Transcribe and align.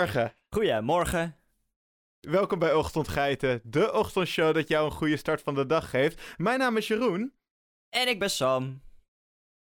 Goedemorgen. 0.00 0.36
Goedemorgen. 0.50 1.36
Welkom 2.20 2.58
bij 2.58 2.74
Ochtendgeiten, 2.74 3.60
de 3.64 3.92
ochtendshow 3.92 4.54
dat 4.54 4.68
jou 4.68 4.84
een 4.84 4.96
goede 4.96 5.16
start 5.16 5.42
van 5.42 5.54
de 5.54 5.66
dag 5.66 5.90
geeft. 5.90 6.34
Mijn 6.36 6.58
naam 6.58 6.76
is 6.76 6.88
Jeroen. 6.88 7.32
En 7.88 8.08
ik 8.08 8.18
ben 8.18 8.30
Sam. 8.30 8.82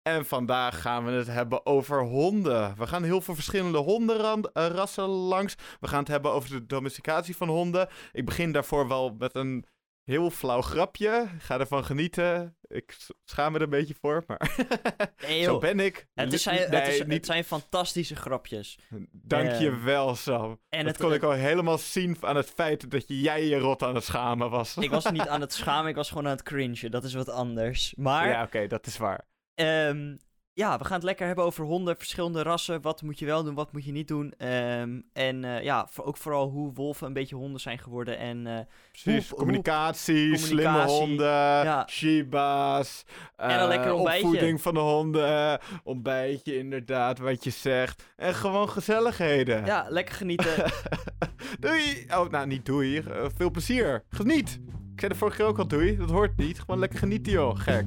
En 0.01 0.25
vandaag 0.25 0.81
gaan 0.81 1.05
we 1.05 1.11
het 1.11 1.27
hebben 1.27 1.65
over 1.65 2.01
honden. 2.01 2.77
We 2.77 2.87
gaan 2.87 3.03
heel 3.03 3.21
veel 3.21 3.35
verschillende 3.35 3.77
hondenrassen 3.77 5.07
langs. 5.07 5.55
We 5.79 5.87
gaan 5.87 5.99
het 5.99 6.07
hebben 6.07 6.31
over 6.31 6.49
de 6.49 6.65
domesticatie 6.65 7.37
van 7.37 7.47
honden. 7.47 7.89
Ik 8.11 8.25
begin 8.25 8.51
daarvoor 8.51 8.87
wel 8.87 9.15
met 9.17 9.35
een 9.35 9.65
heel 10.03 10.29
flauw 10.29 10.61
grapje. 10.61 11.27
Ga 11.39 11.59
ervan 11.59 11.85
genieten. 11.85 12.55
Ik 12.67 12.97
schaam 13.23 13.51
me 13.51 13.57
er 13.57 13.63
een 13.63 13.69
beetje 13.69 13.95
voor, 14.01 14.23
maar 14.27 14.55
Nee, 15.27 15.43
zo 15.43 15.57
ben 15.59 15.79
ik. 15.79 16.07
Het, 16.13 16.33
is, 16.33 16.45
Nee, 16.45 16.59
het, 16.59 16.87
is, 16.87 16.99
niet- 17.03 17.13
het 17.13 17.25
zijn 17.25 17.43
fantastische 17.43 18.15
grapjes. 18.15 18.77
Dank 19.11 19.51
je 19.51 19.79
wel, 19.79 20.15
Sam. 20.15 20.59
En 20.69 20.85
dat 20.85 20.93
het- 20.97 21.05
kon 21.05 21.13
ik 21.13 21.23
al 21.23 21.31
helemaal 21.31 21.77
zien 21.77 22.17
aan 22.21 22.35
het 22.35 22.49
feit 22.49 22.91
dat 22.91 23.03
jij 23.07 23.45
je 23.45 23.57
rot 23.57 23.83
aan 23.83 23.95
het 23.95 24.03
schamen 24.03 24.49
was. 24.49 24.77
Ik 24.77 24.89
was 24.89 25.11
niet 25.11 25.27
aan 25.33 25.41
het 25.41 25.53
schamen, 25.53 25.89
ik 25.89 25.95
was 25.95 26.09
gewoon 26.09 26.25
aan 26.25 26.31
het 26.31 26.43
cringen. 26.43 26.91
Dat 26.91 27.03
is 27.03 27.13
wat 27.13 27.29
anders. 27.29 27.93
Maar, 27.97 28.27
Ja, 28.27 28.43
oké, 28.43 28.67
dat 28.67 28.85
is 28.87 28.97
waar. 28.97 29.27
ehm, 29.55 30.15
ja, 30.53 30.77
we 30.77 30.83
gaan 30.83 30.93
het 30.95 31.03
lekker 31.03 31.25
hebben 31.27 31.45
over 31.45 31.65
honden, 31.65 31.97
verschillende 31.97 32.41
rassen. 32.41 32.81
Wat 32.81 33.01
moet 33.01 33.19
je 33.19 33.25
wel 33.25 33.43
doen, 33.43 33.53
wat 33.55 33.71
moet 33.71 33.85
je 33.85 33.91
niet 33.91 34.07
doen. 34.07 34.33
Ehm, 34.37 34.99
en 35.13 35.43
eh, 35.43 35.63
ja, 35.63 35.87
voor, 35.89 36.05
ook 36.05 36.17
vooral 36.17 36.49
hoe 36.49 36.73
wolven 36.73 37.07
een 37.07 37.13
beetje 37.13 37.35
honden 37.35 37.61
zijn 37.61 37.79
geworden. 37.79 38.17
En 38.17 38.47
eh, 38.47 38.59
Precies, 38.91 39.29
Hoe- 39.29 39.37
communicatie, 39.37 40.37
slimme 40.37 40.83
honden, 40.85 41.25
ja. 41.63 41.87
shiba's, 41.89 43.03
En 43.35 43.49
een 43.53 43.59
eh, 43.59 43.67
lekker 43.67 43.93
ontbijtje. 43.93 44.25
opvoeding 44.25 44.61
van 44.61 44.73
de 44.73 44.79
honden, 44.79 45.59
ontbijtje 45.83 46.57
inderdaad, 46.57 47.19
wat 47.19 47.43
je 47.43 47.49
zegt. 47.49 48.03
En 48.15 48.33
gewoon 48.35 48.69
gezelligheden. 48.69 49.65
ja, 49.65 49.85
lekker 49.89 50.15
genieten. 50.15 50.71
doei! 51.59 52.05
Oh, 52.15 52.29
nou 52.29 52.47
niet 52.47 52.65
doei, 52.65 52.97
Eh, 52.97 53.25
veel 53.35 53.51
plezier. 53.51 54.03
Geniet! 54.09 54.59
Ik 54.93 54.99
zei 54.99 55.11
de 55.11 55.17
vorige 55.17 55.37
keer 55.37 55.45
ook 55.45 55.59
al 55.59 55.67
doei, 55.67 55.97
dat 55.97 56.09
hoort 56.09 56.37
niet. 56.37 56.59
Gewoon 56.59 56.79
lekker 56.79 56.99
genieten 56.99 57.31
joh, 57.31 57.55
gek. 57.59 57.85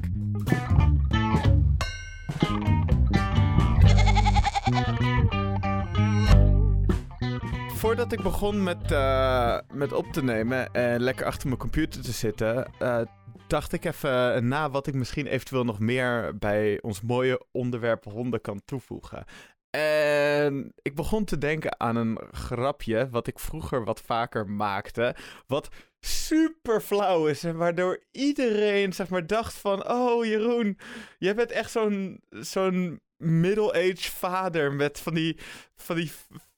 Voordat 7.85 8.11
ik 8.11 8.21
begon 8.21 8.63
met, 8.63 8.91
eh, 8.91 9.59
met 9.73 9.93
op 9.93 10.05
te 10.11 10.23
nemen 10.23 10.73
en 10.73 11.01
lekker 11.01 11.25
achter 11.25 11.47
mijn 11.47 11.59
computer 11.59 12.01
te 12.01 12.11
zitten, 12.11 12.71
eh, 12.79 13.01
dacht 13.47 13.73
ik 13.73 13.85
even 13.85 14.47
na 14.47 14.69
wat 14.69 14.87
ik 14.87 14.93
misschien 14.93 15.27
eventueel 15.27 15.63
nog 15.63 15.79
meer 15.79 16.37
bij 16.37 16.81
ons 16.81 17.01
mooie 17.01 17.45
onderwerp 17.51 18.03
honden 18.03 18.41
kan 18.41 18.61
toevoegen. 18.65 19.25
En 19.69 20.73
ik 20.81 20.95
begon 20.95 21.25
te 21.25 21.37
denken 21.37 21.79
aan 21.79 21.95
een 21.95 22.19
grapje 22.31 23.09
wat 23.09 23.27
ik 23.27 23.39
vroeger 23.39 23.83
wat 23.83 24.01
vaker 24.01 24.49
maakte, 24.49 25.15
wat 25.47 25.67
super 25.99 26.81
flauw 26.81 27.27
is 27.27 27.43
en 27.43 27.57
waardoor 27.57 28.03
iedereen 28.11 28.93
zeg 28.93 29.09
maar 29.09 29.27
dacht 29.27 29.53
van, 29.53 29.89
oh 29.89 30.25
Jeroen, 30.25 30.77
jij 31.17 31.35
bent 31.35 31.51
echt 31.51 31.71
zo'n 31.71 32.21
zo'n 32.29 33.01
middle-aged 33.17 34.05
vader 34.05 34.73
met 34.73 34.99
van 34.99 35.13
die, 35.13 35.37
van 35.75 35.95
die 35.95 36.11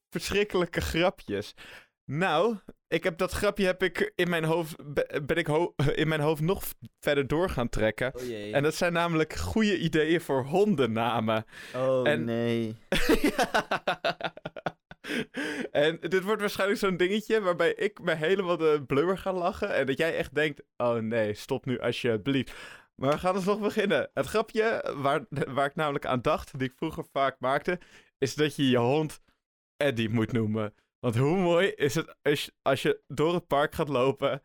verschrikkelijke 0.09 0.81
grapjes. 0.81 1.53
Nou, 2.05 2.57
ik 2.87 3.03
heb 3.03 3.17
dat 3.17 3.31
grapje 3.31 3.65
heb 3.65 3.83
ik 3.83 4.11
in 4.15 4.29
mijn 4.29 4.43
hoofd, 4.43 4.93
be- 4.93 5.21
ben 5.25 5.37
ik 5.37 5.47
ho- 5.47 5.73
in 6.01 6.07
mijn 6.07 6.21
hoofd 6.21 6.41
nog 6.41 6.63
verder 6.99 7.27
door 7.27 7.49
gaan 7.49 7.69
trekken. 7.69 8.15
Oh 8.15 8.21
jee. 8.27 8.53
En 8.53 8.63
dat 8.63 8.75
zijn 8.75 8.93
namelijk 8.93 9.35
goede 9.35 9.77
ideeën 9.79 10.21
voor 10.21 10.43
hondennamen. 10.43 11.45
oh 11.75 12.07
en- 12.07 12.23
nee. 12.23 12.75
en 15.71 15.97
dit 15.99 16.23
wordt 16.23 16.41
waarschijnlijk 16.41 16.79
zo'n 16.79 16.97
dingetje 16.97 17.41
waarbij 17.41 17.73
ik 17.73 18.01
me 18.01 18.15
helemaal 18.15 18.57
de 18.57 18.83
blubber 18.87 19.17
ga 19.17 19.33
lachen. 19.33 19.73
En 19.73 19.85
dat 19.85 19.97
jij 19.97 20.17
echt 20.17 20.35
denkt, 20.35 20.61
oh 20.77 20.95
nee, 20.95 21.33
stop 21.33 21.65
nu 21.65 21.79
alsjeblieft. 21.79 22.53
Maar 22.95 23.11
we 23.11 23.17
gaan 23.17 23.33
dus 23.35 23.43
nog 23.43 23.59
beginnen. 23.59 24.09
Het 24.13 24.25
grapje 24.25 24.93
waar, 24.95 25.25
waar 25.29 25.65
ik 25.65 25.75
namelijk 25.75 26.05
aan 26.05 26.21
dacht, 26.21 26.59
die 26.59 26.67
ik 26.67 26.73
vroeger 26.77 27.05
vaak 27.11 27.35
maakte, 27.39 27.79
is 28.17 28.35
dat 28.35 28.55
je 28.55 28.69
je 28.69 28.77
hond 28.77 29.21
Eddie 29.77 30.09
moet 30.09 30.31
noemen. 30.31 30.73
Want 30.99 31.17
hoe 31.17 31.37
mooi 31.37 31.67
is 31.67 31.95
het 31.95 32.15
als 32.21 32.45
je, 32.45 32.53
als 32.61 32.81
je 32.81 33.01
door 33.07 33.33
het 33.33 33.47
park 33.47 33.75
gaat 33.75 33.89
lopen 33.89 34.43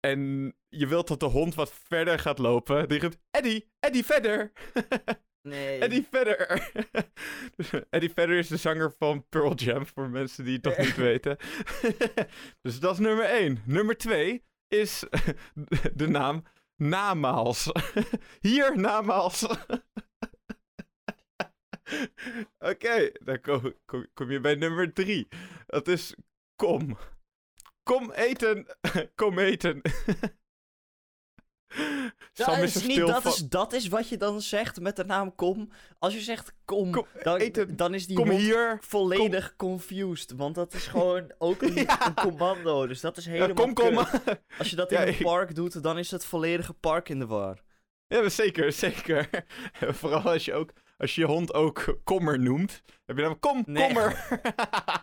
en 0.00 0.52
je 0.68 0.86
wilt 0.86 1.08
dat 1.08 1.20
de 1.20 1.26
hond 1.26 1.54
wat 1.54 1.72
verder 1.72 2.18
gaat 2.18 2.38
lopen. 2.38 2.88
Die 2.88 3.00
roept, 3.00 3.18
Eddie, 3.30 3.70
Eddie 3.78 4.04
verder. 4.04 4.52
Nee. 5.48 5.78
Eddie 5.80 6.06
Vedder. 6.10 6.70
Eddie 7.90 8.10
Vedder 8.14 8.38
is 8.38 8.48
de 8.48 8.56
zanger 8.56 8.94
van 8.98 9.28
Pearl 9.28 9.54
Jam, 9.54 9.86
voor 9.86 10.08
mensen 10.08 10.44
die 10.44 10.54
het 10.54 10.64
nog 10.64 10.78
niet 10.78 10.96
weten. 11.10 11.36
dus 12.62 12.80
dat 12.80 12.92
is 12.92 12.98
nummer 12.98 13.24
1. 13.24 13.62
Nummer 13.64 13.96
2 13.96 14.44
is 14.68 15.04
de 15.94 16.08
naam 16.08 16.42
Namaals. 16.76 17.72
Hier, 18.40 18.78
Namaals. 18.78 19.46
Oké, 22.70 23.10
dan 23.24 23.40
kom, 23.40 23.74
kom, 23.84 24.06
kom 24.14 24.30
je 24.30 24.40
bij 24.40 24.54
nummer 24.54 24.92
3. 24.92 25.28
Dat 25.66 25.88
is 25.88 26.14
Kom. 26.56 26.98
Kom 27.82 28.12
eten. 28.12 28.66
Kom 29.14 29.38
eten. 29.38 29.80
Dat 32.34 32.58
is, 32.58 32.82
niet, 32.86 32.98
dat, 32.98 33.22
van- 33.22 33.32
is, 33.32 33.38
dat 33.38 33.72
is 33.72 33.88
wat 33.88 34.08
je 34.08 34.16
dan 34.16 34.40
zegt 34.40 34.80
met 34.80 34.96
de 34.96 35.04
naam 35.04 35.34
kom. 35.34 35.70
Als 35.98 36.14
je 36.14 36.20
zegt 36.20 36.52
kom, 36.64 36.90
Kom, 36.90 37.06
dan, 37.22 37.36
eten. 37.36 37.76
dan 37.76 37.94
is 37.94 38.06
die 38.06 38.16
Kom 38.16 38.30
hier. 38.30 38.78
volledig 38.80 39.56
confused. 39.56 40.32
Want 40.36 40.54
dat 40.54 40.74
is 40.74 40.86
gewoon 40.86 41.32
ook 41.38 41.62
een, 41.62 41.74
Ja. 41.74 42.06
een 42.06 42.14
commando. 42.14 42.86
Dus 42.86 43.00
dat 43.00 43.16
is 43.16 43.26
helemaal 43.26 43.54
kom, 43.54 43.74
kom. 43.74 43.96
Als 44.58 44.70
je 44.70 44.76
dat 44.76 44.90
in 44.92 44.98
Ja, 44.98 45.06
een 45.06 45.12
ik- 45.14 45.22
park 45.22 45.54
doet, 45.54 45.82
dan 45.82 45.98
is 45.98 46.10
het 46.10 46.24
volledige 46.24 46.72
park 46.74 47.08
in 47.08 47.18
de 47.18 47.26
war. 47.26 47.62
Ja, 48.06 48.28
zeker, 48.28 48.72
zeker. 48.72 49.28
Vooral 49.72 50.22
als 50.22 50.44
je 50.44 50.54
ook, 50.54 50.70
als 50.96 51.14
je 51.14 51.20
je 51.20 51.26
hond 51.26 51.54
ook 51.54 51.98
kommer 52.04 52.38
noemt. 52.40 52.82
Heb 53.04 53.16
je 53.16 53.22
dan 53.22 53.38
kom, 53.38 53.62
Nee. 53.66 53.86
kommer. 53.86 54.40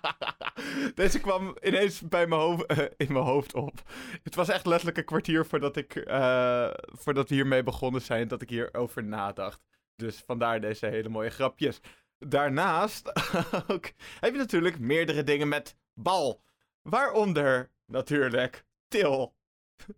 Deze 0.96 1.19
kwam 1.19 1.57
ineens 1.62 2.02
bij 2.02 2.28
mijn 2.28 2.41
hoofd, 2.41 2.66
eh, 2.66 2.78
in 2.97 3.13
mijn 3.13 3.25
hoofd 3.25 3.53
op. 3.53 3.81
Het 4.24 4.35
was 4.35 4.50
echt 4.50 4.66
letterlijk 4.66 4.97
een 4.97 5.06
kwartier 5.06 5.46
voordat, 5.46 5.78
ik, 5.78 5.96
eh, 5.96 6.69
voordat 6.85 7.29
we 7.29 7.35
hiermee 7.35 7.63
begonnen 7.63 8.02
zijn, 8.02 8.28
dat 8.28 8.41
ik 8.41 8.50
hierover 8.50 9.03
nadacht. 9.03 9.62
Dus 9.96 10.24
vandaar 10.25 10.62
deze 10.62 10.85
hele 10.85 11.09
mooie 11.09 11.29
grapjes. 11.29 11.79
Daarnaast 12.19 13.12
ook, 13.68 13.91
heb 14.19 14.31
je 14.31 14.38
natuurlijk 14.38 14.79
meerdere 14.79 15.23
dingen 15.23 15.47
met 15.47 15.78
bal. 15.94 16.41
Waaronder 16.81 17.72
natuurlijk 17.85 18.66
til. 18.88 19.35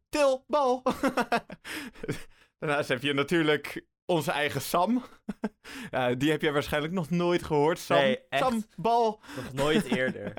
Til, 0.10 0.44
bal. 0.48 0.84
Daarnaast 2.60 2.90
heb 2.90 3.02
je 3.02 3.14
natuurlijk 3.14 3.86
onze 4.06 4.32
eigen 4.32 4.62
Sam. 4.62 5.04
die 6.18 6.32
heb 6.32 6.42
jij 6.42 6.52
waarschijnlijk 6.52 6.94
nog 6.94 7.10
nooit 7.10 7.44
gehoord. 7.44 7.80
Sam, 7.80 7.98
Nee, 7.98 8.28
echt. 8.30 8.44
Sam 8.44 8.64
bal. 8.76 9.22
Nog 9.36 9.54
nooit 9.54 9.86
eerder. 9.86 10.34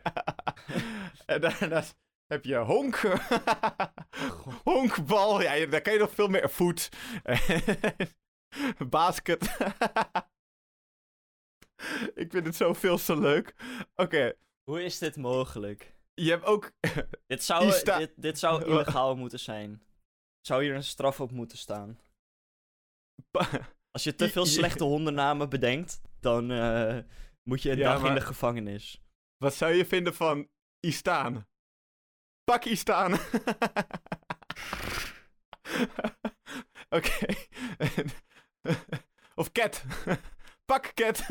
en 1.26 1.40
daarnaast 1.40 1.96
heb 2.26 2.44
je 2.44 2.56
honk. 2.56 3.00
Honkbal. 4.64 5.42
Ja, 5.42 5.66
daar 5.66 5.80
kan 5.82 5.92
je 5.92 5.98
nog 5.98 6.10
veel 6.14 6.28
meer. 6.28 6.50
Voet. 6.50 6.88
Basket. 8.88 9.42
Ik 12.14 12.30
vind 12.30 12.46
het 12.46 12.56
zoveel 12.56 12.98
zo 12.98 13.20
leuk. 13.20 13.54
Oké, 13.94 14.32
Hoe 14.70 14.82
is 14.84 14.98
dit 14.98 15.16
mogelijk? 15.16 15.92
je 16.14 16.30
hebt 16.30 16.44
ook... 16.44 16.72
Dit 17.26 17.44
zou, 17.44 17.82
dit, 17.98 18.12
dit 18.16 18.38
zou 18.38 18.64
illegaal 18.64 19.16
moeten 19.16 19.40
zijn. 19.40 19.82
Zou 20.40 20.62
hier 20.62 20.74
een 20.74 20.84
straf 20.84 21.20
op 21.20 21.30
moeten 21.30 21.58
staan? 21.58 21.98
Als 23.90 24.04
je 24.04 24.14
te 24.14 24.28
veel 24.28 24.46
slechte 24.46 24.84
hondennamen 24.84 25.48
bedenkt, 25.48 26.00
dan 26.20 26.50
eh, 26.50 26.98
moet 27.42 27.62
je 27.62 27.70
een 27.70 27.78
Ja, 27.78 27.92
dag 27.92 28.08
in 28.08 28.14
de 28.14 28.20
gevangenis. 28.20 29.02
Wat 29.36 29.54
zou 29.54 29.72
je 29.72 29.86
vinden 29.86 30.14
van 30.14 30.48
Istaan? 30.80 31.46
Pak 32.44 32.64
Istaan. 32.64 33.12
Oké. 36.88 37.26
of 39.40 39.52
Cat. 39.52 39.84
Pak 40.64 40.94
Cat. 40.94 41.26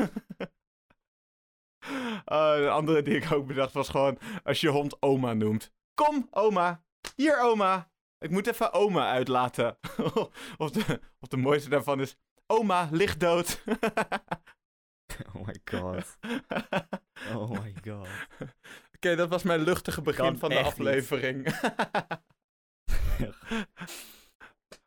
Eh, 2.24 2.56
de 2.56 2.70
andere 2.70 3.02
die 3.02 3.16
ik 3.16 3.32
ook 3.32 3.46
bedacht 3.46 3.72
was 3.72 3.88
gewoon 3.88 4.18
als 4.42 4.60
je 4.60 4.68
hond 4.68 5.02
oma 5.02 5.32
noemt. 5.32 5.72
Kom, 5.94 6.28
oma. 6.30 6.84
Hier, 7.16 7.40
oma. 7.40 7.92
Ik 8.24 8.30
moet 8.30 8.46
even 8.46 8.72
oma 8.72 9.10
uitlaten. 9.10 9.76
of, 10.56 10.70
de, 10.70 11.00
of 11.20 11.28
de 11.28 11.36
mooiste 11.36 11.68
daarvan 11.68 12.00
is 12.00 12.16
oma 12.46 12.88
ligt 12.90 13.20
dood. 13.20 13.62
Oh 15.34 15.46
my 15.46 15.56
god. 15.64 16.18
Oh 17.34 17.50
my 17.50 17.74
god. 17.84 18.08
Oké, 18.94 19.16
dat 19.16 19.28
was 19.28 19.42
mijn 19.42 19.60
luchtige 19.60 20.02
begin 20.02 20.24
Kan 20.24 20.38
van 20.38 20.48
de 20.48 20.62
aflevering. 20.62 21.60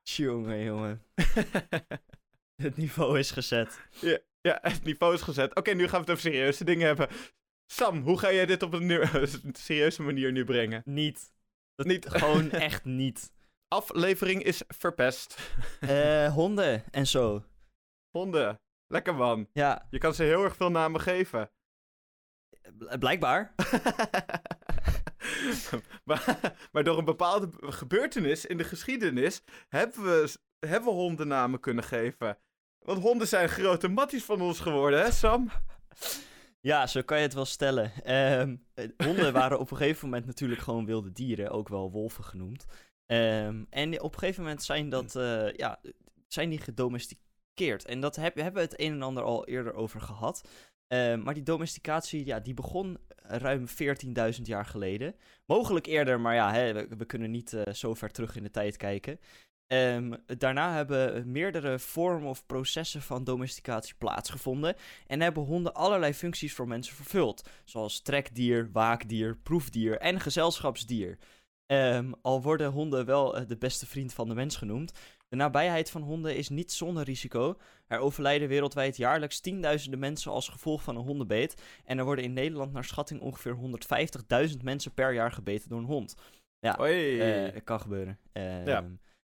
Jongen, 0.04 0.64
jongen. 0.64 1.04
Het 2.56 2.78
niveau 2.78 3.20
is 3.20 3.32
gezet. 3.32 3.80
ja, 4.42 4.60
het 4.62 4.84
niveau 4.84 5.14
is 5.14 5.22
gezet. 5.22 5.56
Oké, 5.56 5.72
nu 5.72 5.84
gaan 5.84 5.92
we 5.92 5.98
het 5.98 6.10
over 6.10 6.32
serieuze 6.32 6.64
dingen 6.64 6.88
hebben. 6.88 7.08
Sam, 7.66 8.02
hoe 8.02 8.20
ga 8.20 8.34
jij 8.34 8.46
dit 8.46 8.64
op 8.64 8.74
een, 8.74 8.90
een 8.90 9.56
serieuze 9.56 10.02
manier 10.02 10.32
nu 10.32 10.46
brengen? 10.46 10.82
Niet. 10.86 11.36
Dat 11.78 11.86
Niet. 11.86 12.10
Gewoon 12.20 12.52
echt 12.52 12.86
niet. 12.86 13.32
Aflevering 13.68 14.44
is 14.44 14.64
verpest. 14.68 15.38
Eh, 15.80 16.34
honden 16.34 16.84
en 16.92 17.08
zo. 17.08 17.44
Honden. 18.10 18.60
Lekker 18.88 19.16
man. 19.16 19.48
Ja, 19.54 19.88
Je 19.90 19.98
kan 19.98 20.14
ze 20.14 20.24
heel 20.24 20.44
erg 20.44 20.56
veel 20.56 20.72
namen 20.72 21.02
geven. 21.02 21.52
bl- 22.78 22.98
blijkbaar. 23.00 23.54
maar, 26.04 26.40
maar 26.72 26.84
door 26.84 26.98
een 26.98 27.06
bepaalde 27.06 27.50
gebeurtenis 27.60 28.46
in 28.46 28.58
de 28.58 28.64
geschiedenis 28.64 29.42
hebben 29.70 30.04
we, 30.04 30.34
hebben 30.60 30.90
we 30.90 30.96
hondennamen 30.96 31.60
kunnen 31.60 31.84
geven. 31.84 32.38
Want 32.80 33.02
honden 33.02 33.28
zijn 33.28 33.50
grote 33.50 33.88
matties 33.88 34.24
van 34.24 34.42
ons 34.42 34.60
geworden, 34.60 35.02
hè 35.02 35.12
Sam? 35.12 35.52
Ja, 36.60 36.88
zo 36.88 37.02
kan 37.02 37.18
je 37.18 37.24
het 37.24 37.34
wel 37.34 37.46
stellen. 37.46 37.92
Ehm, 38.04 38.56
eh, 38.74 38.90
honden 38.98 39.34
waren 39.34 39.60
op 39.60 39.72
een 39.72 39.78
gegeven 39.78 40.06
moment 40.10 40.26
natuurlijk 40.26 40.62
gewoon 40.62 40.86
wilde 40.86 41.12
dieren, 41.12 41.52
ook 41.52 41.70
wel 41.70 41.92
wolven 41.92 42.24
genoemd. 42.24 42.66
Ehm, 43.06 43.64
en 43.70 44.02
op 44.02 44.14
een 44.14 44.20
gegeven 44.20 44.44
moment 44.44 44.64
zijn, 44.64 44.90
dat, 44.90 45.16
eh, 45.16 45.54
ja, 45.54 45.80
zijn 46.28 46.50
die 46.50 46.62
gedomesticeerd. 46.62 47.86
En 47.86 48.00
dat 48.00 48.16
heb, 48.16 48.36
hebben 48.36 48.54
we 48.54 48.70
het 48.70 48.80
een 48.80 48.92
en 48.92 49.02
ander 49.02 49.24
al 49.24 49.48
eerder 49.48 49.74
over 49.74 50.02
gehad. 50.02 50.50
Ehm, 50.88 51.22
maar 51.24 51.34
die 51.34 51.44
domesticatie, 51.44 52.26
ja, 52.26 52.40
die 52.40 52.54
begon 52.54 52.98
ruim 53.28 53.68
14.000 53.68 54.48
jaar 54.48 54.66
geleden. 54.66 55.16
Mogelijk 55.46 55.86
eerder, 55.86 56.20
maar 56.20 56.36
ja, 56.36 56.54
hè, 56.54 56.74
we, 56.74 56.88
we 56.98 57.06
kunnen 57.06 57.32
niet 57.32 57.54
eh, 57.54 57.74
zo 57.74 57.94
ver 57.94 58.12
terug 58.12 58.36
in 58.36 58.44
de 58.44 58.52
tijd 58.52 58.78
kijken. 58.78 59.20
Ehm, 59.68 60.14
daarna 60.26 60.74
hebben 60.74 61.32
meerdere 61.32 61.80
vormen 61.80 62.30
of 62.30 62.46
processen 62.46 63.02
van 63.02 63.24
domesticatie 63.24 63.96
plaatsgevonden. 63.98 64.76
En 65.08 65.22
hebben 65.22 65.44
honden 65.44 65.74
allerlei 65.74 66.14
functies 66.14 66.54
voor 66.54 66.68
mensen 66.68 66.96
vervuld. 66.96 67.50
Zoals 67.64 68.02
trekdier, 68.02 68.70
waakdier, 68.72 69.38
proefdier 69.38 69.98
en 69.98 70.20
gezelschapsdier. 70.20 71.18
Ehm, 71.66 72.12
al 72.22 72.42
worden 72.42 72.72
honden 72.72 73.06
wel 73.06 73.38
eh, 73.38 73.48
de 73.48 73.58
beste 73.58 73.86
vriend 73.88 74.14
van 74.14 74.28
de 74.28 74.34
mens 74.36 74.56
genoemd. 74.56 74.92
De 75.28 75.36
nabijheid 75.36 75.90
van 75.90 76.02
honden 76.02 76.36
is 76.36 76.50
niet 76.50 76.72
zonder 76.72 77.04
risico. 77.04 77.58
Er 77.88 78.00
overlijden 78.00 78.48
wereldwijd 78.48 78.98
jaarlijks 78.98 79.40
tienduizenden 79.40 80.00
mensen 80.00 80.32
als 80.32 80.48
gevolg 80.50 80.84
van 80.84 80.96
een 80.96 81.06
hondenbeet. 81.06 81.62
En 81.86 81.98
er 81.98 82.06
worden 82.06 82.24
in 82.24 82.34
Nederland 82.34 82.74
naar 82.74 82.84
schatting 82.84 83.22
ongeveer 83.22 83.56
150.000 84.50 84.64
mensen 84.64 84.94
per 84.94 85.14
jaar 85.14 85.32
gebeten 85.32 85.70
door 85.70 85.80
een 85.80 85.86
hond. 85.86 86.16
Ja, 86.60 86.78
Oei. 86.82 87.20
eh, 87.20 87.54
het 87.54 87.64
kan 87.64 87.82
gebeuren. 87.82 88.20
Ehm, 88.32 88.68
Ja. 88.68 88.86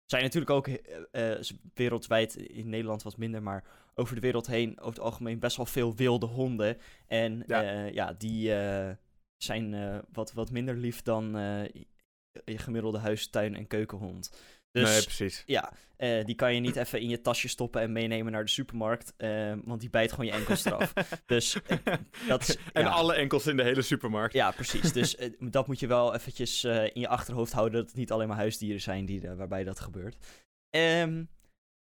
Zijn 0.07 0.23
natuurlijk 0.23 0.51
ook 0.51 0.67
eh, 0.67 1.31
eh, 1.31 1.39
wereldwijd, 1.73 2.35
in 2.35 2.69
Nederland 2.69 3.03
wat 3.03 3.17
minder, 3.17 3.43
maar 3.43 3.63
over 3.95 4.15
de 4.15 4.21
wereld 4.21 4.47
heen 4.47 4.79
over 4.79 4.93
het 4.93 4.99
algemeen 4.99 5.39
best 5.39 5.57
wel 5.57 5.65
veel 5.65 5.95
wilde 5.95 6.25
honden. 6.25 6.77
En 7.07 7.43
Ja. 7.47 7.61
ja, 7.61 7.85
ja 7.85 8.13
die 8.13 8.53
eh, 8.53 8.95
zijn 9.37 9.73
eh, 9.73 9.97
wat, 10.11 10.33
wat 10.33 10.51
minder 10.51 10.75
lief 10.75 11.01
dan 11.01 11.37
eh, 11.37 11.63
je 12.45 12.57
gemiddelde 12.57 12.97
huistuin- 12.97 13.55
en 13.55 13.67
keukenhond. 13.67 14.31
Dus 14.71 14.89
nee, 14.89 15.03
precies. 15.03 15.43
ja, 15.45 15.73
eh, 15.97 16.25
die 16.25 16.35
kan 16.35 16.53
je 16.53 16.59
niet 16.59 16.75
even 16.75 17.01
in 17.01 17.09
je 17.09 17.21
tasje 17.21 17.47
stoppen 17.47 17.81
en 17.81 17.91
meenemen 17.91 18.31
naar 18.31 18.43
de 18.43 18.49
supermarkt, 18.49 19.13
eh, 19.17 19.53
want 19.63 19.79
die 19.79 19.89
bijt 19.89 20.09
gewoon 20.11 20.25
je 20.25 20.31
enkels 20.31 20.65
eraf. 20.65 20.93
dus 21.25 21.61
eh, 21.61 21.77
dat 22.27 22.47
is... 22.47 22.57
En 22.73 22.83
ja. 22.83 22.89
alle 22.89 23.13
enkels 23.13 23.47
in 23.47 23.57
de 23.57 23.63
hele 23.63 23.81
supermarkt. 23.81 24.33
Ja, 24.33 24.51
precies. 24.51 24.93
Dus 24.93 25.15
eh, 25.17 25.31
dat 25.39 25.67
moet 25.67 25.79
je 25.79 25.87
wel 25.87 26.15
eventjes 26.15 26.63
in 26.63 27.01
je 27.01 27.07
achterhoofd 27.07 27.51
houden. 27.51 27.79
Dat 27.79 27.87
het 27.87 27.97
niet 27.97 28.11
alleen 28.11 28.27
maar 28.27 28.37
huisdieren 28.37 28.81
zijn 28.81 29.05
die, 29.05 29.21
waarbij 29.21 29.63
dat 29.63 29.79
gebeurt. 29.79 30.17
Ehm, 30.69 31.23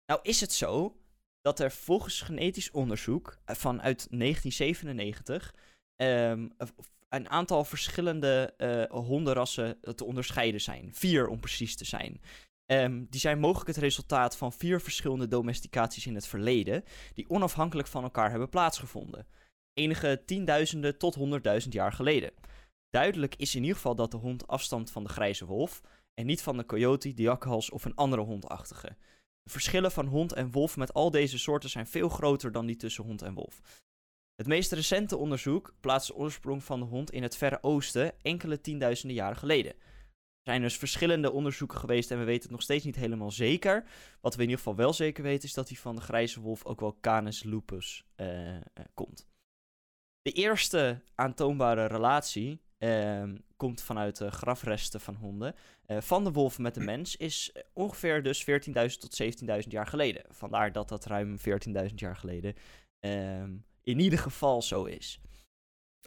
nou 0.06 0.20
is 0.22 0.42
het 0.42 0.54
zo 0.54 0.98
dat 1.42 1.60
er 1.60 1.72
volgens 1.72 2.22
genetisch 2.22 2.72
onderzoek 2.72 3.38
vanuit 3.46 4.08
1997 4.10 5.54
ehm, 5.96 6.48
een 7.10 7.30
aantal 7.30 7.64
verschillende 7.64 8.54
hondenrassen 8.90 9.80
te 9.96 10.06
onderscheiden 10.06 10.62
zijn. 10.62 10.90
Vier 10.94 11.28
om 11.28 11.40
precies 11.40 11.76
te 11.76 11.86
zijn. 11.86 12.22
Ehm, 12.68 13.06
die 13.10 13.20
zijn 13.20 13.40
mogelijk 13.40 13.68
het 13.68 13.78
resultaat 13.78 14.38
van 14.38 14.54
vier 14.54 14.82
verschillende 14.82 15.28
domesticaties 15.28 16.06
in 16.06 16.16
het 16.16 16.28
verleden, 16.28 16.84
die 17.14 17.30
onafhankelijk 17.30 17.88
van 17.88 18.04
elkaar 18.04 18.30
hebben 18.30 18.50
plaatsgevonden 18.50 19.28
enige 19.78 20.22
tienduizenden 20.26 20.98
tot 20.98 21.16
honderdduizend 21.16 21.74
jaar 21.74 21.94
geleden. 21.94 22.32
Duidelijk 22.90 23.36
is 23.36 23.56
in 23.56 23.62
ieder 23.62 23.76
geval 23.76 23.96
dat 23.96 24.12
de 24.12 24.18
hond 24.18 24.48
afstamt 24.48 24.92
van 24.92 25.04
de 25.04 25.10
grijze 25.10 25.46
wolf 25.46 25.82
en 26.14 26.26
niet 26.26 26.42
van 26.42 26.58
de 26.58 26.66
coyote, 26.66 27.14
de 27.14 27.22
jakhals 27.22 27.70
of 27.70 27.86
een 27.86 27.96
andere 27.96 28.22
hondachtige. 28.22 28.98
De 29.44 29.50
verschillen 29.50 29.92
van 29.92 30.06
hond 30.06 30.34
en 30.34 30.52
wolf 30.52 30.78
met 30.78 30.94
al 30.94 31.12
deze 31.12 31.40
soorten 31.40 31.70
zijn 31.70 31.88
veel 31.88 32.10
groter 32.10 32.52
dan 32.52 32.66
die 32.66 32.76
tussen 32.76 33.04
hond 33.04 33.22
en 33.22 33.34
wolf. 33.34 33.62
Het 34.36 34.48
meest 34.48 34.72
recente 34.72 35.18
onderzoek 35.18 35.74
plaatst 35.80 36.08
de 36.08 36.16
oorsprong 36.16 36.64
van 36.64 36.80
de 36.80 36.86
hond 36.86 37.12
in 37.12 37.24
het 37.24 37.38
Verre 37.38 37.58
Oosten 37.62 38.22
enkele 38.22 38.62
tienduizenden 38.62 39.18
jaren 39.18 39.38
geleden. 39.38 39.76
Er 40.48 40.54
zijn 40.54 40.66
dus 40.66 40.78
verschillende 40.78 41.32
onderzoeken 41.32 41.78
geweest 41.78 42.12
en 42.12 42.20
we 42.20 42.24
weten 42.24 42.42
het 42.42 42.52
nog 42.52 42.62
steeds 42.62 42.86
niet 42.86 42.96
helemaal 42.96 43.32
zeker. 43.32 43.84
Wat 44.22 44.36
we 44.36 44.42
in 44.42 44.50
ieder 44.50 44.64
geval 44.64 44.76
wel 44.76 44.94
zeker 44.94 45.24
weten 45.24 45.48
is 45.48 45.54
dat 45.54 45.68
hij 45.68 45.78
van 45.78 45.96
de 45.96 46.02
grijze 46.02 46.42
wolf 46.42 46.66
ook 46.66 46.80
wel 46.80 46.98
Canis 47.02 47.44
lupus 47.44 48.06
eh, 48.16 48.56
eh, 48.56 48.62
komt. 48.94 49.28
De 50.22 50.32
eerste 50.32 51.02
aantoonbare 51.16 51.86
relatie 51.86 52.62
ehm, 52.78 53.38
komt 53.56 53.82
vanuit 53.82 54.18
de 54.18 54.32
grafresten 54.32 55.02
van 55.02 55.16
honden. 55.16 55.56
eh, 55.86 56.02
van 56.02 56.24
de 56.24 56.32
wolf 56.32 56.60
met 56.60 56.74
de 56.74 56.82
mens 56.82 57.16
is 57.16 57.56
ongeveer 57.74 58.24
dus 58.24 58.46
14.000 58.46 59.00
tot 59.00 59.22
17.000 59.24 59.48
jaar 59.68 59.88
geleden. 59.88 60.24
Vandaar 60.30 60.72
dat 60.72 60.90
dat 60.90 61.06
ruim 61.06 61.38
14.000 61.40 61.94
jaar 61.96 62.16
geleden 62.16 62.54
ehm, 63.00 63.58
in 63.84 64.00
ieder 64.00 64.20
geval 64.20 64.62
zo 64.62 64.86
is. 64.86 65.22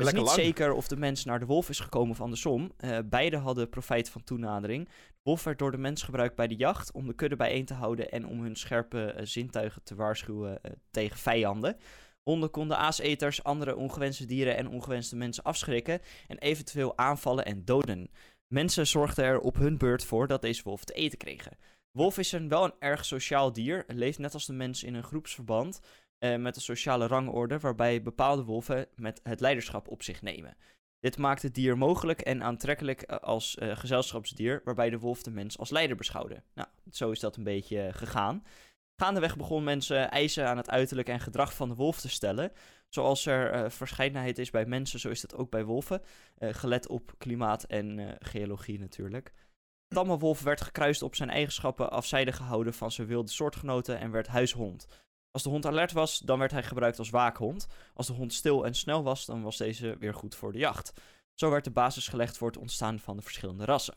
Het 0.01 0.09
is 0.09 0.15
Lekker 0.15 0.37
niet 0.37 0.47
lang. 0.47 0.57
zeker 0.57 0.77
of 0.77 0.89
de 0.89 0.97
mens 0.97 1.25
naar 1.25 1.39
de 1.39 1.47
wolf 1.47 1.69
is 1.69 1.81
gekomen 1.81 2.11
of 2.11 2.21
andersom. 2.21 2.73
Eh 2.77 2.99
beide 3.05 3.37
hadden 3.37 3.69
profijt 3.69 4.11
van 4.11 4.25
toenadering. 4.25 4.85
De 4.89 5.21
wolf 5.23 5.45
werd 5.45 5.59
door 5.59 5.71
de 5.71 5.79
mens 5.79 6.03
gebruikt 6.03 6.37
bij 6.37 6.47
de 6.47 6.57
jacht 6.57 6.93
om 6.93 7.07
de 7.07 7.15
kudde 7.15 7.37
bijeen 7.37 7.65
te 7.65 7.75
houden 7.75 8.11
en 8.11 8.27
om 8.27 8.43
hun 8.43 8.57
scherpe 8.57 9.05
eh, 9.05 9.27
zintuigen 9.27 9.83
te 9.83 9.95
waarschuwen 9.95 10.63
eh, 10.63 10.73
tegen 10.91 11.19
vijanden. 11.19 11.77
Honden 12.23 12.51
konden 12.51 12.79
aaseters, 12.79 13.43
andere 13.45 13.77
ongewenste 13.77 14.27
dieren 14.27 14.57
en 14.57 14.69
ongewenste 14.69 15.17
mensen 15.17 15.43
afschrikken 15.45 16.01
en 16.29 16.39
eventueel 16.39 16.99
aanvallen 16.99 17.45
en 17.45 17.65
doden. 17.65 18.11
Mensen 18.47 18.87
zorgden 18.87 19.25
er 19.25 19.41
op 19.41 19.57
hun 19.57 19.79
beurt 19.79 20.05
voor 20.05 20.27
dat 20.27 20.43
deze 20.43 20.63
wolf 20.63 20.85
te 20.85 20.93
eten 20.93 21.19
kregen. 21.19 21.57
Wolf 21.91 22.19
is 22.19 22.33
een 22.33 22.49
wel 22.49 22.65
een 22.65 22.75
erg 22.79 23.05
sociaal 23.05 23.53
dier, 23.53 23.85
leeft 23.87 24.19
net 24.19 24.35
als 24.35 24.47
de 24.47 24.53
mens 24.53 24.83
in 24.83 24.95
een 24.95 25.03
groepsverband 25.03 25.81
eh, 26.21 26.37
met 26.37 26.57
een 26.57 26.63
sociale 26.63 27.07
rangorde 27.07 27.59
waarbij 27.59 28.03
bepaalde 28.03 28.45
wolven 28.45 28.87
met 28.95 29.21
het 29.23 29.41
leiderschap 29.41 29.89
op 29.89 30.03
zich 30.03 30.23
nemen. 30.23 30.57
Dit 30.99 31.19
maakt 31.19 31.43
het 31.43 31.55
dier 31.55 31.79
mogelijk 31.79 32.21
en 32.21 32.43
aantrekkelijk 32.43 33.03
eh, 33.03 33.17
als 33.17 33.57
eh, 33.57 33.77
gezelschapsdier, 33.77 34.61
waarbij 34.65 34.91
de 34.91 34.99
wolf 34.99 35.23
de 35.23 35.31
mens 35.31 35.59
als 35.59 35.71
leider 35.71 35.97
beschouwde. 35.97 36.43
Nou, 36.55 36.69
zo 36.91 37.11
is 37.11 37.21
dat 37.21 37.37
een 37.37 37.45
beetje 37.45 37.91
gegaan. 37.93 38.45
Gaandeweg 38.97 39.37
begonnen 39.37 39.65
mensen 39.65 40.11
eisen 40.11 40.49
aan 40.49 40.57
het 40.57 40.71
uiterlijk 40.71 41.09
en 41.09 41.21
gedrag 41.21 41.55
van 41.55 41.69
de 41.69 41.75
wolf 41.75 42.01
te 42.01 42.09
stellen. 42.09 42.53
Zoals 42.89 43.27
er 43.27 43.71
verscheidenheid 43.71 44.39
is 44.39 44.51
bij 44.51 44.67
mensen, 44.67 45.01
zo 45.01 45.09
is 45.09 45.21
dat 45.21 45.35
ook 45.35 45.51
bij 45.51 45.65
wolven. 45.65 46.03
Gelet 46.39 46.89
op 46.89 47.15
klimaat 47.19 47.65
en 47.65 48.17
geologie 48.19 48.79
natuurlijk. 48.79 49.33
Tamme 49.89 50.19
wolf 50.19 50.43
werd 50.43 50.61
gekruist 50.61 51.03
op 51.03 51.15
zijn 51.15 51.31
eigenschappen 51.31 51.91
afzijdig 51.91 52.37
gehouden 52.37 52.75
van 52.75 52.91
zijn 52.91 53.07
wilde 53.07 53.31
soortgenoten 53.31 53.99
en 53.99 54.11
werd 54.11 54.27
huishond. 54.27 54.87
Als 55.31 55.43
de 55.43 55.49
hond 55.49 55.67
alert 55.67 55.93
was, 55.93 56.19
dan 56.19 56.39
werd 56.39 56.51
hij 56.51 56.63
gebruikt 56.63 56.99
als 56.99 57.11
waakhond. 57.11 57.67
Als 57.95 58.07
de 58.07 58.13
hond 58.13 58.33
stil 58.33 58.67
en 58.67 58.75
snel 58.75 59.03
was, 59.03 59.27
dan 59.27 59.43
was 59.43 59.57
deze 59.57 59.97
weer 59.99 60.15
goed 60.15 60.35
voor 60.35 60.53
de 60.53 60.59
jacht. 60.59 60.93
Zo 61.35 61.51
werd 61.51 61.65
de 61.65 61.71
basis 61.71 62.09
gelegd 62.09 62.39
voor 62.39 62.49
het 62.49 62.57
ontstaan 62.57 62.99
van 62.99 63.17
de 63.17 63.23
verschillende 63.23 63.65
rassen. 63.65 63.95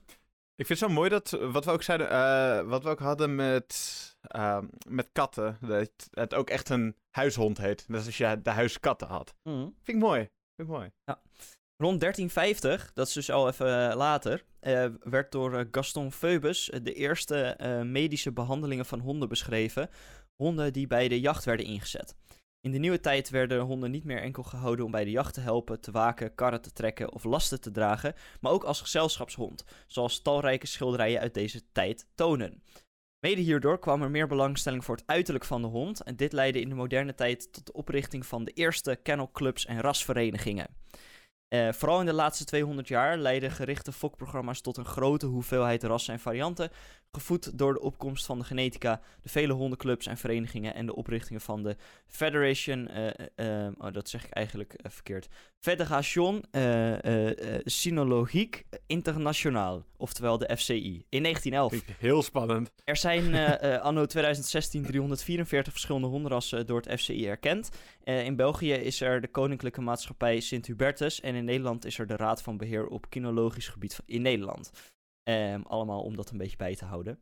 Ik 0.56 0.66
vind 0.66 0.80
het 0.80 0.90
zo 0.90 0.96
mooi 0.96 1.10
dat, 1.10 1.34
eh, 1.34 1.52
wat 1.52 1.66
we 1.66 1.72
ook 1.72 1.84
zeiden, 1.84 2.10
eh, 2.10 2.62
wat 2.70 2.84
we 2.84 2.90
ook 2.90 3.00
hadden 3.00 3.36
met, 3.36 4.18
eh, 4.22 4.60
met 4.88 5.10
katten, 5.12 5.58
dat 5.62 5.92
het 6.12 6.34
ook 6.34 6.50
echt 6.50 6.70
een 6.70 6.96
huishond 7.10 7.58
heet. 7.58 7.88
Net 7.88 8.06
als 8.06 8.18
je 8.18 8.42
de 8.42 8.50
huiskatten 8.50 9.08
had. 9.08 9.36
Vind 9.82 9.98
ik 9.98 10.04
mooi. 10.04 10.20
Vind 10.56 10.70
ik 10.70 10.76
mooi. 10.76 10.92
Rond 11.78 12.00
1350, 12.00 12.94
dat 12.94 13.08
is 13.08 13.14
dus 13.14 13.32
al 13.32 13.48
even 13.48 13.90
eh, 13.90 13.96
later, 13.96 14.44
werd 15.00 15.32
door 15.32 15.68
Gaston 15.72 16.12
Phoebus 16.12 16.72
de 16.84 16.94
eerste 16.94 17.58
medische 17.86 18.32
behandelingen 18.32 18.86
van 18.86 19.00
honden 19.00 19.30
beschreven. 19.30 19.90
Honden 20.44 20.74
die 20.74 20.88
bij 20.88 21.08
de 21.08 21.20
jacht 21.20 21.46
werden 21.46 21.66
ingezet. 21.66 22.16
In 22.62 22.72
de 22.72 22.78
nieuwe 22.78 23.00
tijd 23.00 23.30
werden 23.30 23.60
honden 23.62 23.92
niet 23.92 24.04
meer 24.04 24.22
enkel 24.22 24.44
gehouden 24.44 24.86
om 24.86 24.92
bij 24.92 25.04
de 25.04 25.12
jacht 25.12 25.34
te 25.34 25.40
helpen, 25.40 25.82
te 25.82 25.92
waken, 25.92 26.36
karren 26.36 26.62
te 26.62 26.72
trekken 26.72 27.14
of 27.14 27.24
lasten 27.24 27.62
te 27.62 27.72
dragen, 27.72 28.14
maar 28.42 28.52
ook 28.52 28.64
als 28.64 28.82
gezelschapshond, 28.82 29.66
zoals 29.88 30.22
talrijke 30.22 30.68
schilderijen 30.68 31.20
uit 31.20 31.34
deze 31.34 31.62
tijd 31.72 32.08
tonen. 32.16 32.64
Mede 33.20 33.42
hierdoor 33.42 33.80
kwam 33.80 34.02
er 34.02 34.12
meer 34.12 34.28
belangstelling 34.28 34.86
voor 34.86 34.96
het 34.96 35.08
uiterlijk 35.08 35.46
van 35.46 35.62
de 35.62 35.68
hond 35.68 36.02
en 36.02 36.16
dit 36.16 36.34
leidde 36.34 36.62
in 36.62 36.70
de 36.70 36.76
moderne 36.76 37.16
tijd 37.16 37.54
tot 37.54 37.66
de 37.66 37.74
oprichting 37.74 38.26
van 38.26 38.44
de 38.44 38.52
eerste 38.52 39.00
kennelclubs 39.04 39.66
en 39.66 39.82
rasverenigingen. 39.82 40.68
Eh, 41.48 41.72
vooral 41.72 42.00
in 42.00 42.06
de 42.06 42.14
laatste 42.14 42.46
200 42.46 42.88
jaar 42.88 43.18
leiden 43.18 43.52
gerichte 43.52 43.92
fokprogramma's 43.92 44.62
tot 44.62 44.78
een 44.78 44.86
grote 44.86 45.26
hoeveelheid 45.26 45.84
rassen 45.84 46.14
en 46.14 46.20
varianten, 46.20 46.70
gevoed 47.14 47.58
door 47.58 47.74
de 47.74 47.82
opkomst 47.82 48.26
van 48.26 48.40
de 48.40 48.46
genetica, 48.46 49.02
de 49.22 49.30
vele 49.30 49.54
hondenclubs 49.54 50.08
en 50.08 50.18
verenigingen 50.18 50.74
en 50.74 50.86
de 50.86 50.96
oprichtingen 50.96 51.42
van 51.42 51.64
de 51.64 51.76
Federation, 52.08 52.90
uh, 53.36 53.68
oh, 53.78 53.94
dat 53.94 54.10
zeg 54.10 54.26
ik 54.26 54.32
eigenlijk 54.32 54.76
verkeerd, 54.82 55.28
Fédération 55.60 56.44
Sinologique 57.64 58.64
Internationale, 58.88 59.84
oftewel 59.98 60.38
de 60.38 60.58
FCI, 60.58 61.06
in 61.10 61.24
1911. 61.24 61.98
Heel 61.98 62.22
spannend. 62.22 62.72
Er 62.84 62.98
zijn 62.98 63.36
anno 63.82 64.06
2016 64.06 64.84
344 64.84 65.74
verschillende 65.74 66.08
hondenrassen 66.08 66.66
door 66.66 66.82
het 66.82 67.00
FCI 67.00 67.28
erkend. 67.28 67.70
in 68.04 68.36
België 68.36 68.74
is 68.74 69.02
er 69.02 69.22
de 69.22 69.28
Koninklijke 69.28 69.82
Maatschappij 69.82 70.40
Sint-Hubertus 70.40 71.22
en 71.22 71.36
in 71.36 71.46
Nederland 71.46 71.86
is 71.86 72.00
er 72.00 72.08
de 72.08 72.16
Raad 72.16 72.42
van 72.42 72.58
Beheer 72.58 72.88
op 72.88 73.10
Kinologisch 73.10 73.68
Gebied 73.68 74.00
in 74.06 74.22
Nederland. 74.22 74.72
Um, 75.30 75.64
allemaal 75.64 76.04
om 76.04 76.16
dat 76.16 76.30
een 76.30 76.38
beetje 76.38 76.58
bij 76.58 76.76
te 76.76 76.86
houden. 76.86 77.20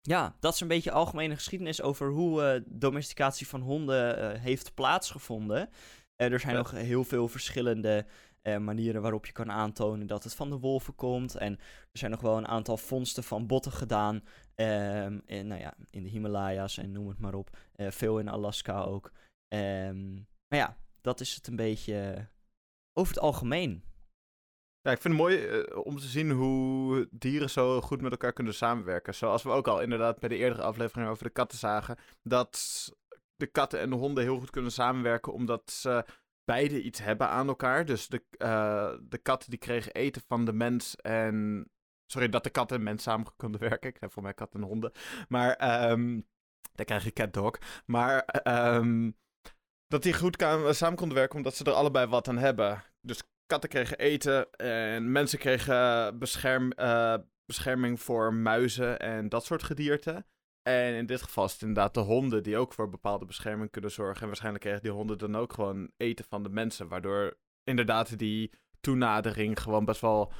Ja, 0.00 0.36
dat 0.40 0.54
is 0.54 0.60
een 0.60 0.68
beetje 0.68 0.92
algemene 0.92 1.34
geschiedenis 1.34 1.82
over 1.82 2.10
hoe 2.10 2.42
uh, 2.42 2.62
domesticatie 2.66 3.48
van 3.48 3.60
honden 3.60 4.18
uh, 4.18 4.40
heeft 4.40 4.74
plaatsgevonden. 4.74 5.68
Uh, 6.16 6.32
er 6.32 6.40
zijn 6.40 6.56
nog 6.56 6.70
heel 6.70 7.04
veel 7.04 7.28
verschillende 7.28 8.06
manieren 8.42 9.02
waarop 9.02 9.26
je 9.26 9.32
kan 9.32 9.50
aantonen 9.50 10.06
dat 10.06 10.24
het 10.24 10.34
van 10.34 10.50
de 10.50 10.58
wolven 10.58 10.94
komt. 10.94 11.34
En 11.34 11.58
er 11.92 11.98
zijn 11.98 12.10
nog 12.10 12.20
wel 12.20 12.36
een 12.36 12.48
aantal 12.48 12.76
vondsten 12.76 13.24
van 13.24 13.46
botten 13.46 13.72
gedaan. 13.72 14.14
Um, 14.54 15.22
in, 15.26 15.46
nou 15.46 15.60
ja, 15.60 15.74
in 15.90 16.02
de 16.02 16.08
Himalaya's 16.08 16.78
en 16.78 16.92
noem 16.92 17.08
het 17.08 17.18
maar 17.18 17.34
op. 17.34 17.56
veel 17.76 18.18
in 18.18 18.28
Alaska 18.28 18.80
ook. 18.80 19.12
Um, 19.54 20.26
maar 20.48 20.58
ja, 20.58 20.76
dat 21.00 21.20
is 21.20 21.34
het 21.34 21.46
een 21.46 21.56
beetje 21.56 22.28
over 22.92 23.14
het 23.14 23.22
algemeen. 23.22 23.84
Ja, 24.82 24.90
ik 24.90 25.00
vind 25.00 25.14
het 25.14 25.22
mooi 25.22 25.46
uh, 25.48 25.86
om 25.86 25.98
te 25.98 26.06
zien 26.06 26.30
hoe 26.30 27.08
dieren 27.10 27.50
zo 27.50 27.80
goed 27.80 28.00
met 28.00 28.10
elkaar 28.10 28.32
kunnen 28.32 28.54
samenwerken. 28.54 29.14
Zoals 29.14 29.42
we 29.42 29.50
ook 29.50 29.68
al 29.68 29.80
inderdaad 29.80 30.18
bij 30.18 30.28
de 30.28 30.36
eerdere 30.36 30.62
aflevering 30.62 31.10
over 31.10 31.24
de 31.24 31.30
katten 31.30 31.58
zagen. 31.58 31.96
Dat 32.22 32.88
de 33.36 33.46
katten 33.46 33.80
en 33.80 33.90
de 33.90 33.96
honden 33.96 34.24
heel 34.24 34.38
goed 34.38 34.50
kunnen 34.50 34.72
samenwerken 34.72 35.32
omdat 35.32 35.70
ze 35.70 36.04
beide 36.44 36.82
iets 36.82 37.00
hebben 37.00 37.28
aan 37.28 37.48
elkaar. 37.48 37.84
Dus 37.84 38.08
de, 38.08 38.24
uh, 38.38 38.92
de 39.08 39.18
katten 39.18 39.50
die 39.50 39.58
kregen 39.58 39.92
eten 39.92 40.22
van 40.26 40.44
de 40.44 40.52
mens 40.52 40.96
en... 40.96 41.66
Sorry, 42.06 42.28
dat 42.28 42.44
de 42.44 42.50
katten 42.50 42.76
en 42.76 42.82
mens 42.82 43.02
samen 43.02 43.26
konden 43.36 43.60
werken. 43.60 43.90
Ik 43.90 43.96
heb 44.00 44.12
voor 44.12 44.22
mij 44.22 44.34
katten 44.34 44.60
en 44.60 44.66
honden. 44.66 44.92
Maar 45.28 45.90
um, 45.90 46.26
dan 46.72 46.84
krijg 46.84 47.04
je 47.04 47.12
cat 47.12 47.32
dog. 47.32 47.58
Maar 47.86 48.42
um, 48.76 49.16
dat 49.86 50.02
die 50.02 50.14
goed 50.14 50.44
samen 50.70 50.96
konden 50.96 51.16
werken 51.16 51.36
omdat 51.36 51.54
ze 51.54 51.64
er 51.64 51.72
allebei 51.72 52.06
wat 52.06 52.28
aan 52.28 52.38
hebben. 52.38 52.84
Dus 53.00 53.22
katten 53.52 53.70
kregen 53.70 53.98
eten 53.98 54.52
en 54.52 55.12
mensen 55.12 55.38
kregen 55.38 56.18
bescherm, 56.18 56.72
uh, 56.76 57.14
bescherming 57.46 58.00
voor 58.00 58.34
muizen 58.34 58.98
en 58.98 59.28
dat 59.28 59.44
soort 59.44 59.62
gedierte. 59.62 60.24
En 60.62 60.94
in 60.94 61.06
dit 61.06 61.22
geval 61.22 61.44
is 61.44 61.52
het 61.52 61.60
inderdaad 61.60 61.94
de 61.94 62.00
honden 62.00 62.42
die 62.42 62.56
ook 62.56 62.72
voor 62.72 62.88
bepaalde 62.88 63.24
bescherming 63.24 63.70
kunnen 63.70 63.90
zorgen. 63.90 64.20
En 64.20 64.26
waarschijnlijk 64.26 64.64
kregen 64.64 64.82
die 64.82 64.90
honden 64.90 65.18
dan 65.18 65.36
ook 65.36 65.52
gewoon 65.52 65.90
eten 65.96 66.24
van 66.28 66.42
de 66.42 66.48
mensen. 66.48 66.88
Waardoor 66.88 67.38
inderdaad 67.64 68.18
die 68.18 68.52
toenadering 68.80 69.60
gewoon 69.60 69.84
best 69.84 70.00
wel 70.00 70.32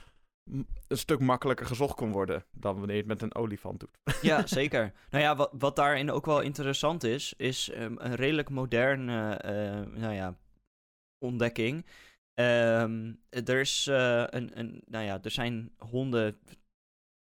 een 0.88 0.97
stuk 0.97 1.21
makkelijker 1.21 1.66
gezocht 1.66 1.95
kon 1.95 2.12
worden 2.12 2.45
dan 2.50 2.75
wanneer 2.78 2.97
je 2.97 3.02
het 3.02 3.11
met 3.11 3.23
een 3.23 3.35
olifant 3.35 3.81
doet. 3.81 3.99
Ja, 4.23 4.47
zeker. 4.47 4.92
Nou 5.11 5.23
ja, 5.23 5.37
wat, 5.37 5.50
wat 5.59 5.76
daarin 5.76 6.11
ook 6.11 6.26
wel 6.26 6.40
interessant 6.40 7.04
is, 7.04 7.35
is 7.37 7.71
um, 7.75 7.97
een 7.99 8.14
redelijk 8.14 8.50
moderne 8.50 9.42
uh, 9.45 10.00
nou 10.00 10.14
ja, 10.14 10.37
ontdekking. 11.19 11.87
Um, 12.35 13.21
er, 13.29 13.61
is, 13.61 13.87
uh, 13.91 14.25
een, 14.27 14.59
een, 14.59 14.83
nou 14.87 15.05
ja, 15.05 15.19
er 15.23 15.31
zijn 15.31 15.73
honden 15.77 16.39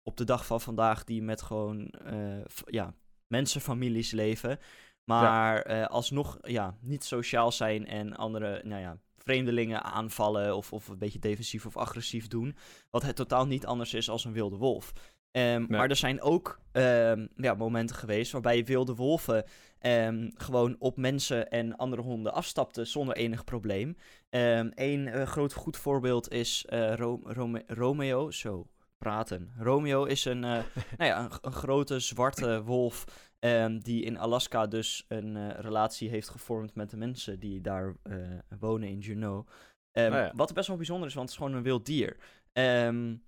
op 0.04 0.18
de 0.18 0.24
dag 0.24 0.46
van 0.46 0.62
vandaag 0.62 1.04
die 1.04 1.22
met 1.22 1.42
gewoon 1.42 1.94
uh, 2.12 2.46
ja, 2.66 2.94
mensenfamilies 3.28 4.12
leven. 4.12 4.60
Maar 5.04 5.70
ja. 5.70 5.82
uh, 5.82 5.88
alsnog 5.88 6.38
ja, 6.42 6.78
niet 6.82 7.04
sociaal 7.04 7.52
zijn 7.52 7.88
en 7.88 8.16
andere 8.16 8.62
nou 8.64 8.82
ja, 8.82 8.98
vreemdelingen 9.18 9.84
aanvallen 9.84 10.56
of, 10.56 10.74
of 10.74 10.88
een 10.88 10.98
beetje 10.98 11.20
defensief 11.20 11.66
of 11.66 11.78
agressief 11.78 12.28
doen. 12.28 12.56
Wat 12.90 13.04
het 13.04 13.16
totaal 13.16 13.48
niet 13.48 13.66
anders 13.66 13.94
is 13.94 14.10
als 14.10 14.26
een 14.26 14.34
wilde 14.34 14.58
wolf. 14.58 14.92
Um, 15.32 15.42
nee. 15.42 15.68
Maar 15.68 15.90
er 15.90 15.96
zijn 15.96 16.22
ook 16.22 16.60
um, 16.72 17.30
ja, 17.36 17.54
momenten 17.54 17.96
geweest 17.96 18.32
waarbij 18.32 18.66
wilde 18.66 18.96
wolven 18.96 19.46
um, 19.82 20.32
gewoon 20.36 20.76
op 20.80 20.98
mensen 20.98 21.50
en 21.50 21.76
andere 21.76 22.02
honden 22.02 22.34
afstapten 22.34 22.88
zonder 22.88 23.16
enig 23.16 23.44
probleem. 23.44 23.98
Een 24.30 25.08
uh, 25.08 25.24
groot 25.24 25.54
goed 25.54 25.78
voorbeeld 25.78 26.32
is 26.32 26.66
uh, 26.70 26.96
Ro 26.96 27.20
Rome 27.24 27.64
Romeo. 27.68 28.32
Zo, 28.32 28.68
praten. 28.98 29.54
Romeo 29.58 30.04
is 30.04 30.26
een, 30.26 30.44
uh, 30.44 30.52
nou 30.98 31.10
ja, 31.10 31.24
een, 31.24 31.32
een, 31.42 31.52
grote 31.52 32.00
zwarte 32.00 32.64
wolf 32.64 33.30
die 33.80 34.04
in 34.04 34.18
Alaska 34.18 34.68
dus 34.68 35.06
een 35.08 35.52
relatie 35.52 36.10
heeft 36.10 36.30
gevormd 36.30 36.76
met 36.76 36.90
de 36.90 36.98
mensen 36.98 37.40
die 37.40 37.62
daar 37.62 37.96
wonen 38.60 38.90
in 38.90 39.00
Juneau. 39.00 39.46
Ja. 39.92 40.32
Wat 40.36 40.54
best 40.54 40.68
wel 40.68 40.78
bijzonder 40.78 41.08
is, 41.08 41.14
want 41.14 41.30
het 41.30 41.38
is 41.40 41.44
gewoon 41.44 41.58
een 41.58 41.64
wild 41.64 41.86
dier. 41.86 42.18
Um, 42.54 43.24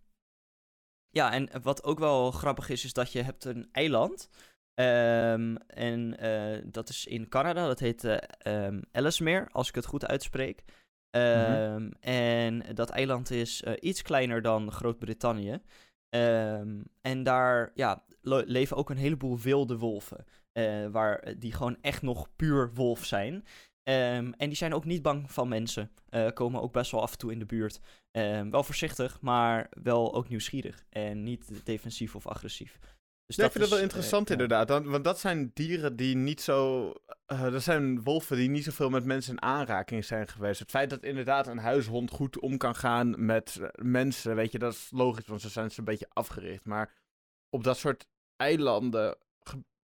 ja, 1.14 1.32
en 1.32 1.50
wat 1.62 1.84
ook 1.84 2.00
wel 2.00 2.32
grappig 2.32 2.70
is, 2.70 2.86
is 2.86 2.94
dat 2.94 3.12
je 3.12 3.22
hebt 3.22 3.46
een 3.46 3.70
eiland. 3.72 4.30
Um, 4.76 5.58
en 5.68 6.26
uh, 6.26 6.62
dat 6.66 6.90
is 6.90 7.06
in 7.06 7.30
Canada, 7.30 7.68
dat 7.68 7.80
heet 7.80 8.04
uh, 8.04 8.18
um, 8.48 8.82
Ellesmere, 8.92 9.48
als 9.52 9.68
ik 9.68 9.76
het 9.76 9.86
goed 9.86 10.08
uitspreek. 10.08 10.64
Um, 11.12 11.22
mm 11.22 11.46
-hmm. 11.46 11.92
En 12.00 12.76
dat 12.76 12.90
eiland 12.90 13.32
is 13.32 13.62
uh, 13.62 13.74
iets 13.80 14.02
kleiner 14.02 14.42
dan 14.42 14.72
Groot-Brittannië. 14.72 15.62
en 17.02 17.24
daar 17.24 17.72
ja, 17.76 18.04
leven 18.22 18.78
ook 18.78 18.90
een 18.90 18.98
heleboel 18.98 19.40
wilde 19.40 19.78
wolven. 19.78 20.26
waar, 20.92 21.34
die 21.38 21.54
gewoon 21.54 21.78
echt 21.82 22.02
nog 22.02 22.36
puur 22.36 22.74
wolf 22.74 23.06
zijn. 23.06 23.46
En 23.84 24.36
die 24.38 24.56
zijn 24.56 24.74
ook 24.74 24.86
niet 24.86 25.02
bang 25.02 25.32
van 25.32 25.48
mensen. 25.48 25.92
Komen 26.34 26.62
ook 26.62 26.74
best 26.74 26.92
wel 26.92 27.02
af 27.02 27.12
en 27.12 27.18
toe 27.18 27.32
in 27.32 27.40
de 27.40 27.46
buurt. 27.46 27.80
Wel 28.50 28.64
voorzichtig, 28.64 29.22
maar 29.22 29.70
wel 29.84 30.14
ook 30.14 30.30
nieuwsgierig. 30.30 30.84
En 30.90 31.24
niet 31.24 31.66
defensief 31.66 32.16
of 32.16 32.28
agressief. 32.28 32.80
Dus 33.26 33.36
ja, 33.36 33.46
ik 33.46 33.52
vind 33.52 33.64
dat 33.64 33.74
wel 33.74 33.84
interessant 33.84 34.26
uh, 34.26 34.32
inderdaad. 34.32 34.70
Want, 34.70 34.86
want, 34.86 35.04
dat 35.04 35.20
zijn 35.20 35.52
dieren 35.54 35.96
die 35.96 36.16
niet 36.16 36.42
zo... 36.42 36.88
Uh, 37.28 37.52
dat 37.52 37.64
zijn 37.64 38.04
wolven 38.04 38.38
die 38.38 38.50
niet 38.50 38.64
zoveel 38.64 38.90
met 38.90 39.06
mensen 39.06 39.32
in 39.32 39.42
aanraking 39.42 40.06
zijn 40.06 40.28
geweest. 40.28 40.60
Het 40.60 40.70
feit 40.70 40.90
dat 40.90 41.04
inderdaad 41.04 41.48
een 41.48 41.58
huishond 41.58 42.12
goed 42.12 42.40
om 42.40 42.58
kan 42.58 42.76
gaan 42.76 43.26
met 43.26 43.60
mensen, 43.82 44.36
weet 44.36 44.52
je, 44.52 44.60
dat 44.60 44.74
is 44.74 44.88
logisch, 44.92 45.26
want 45.26 45.42
ze 45.42 45.50
zijn 45.50 45.72
ze 45.72 45.80
een 45.80 45.86
beetje 45.86 46.10
afgericht. 46.10 46.66
Maar 46.66 46.94
op 47.50 47.64
dat 47.64 47.78
soort 47.78 48.08
eilanden 48.36 49.18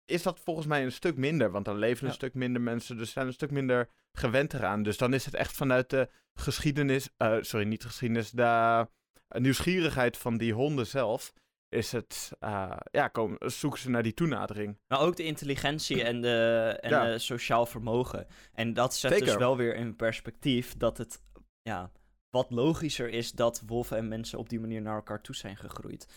is 0.09 0.23
dat 0.23 0.39
volgens 0.39 0.67
mij 0.67 0.83
een 0.83 0.91
stuk 0.91 1.17
minder. 1.17 1.51
Want 1.51 1.65
dan 1.65 1.77
leven 1.77 2.03
een 2.03 2.09
ja. 2.09 2.15
stuk 2.15 2.33
minder 2.33 2.61
mensen, 2.61 2.97
dus 2.97 3.11
zijn 3.11 3.27
een 3.27 3.33
stuk 3.33 3.51
minder 3.51 3.89
gewend 4.11 4.53
eraan. 4.53 4.83
Dus 4.83 4.97
dan 4.97 5.13
is 5.13 5.25
het 5.25 5.33
echt 5.33 5.55
vanuit 5.55 5.89
de 5.89 6.09
geschiedenis, 6.33 7.09
uh, 7.17 7.37
sorry, 7.41 7.65
niet 7.65 7.85
geschiedenis, 7.85 8.31
de 8.31 8.87
nieuwsgierigheid 9.27 10.17
van 10.17 10.37
die 10.37 10.53
honden 10.53 10.87
zelf. 10.87 11.33
Is 11.69 11.91
het, 11.91 12.31
uh, 12.43 12.77
ja, 12.91 13.07
komen, 13.07 13.51
zoeken 13.51 13.79
ze 13.79 13.89
naar 13.89 14.03
die 14.03 14.13
toenadering. 14.13 14.77
Maar 14.87 14.99
ook 14.99 15.15
de 15.15 15.23
intelligentie 15.23 16.03
en 16.03 16.21
de, 16.21 16.77
en 16.81 16.89
ja. 16.89 17.05
de 17.05 17.19
sociaal 17.19 17.65
vermogen. 17.65 18.27
En 18.53 18.73
dat 18.73 18.95
zet 18.95 19.11
Zeker. 19.11 19.25
dus 19.25 19.35
wel 19.35 19.57
weer 19.57 19.75
in 19.75 19.95
perspectief 19.95 20.77
dat 20.77 20.97
het, 20.97 21.23
ja, 21.61 21.91
wat 22.29 22.51
logischer 22.51 23.09
is 23.09 23.31
dat 23.31 23.63
wolven 23.65 23.97
en 23.97 24.07
mensen 24.07 24.39
op 24.39 24.49
die 24.49 24.59
manier 24.59 24.81
naar 24.81 24.95
elkaar 24.95 25.21
toe 25.21 25.35
zijn 25.35 25.57
gegroeid. 25.57 26.07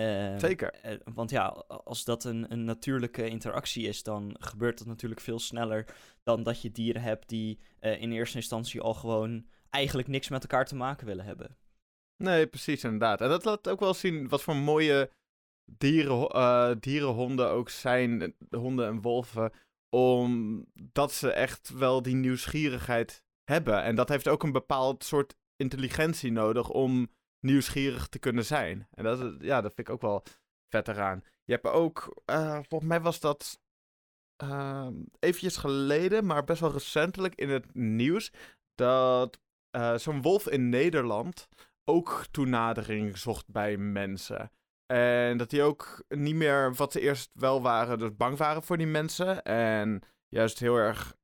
Uh, 0.00 0.38
Zeker. 0.38 0.74
Uh, 0.86 0.92
want 1.14 1.30
ja, 1.30 1.46
als 1.84 2.04
dat 2.04 2.24
een, 2.24 2.52
een, 2.52 2.64
natuurlijke 2.64 3.28
interactie 3.28 3.88
is, 3.88 4.02
dan 4.02 4.36
gebeurt 4.38 4.78
dat 4.78 4.86
natuurlijk 4.86 5.20
veel 5.20 5.38
sneller 5.38 5.94
dan 6.22 6.42
dat 6.42 6.62
je 6.62 6.72
dieren 6.72 7.02
hebt 7.02 7.28
die 7.28 7.60
uh, 7.80 8.00
in 8.00 8.12
eerste 8.12 8.36
instantie 8.36 8.80
al 8.80 8.94
gewoon 8.94 9.46
eigenlijk 9.70 10.08
niks 10.08 10.28
met 10.28 10.42
elkaar 10.42 10.66
te 10.66 10.76
maken 10.76 11.06
willen 11.06 11.24
hebben. 11.24 11.56
Nee, 12.22 12.46
precies, 12.46 12.84
inderdaad. 12.84 13.20
En 13.20 13.28
dat 13.28 13.44
laat 13.44 13.68
ook 13.68 13.80
wel 13.80 13.94
zien 13.94 14.28
wat 14.28 14.42
voor 14.42 14.56
mooie 14.56 15.10
dieren, 15.64 16.80
dierenhonden 16.80 17.50
ook 17.50 17.68
zijn, 17.68 18.34
honden 18.50 18.86
en 18.86 19.00
wolven, 19.00 19.52
omdat 19.88 21.12
ze 21.12 21.32
echt 21.32 21.70
wel 21.70 22.02
die 22.02 22.14
nieuwsgierigheid 22.14 23.22
hebben. 23.44 23.82
En 23.82 23.94
dat 23.94 24.08
heeft 24.08 24.28
ook 24.28 24.42
een 24.42 24.52
bepaald 24.52 25.04
soort 25.04 25.36
intelligentie 25.56 26.32
nodig 26.32 26.68
om 26.68 27.10
nieuwsgierig 27.40 28.08
te 28.08 28.18
kunnen 28.18 28.44
zijn. 28.44 28.88
En 28.90 29.04
dat, 29.04 29.34
ja, 29.38 29.60
dat 29.60 29.74
vind 29.74 29.88
ik 29.88 29.94
ook 29.94 30.00
wel 30.00 30.22
vet 30.68 30.88
eraan. 30.88 31.24
Je 31.44 31.52
hebt 31.52 31.66
ook, 31.66 32.22
uh, 32.30 32.58
volgens 32.68 32.90
mij 32.90 33.00
was 33.00 33.20
dat 33.20 33.60
uh, 34.42 34.88
eventjes 35.18 35.56
geleden, 35.56 36.26
maar 36.26 36.44
best 36.44 36.60
wel 36.60 36.72
recentelijk 36.72 37.34
in 37.34 37.48
het 37.48 37.74
nieuws, 37.74 38.32
dat 38.74 39.40
uh, 39.76 39.96
zo'n 39.96 40.22
wolf 40.22 40.48
in 40.48 40.68
Nederland 40.68 41.48
ook 41.90 42.24
toenadering 42.30 43.18
zocht 43.18 43.48
bij 43.48 43.76
mensen. 43.76 44.50
En 44.86 45.36
dat 45.36 45.50
die 45.50 45.62
ook 45.62 46.04
niet 46.08 46.34
meer 46.34 46.74
wat 46.74 46.92
ze 46.92 47.00
eerst 47.00 47.30
wel 47.32 47.62
waren, 47.62 47.98
dus 47.98 48.16
bang 48.16 48.36
waren 48.36 48.62
voor 48.62 48.76
die 48.76 48.86
mensen. 48.86 49.42
En 49.42 50.02
juist 50.28 50.58
heel 50.58 50.76
erg 50.76 51.14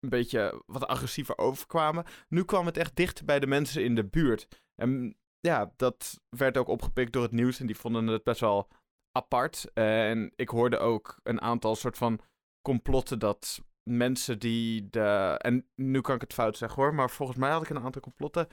een 0.00 0.08
beetje 0.08 0.62
wat 0.66 0.86
agressiever 0.86 1.38
overkwamen. 1.38 2.04
Nu 2.28 2.44
kwam 2.44 2.66
het 2.66 2.76
echt 2.76 2.96
dicht 2.96 3.24
bij 3.24 3.40
de 3.40 3.46
mensen 3.46 3.84
in 3.84 3.94
de 3.94 4.04
buurt. 4.04 4.46
En 4.74 5.16
ja, 5.40 5.72
dat 5.76 6.20
werd 6.28 6.56
ook 6.56 6.68
opgepikt 6.68 7.12
door 7.12 7.22
het 7.22 7.32
nieuws 7.32 7.60
en 7.60 7.66
die 7.66 7.76
vonden 7.76 8.06
het 8.06 8.24
best 8.24 8.40
wel 8.40 8.68
apart. 9.12 9.72
En 9.72 10.32
ik 10.36 10.48
hoorde 10.48 10.78
ook 10.78 11.20
een 11.22 11.40
aantal 11.40 11.76
soort 11.76 11.98
van 11.98 12.20
complotten 12.62 13.18
dat 13.18 13.60
mensen 13.82 14.38
die 14.38 14.90
de. 14.90 15.36
En 15.38 15.68
nu 15.74 16.00
kan 16.00 16.14
ik 16.14 16.20
het 16.20 16.32
fout 16.32 16.56
zeggen 16.56 16.82
hoor, 16.82 16.94
maar 16.94 17.10
volgens 17.10 17.38
mij 17.38 17.50
had 17.50 17.62
ik 17.62 17.68
een 17.68 17.82
aantal 17.82 18.00
complotten 18.00 18.48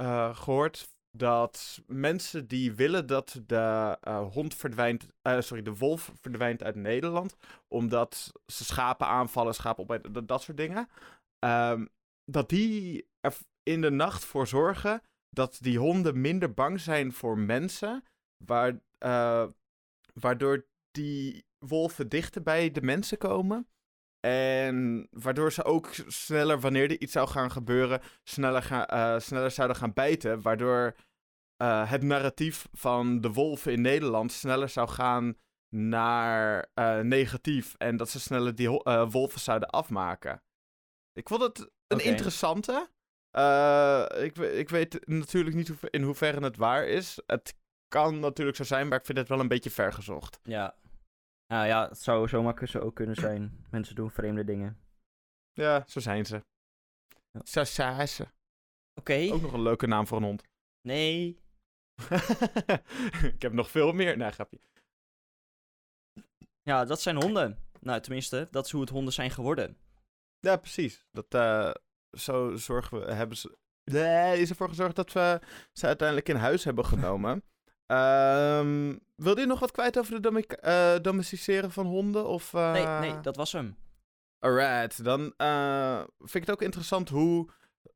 uh, 0.00 0.36
gehoord. 0.36 0.96
Dat 1.10 1.82
mensen 1.86 2.48
die 2.48 2.72
willen 2.74 3.06
dat 3.06 3.40
de 3.46 3.98
uh, 4.08 4.32
hond 4.32 4.54
verdwijnt. 4.54 5.08
Uh, 5.22 5.40
sorry, 5.40 5.62
de 5.62 5.76
wolf 5.76 6.12
verdwijnt 6.20 6.62
uit 6.62 6.74
Nederland. 6.74 7.36
Omdat 7.68 8.32
ze 8.46 8.64
schapen 8.64 9.06
aanvallen, 9.06 9.54
schapen 9.54 9.82
op 9.82 10.12
dat, 10.12 10.28
dat 10.28 10.42
soort 10.42 10.56
dingen. 10.56 10.88
Um, 11.44 11.88
dat 12.24 12.48
die 12.48 13.08
er 13.20 13.36
in 13.62 13.80
de 13.80 13.90
nacht 13.90 14.24
voor 14.24 14.46
zorgen 14.46 15.02
dat 15.30 15.58
die 15.60 15.78
honden 15.78 16.20
minder 16.20 16.54
bang 16.54 16.80
zijn 16.80 17.12
voor 17.12 17.38
mensen. 17.38 18.04
Waar, 18.44 18.80
waardoor 20.12 20.66
die 20.90 21.46
wolven 21.58 22.08
dichter 22.08 22.42
bij 22.42 22.70
de 22.70 22.82
mensen 22.82 23.18
komen. 23.18 23.68
En 24.20 25.08
waardoor 25.10 25.52
ze 25.52 25.64
ook 25.64 25.90
sneller, 26.06 26.60
wanneer 26.60 26.90
er 26.90 27.00
iets 27.00 27.12
zou 27.12 27.28
gaan 27.28 27.50
gebeuren, 27.50 28.00
sneller, 28.22 28.62
gaan, 28.62 28.86
uh, 28.90 29.18
sneller 29.20 29.50
zouden 29.50 29.76
gaan 29.76 29.92
bijten. 29.92 30.42
Waardoor 30.42 30.96
uh, 31.62 31.90
het 31.90 32.02
narratief 32.02 32.68
van 32.72 33.20
de 33.20 33.32
wolven 33.32 33.72
in 33.72 33.80
Nederland 33.80 34.32
sneller 34.32 34.68
zou 34.68 34.88
gaan 34.88 35.36
naar 35.74 36.70
uh, 36.74 37.00
negatief. 37.00 37.74
En 37.74 37.96
dat 37.96 38.10
ze 38.10 38.20
sneller 38.20 38.54
die 38.54 38.68
wolven 39.08 39.40
zouden 39.40 39.68
afmaken. 39.68 40.42
Ik 41.12 41.28
vond 41.28 41.42
het 41.42 41.58
een 41.58 41.98
okay. 41.98 42.06
interessante. 42.06 42.90
ik, 44.22 44.36
ik 44.36 44.68
weet 44.68 45.06
natuurlijk 45.06 45.56
niet 45.56 45.72
in 45.90 46.02
hoeverre 46.02 46.44
het 46.44 46.56
waar 46.56 46.86
is. 46.86 47.22
Het 47.26 47.56
kan 47.88 48.20
natuurlijk 48.20 48.56
zo 48.56 48.64
zijn, 48.64 48.88
maar 48.88 48.98
ik 48.98 49.06
vind 49.06 49.18
het 49.18 49.28
wel 49.28 49.40
een 49.40 49.48
beetje 49.48 49.70
vergezocht. 49.70 50.38
Ja, 50.42 50.76
nou 51.48 51.66
ja, 51.66 51.88
het 51.88 51.98
zou 51.98 52.28
zomaar 52.28 52.68
zo 52.68 52.78
ook 52.78 52.94
kunnen 52.94 53.16
zijn. 53.16 53.66
Mensen 53.70 53.94
doen 53.94 54.10
vreemde 54.10 54.44
dingen. 54.44 54.80
Ja, 55.52 55.84
zo 55.86 56.00
zijn 56.00 56.26
ze. 56.26 56.44
Ja. 57.30 57.40
Zo 57.44 57.64
zijn 57.64 58.08
ze. 58.08 58.26
Oké. 58.94 59.28
Ook 59.32 59.40
nog 59.40 59.52
een 59.52 59.62
leuke 59.62 59.86
naam 59.86 60.06
voor 60.06 60.16
een 60.16 60.24
hond. 60.24 60.42
Nee. 60.80 61.40
ik 63.34 63.42
heb 63.42 63.52
nog 63.52 63.70
veel 63.70 63.92
meer. 63.92 64.16
Nee, 64.16 64.30
grapje. 64.30 64.60
Ja, 66.62 66.84
dat 66.84 67.00
zijn 67.00 67.16
honden. 67.22 67.68
Nou, 67.80 68.00
tenminste, 68.00 68.48
dat 68.50 68.64
is 68.64 68.70
hoe 68.70 68.80
het 68.80 68.90
honden 68.90 69.12
zijn 69.12 69.30
geworden. 69.30 69.78
Ja, 70.40 70.56
precies. 70.56 71.06
Dat, 71.10 71.34
uh, 71.34 71.70
zo 72.18 72.56
zorgen 72.56 73.00
we, 73.00 73.12
hebben 73.12 73.36
ze... 73.36 73.58
Nee, 73.84 74.40
is 74.40 74.50
ervoor 74.50 74.68
gezorgd 74.68 74.96
dat 74.96 75.12
we 75.12 75.40
ze 75.72 75.86
uiteindelijk 75.86 76.28
in 76.28 76.36
huis 76.36 76.64
hebben 76.64 76.84
genomen. 76.86 77.42
Um, 77.90 79.00
wilde 79.16 79.40
je 79.40 79.46
nog 79.46 79.60
wat 79.60 79.70
kwijt 79.70 79.98
over 79.98 80.22
de 80.22 80.58
uh, 80.64 81.02
domesticeren 81.02 81.70
van 81.70 81.86
honden? 81.86 82.26
Of, 82.26 82.52
uh... 82.52 82.72
Nee, 82.72 83.10
nee, 83.10 83.20
dat 83.20 83.36
was 83.36 83.52
hem. 83.52 83.76
Alright, 84.38 85.04
dan 85.04 85.34
uh, 85.36 85.98
vind 86.18 86.34
ik 86.34 86.40
het 86.40 86.50
ook 86.50 86.62
interessant 86.62 87.08
hoe 87.08 87.48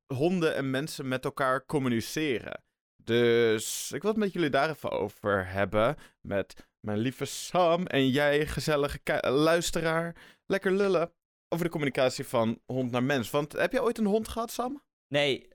honden 0.07 0.55
en 0.55 0.71
mensen 0.71 1.09
met 1.09 1.25
elkaar 1.25 1.67
communiceren. 1.67 2.63
Dus 2.97 3.93
ik 3.93 4.03
wil 4.03 4.11
het 4.11 4.21
met 4.21 4.33
jullie 4.33 4.51
daar 4.51 4.71
even 4.71 4.91
over 4.91 5.47
hebben. 5.47 5.97
Met 6.21 6.67
mijn 6.81 6.99
lieve 6.99 7.25
Sam 7.25 7.87
en 7.87 8.09
jij, 8.09 8.47
gezellige 8.47 9.01
luisteraar. 9.31 10.17
Lekker 10.47 10.73
lullen 10.73 11.13
over 11.49 11.65
de 11.65 11.71
communicatie 11.71 12.27
van 12.27 12.61
hond 12.67 12.91
naar 12.91 13.03
mens. 13.03 13.31
Want 13.31 13.53
heb 13.53 13.73
je 13.73 13.83
ooit 13.83 13.99
een 13.99 14.07
hond 14.07 14.29
gehad, 14.29 14.51
Sam? 14.51 14.83
Nee, 15.09 15.49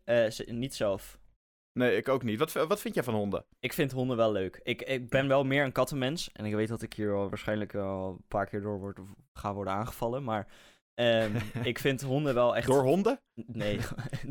niet 0.46 0.75
zelf. 0.75 1.20
Nee, 1.77 1.96
ik 1.96 2.07
ook 2.07 2.24
niet. 2.24 2.39
Wat, 2.39 2.51
wat 2.51 2.81
vind 2.81 2.93
jij 2.93 3.03
van 3.03 3.13
honden? 3.13 3.46
Ik 3.60 3.74
vind 3.74 3.91
honden 3.91 4.17
wel 4.17 4.31
leuk. 4.31 4.60
Ik, 4.63 4.81
ik 4.81 5.10
ben 5.10 5.27
wel 5.27 5.43
meer 5.43 5.63
een 5.63 5.72
kattenmens. 5.72 6.31
En 6.31 6.46
ik 6.46 6.53
weet 6.53 6.67
dat 6.67 6.81
ik 6.81 6.93
hier 6.93 7.13
al 7.13 7.29
waarschijnlijk 7.29 7.75
al 7.75 8.10
een 8.10 8.27
paar 8.27 8.46
keer 8.46 8.62
door 8.62 8.79
word, 8.79 9.00
ga 9.34 9.53
worden 9.53 9.74
aangevallen. 9.74 10.24
Maar 10.24 10.48
um, 10.96 11.36
ik 11.63 11.79
vind 11.79 12.01
honden 12.01 12.34
wel 12.34 12.55
echt... 12.55 12.67
Door 12.67 12.84
honden? 12.84 13.22
Nee, 13.34 13.79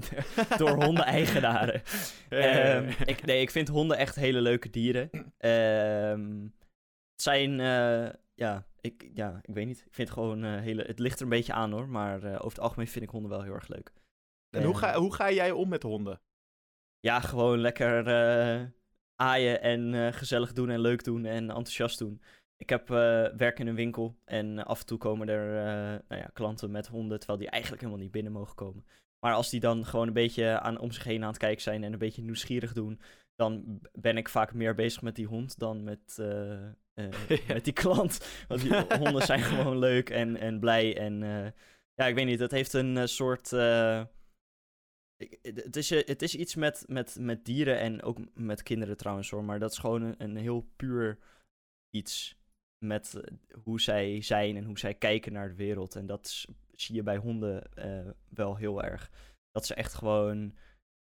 door 0.59 0.85
honden-eigenaren. 0.85 1.83
um, 2.77 2.89
ik, 3.05 3.25
nee, 3.25 3.41
ik 3.41 3.51
vind 3.51 3.69
honden 3.69 3.97
echt 3.97 4.15
hele 4.15 4.41
leuke 4.41 4.71
dieren. 4.71 5.11
Um, 5.39 6.55
het 7.13 7.23
zijn... 7.23 7.59
Uh, 7.59 8.09
ja, 8.35 8.67
ik, 8.81 9.11
ja, 9.15 9.39
ik 9.43 9.55
weet 9.55 9.67
niet. 9.67 9.83
Ik 9.87 9.95
vind 9.95 10.11
gewoon 10.11 10.45
uh, 10.45 10.61
hele... 10.61 10.83
Het 10.83 10.99
ligt 10.99 11.17
er 11.17 11.23
een 11.23 11.29
beetje 11.29 11.53
aan 11.53 11.73
hoor. 11.73 11.89
Maar 11.89 12.25
uh, 12.25 12.33
over 12.33 12.49
het 12.49 12.61
algemeen 12.61 12.89
vind 12.89 13.05
ik 13.05 13.11
honden 13.11 13.31
wel 13.31 13.43
heel 13.43 13.55
erg 13.55 13.69
leuk. 13.69 13.93
En 14.51 14.63
hoe, 14.63 14.77
ga, 14.77 14.95
hoe 14.95 15.15
ga 15.15 15.31
jij 15.31 15.51
om 15.51 15.69
met 15.69 15.83
honden? 15.83 16.21
Ja, 17.07 17.21
gewoon 17.21 17.59
lekker 17.59 18.07
uh, 18.09 18.67
aaien 19.15 19.63
en 19.63 19.93
uh, 19.93 20.13
gezellig 20.13 20.53
doen 20.53 20.71
en 20.71 20.81
leuk 20.81 21.05
doen 21.05 21.25
en 21.25 21.49
enthousiast 21.49 21.99
doen. 21.99 22.23
Ik 22.57 22.69
heb 22.69 22.91
uh, 22.91 22.97
werk 23.37 23.59
in 23.59 23.67
een 23.67 23.75
winkel 23.75 24.17
en 24.25 24.65
af 24.65 24.81
en 24.81 24.87
toe 24.87 24.99
komen 24.99 25.29
er 25.29 25.53
nou 26.09 26.21
ja, 26.21 26.31
klanten 26.33 26.71
met 26.71 26.87
honden, 26.87 27.19
terwijl 27.19 27.39
die 27.39 27.51
eigenlijk 27.51 27.83
helemaal 27.83 28.03
niet 28.03 28.13
binnen 28.13 28.33
mogen 28.33 28.55
komen. 28.55 28.85
Maar 29.19 29.35
als 29.35 29.51
die 29.51 29.61
dan 29.61 29.85
gewoon 29.85 30.07
een 30.07 30.13
beetje 30.13 30.61
aan, 30.61 30.79
om 30.79 30.91
zich 30.91 31.05
heen 31.05 31.23
aan 31.23 31.29
het 31.29 31.39
kijken 31.39 31.63
zijn 31.63 31.85
en 31.85 31.93
een 31.93 31.99
beetje 31.99 32.23
nieuwsgierig 32.23 32.73
doen, 32.73 33.01
dan 33.35 33.81
ben 33.93 34.17
ik 34.17 34.29
vaak 34.29 34.55
meer 34.55 34.75
bezig 34.75 35.03
met 35.03 35.17
die 35.17 35.27
hond 35.27 35.59
dan 35.59 35.85
met, 35.85 36.19
met 37.49 37.65
die 37.65 37.73
klant. 37.73 38.45
Want 38.49 38.61
die 38.61 38.97
honden 38.99 39.23
zijn 39.23 39.41
gewoon 39.41 39.79
leuk 39.79 40.11
en, 40.11 40.37
en 40.37 40.61
blij. 40.61 40.97
En 40.97 41.21
ja, 41.95 42.07
ik 42.07 42.15
weet 42.15 42.27
niet, 42.27 42.39
dat 42.39 42.51
heeft 42.51 42.73
een 42.73 43.09
soort 43.09 43.53
het, 45.43 45.77
is, 45.77 45.91
eh, 45.91 46.07
het 46.07 46.23
is 46.23 46.35
iets 46.35 46.55
met, 46.55 46.85
met, 46.89 47.17
met 47.19 47.45
dieren 47.45 47.79
en 47.79 48.03
ook 48.03 48.19
met 48.35 48.63
kinderen 48.63 48.97
trouwens 48.97 49.31
hoor. 49.31 49.45
Maar 49.45 49.59
dat 49.59 49.73
is 49.73 49.79
gewoon 49.79 50.15
een, 50.19 50.37
heel 50.37 50.69
puur 50.77 51.19
iets 51.91 52.37
met 52.85 53.15
eh, 53.15 53.33
hoe 53.63 53.81
zij 53.81 54.23
zijn 54.23 54.57
en 54.57 54.65
hoe 54.65 54.79
zij 54.79 54.95
kijken 54.95 55.33
naar 55.33 55.49
de 55.49 55.55
wereld. 55.55 55.97
En 55.97 56.07
dat 56.07 56.47
zie 56.75 56.95
je 56.95 57.03
bij 57.03 57.17
honden 57.17 57.71
uh, 57.79 58.11
wel 58.29 58.57
heel 58.57 58.83
erg. 58.83 59.11
Dat 59.51 59.67
ze 59.67 59.75
echt 59.75 59.95
gewoon, 59.95 60.57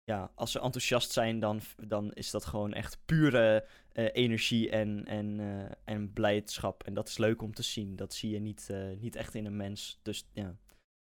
ja, 0.04 0.32
als 0.36 0.52
ze 0.52 0.60
enthousiast 0.60 1.12
zijn, 1.12 1.40
dan, 1.40 1.62
dan 1.88 2.14
is 2.14 2.32
dat 2.32 2.46
gewoon 2.46 2.74
echt 2.74 3.06
pure 3.06 3.68
energie 3.94 4.70
en, 4.70 5.06
en, 5.06 5.40
en 5.84 6.14
blijdschap. 6.14 6.84
En 6.84 6.94
dat 6.94 7.08
is 7.08 7.18
leuk 7.18 7.42
om 7.42 7.54
te 7.54 7.64
zien. 7.64 7.96
Dat 7.96 8.14
zie 8.14 8.32
je 8.32 8.40
niet, 8.40 8.70
niet 9.00 9.16
echt 9.16 9.36
in 9.36 9.46
een 9.46 9.56
mens. 9.56 10.00
Dus 10.02 10.28
ja, 10.34 10.58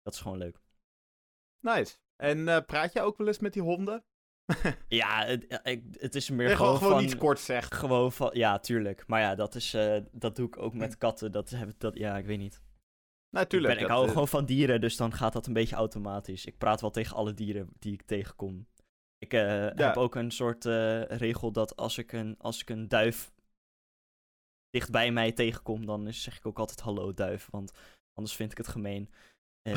dat 0.03 0.15
is 0.15 0.21
gewoon 0.21 0.39
leuk. 0.39 0.61
Nice. 1.61 1.97
En 2.17 2.39
uh, 2.39 2.59
praat 2.67 2.93
je 2.93 3.01
ook 3.01 3.17
wel 3.17 3.27
eens 3.27 3.39
met 3.39 3.53
die 3.53 3.63
honden? 3.63 4.05
ja, 4.89 5.25
het, 5.25 5.47
het 5.99 6.15
is 6.15 6.31
meer 6.31 6.49
ja, 6.49 6.57
gewoon, 6.57 6.77
gewoon 6.77 6.93
van... 6.93 7.03
niet 7.03 7.17
kort 7.17 7.39
zegt. 7.39 7.75
Gewoon 7.75 8.13
van... 8.13 8.31
Ja, 8.33 8.59
tuurlijk. 8.59 9.07
Maar 9.07 9.21
ja, 9.21 9.35
dat, 9.35 9.55
is, 9.55 9.75
uh, 9.75 9.99
dat 10.13 10.37
doe 10.37 10.47
ik 10.47 10.59
ook 10.59 10.75
met 10.75 10.99
katten. 10.99 11.33
Dat, 11.33 11.55
dat, 11.79 11.99
ja, 11.99 12.17
ik 12.17 12.27
weet 12.27 12.39
niet. 12.39 12.61
Natuurlijk. 13.31 13.73
Ik, 13.73 13.79
ben, 13.79 13.89
ik 13.89 13.95
hou 13.95 14.09
gewoon 14.09 14.29
van 14.29 14.47
dieren, 14.47 14.81
dus 14.81 14.97
dan 14.97 15.13
gaat 15.13 15.33
dat 15.33 15.47
een 15.47 15.53
beetje 15.53 15.77
automatisch. 15.77 16.45
Ik 16.45 16.59
praat 16.59 16.81
wel 16.81 16.91
tegen 16.91 17.17
alle 17.17 17.35
dieren 17.35 17.69
die 17.79 17.93
ik 17.93 18.03
tegenkom. 18.03 18.67
Ik 19.19 19.33
uh, 19.33 19.41
ja. 19.41 19.73
heb 19.75 19.97
ook 19.97 20.15
een 20.15 20.31
soort 20.31 20.65
regel 21.09 21.53
dat 21.53 21.77
als 21.77 21.99
ik 21.99 22.13
een, 22.13 22.35
als 22.39 22.61
ik 22.61 22.71
een 22.71 22.89
duif 22.89 23.33
dicht 24.71 24.91
bij 24.91 25.13
mij 25.13 25.33
tegenkom, 25.33 25.87
dan 25.87 26.13
zeg 26.13 26.37
ik 26.37 26.47
ook 26.47 26.59
altijd 26.59 26.81
hallo 26.81 27.15
duif, 27.15 27.49
want 27.51 27.73
anders 28.13 28.37
vind 28.37 28.51
ik 28.51 28.59
het 28.59 28.69
gemeen. 28.69 29.11
En, 29.67 29.75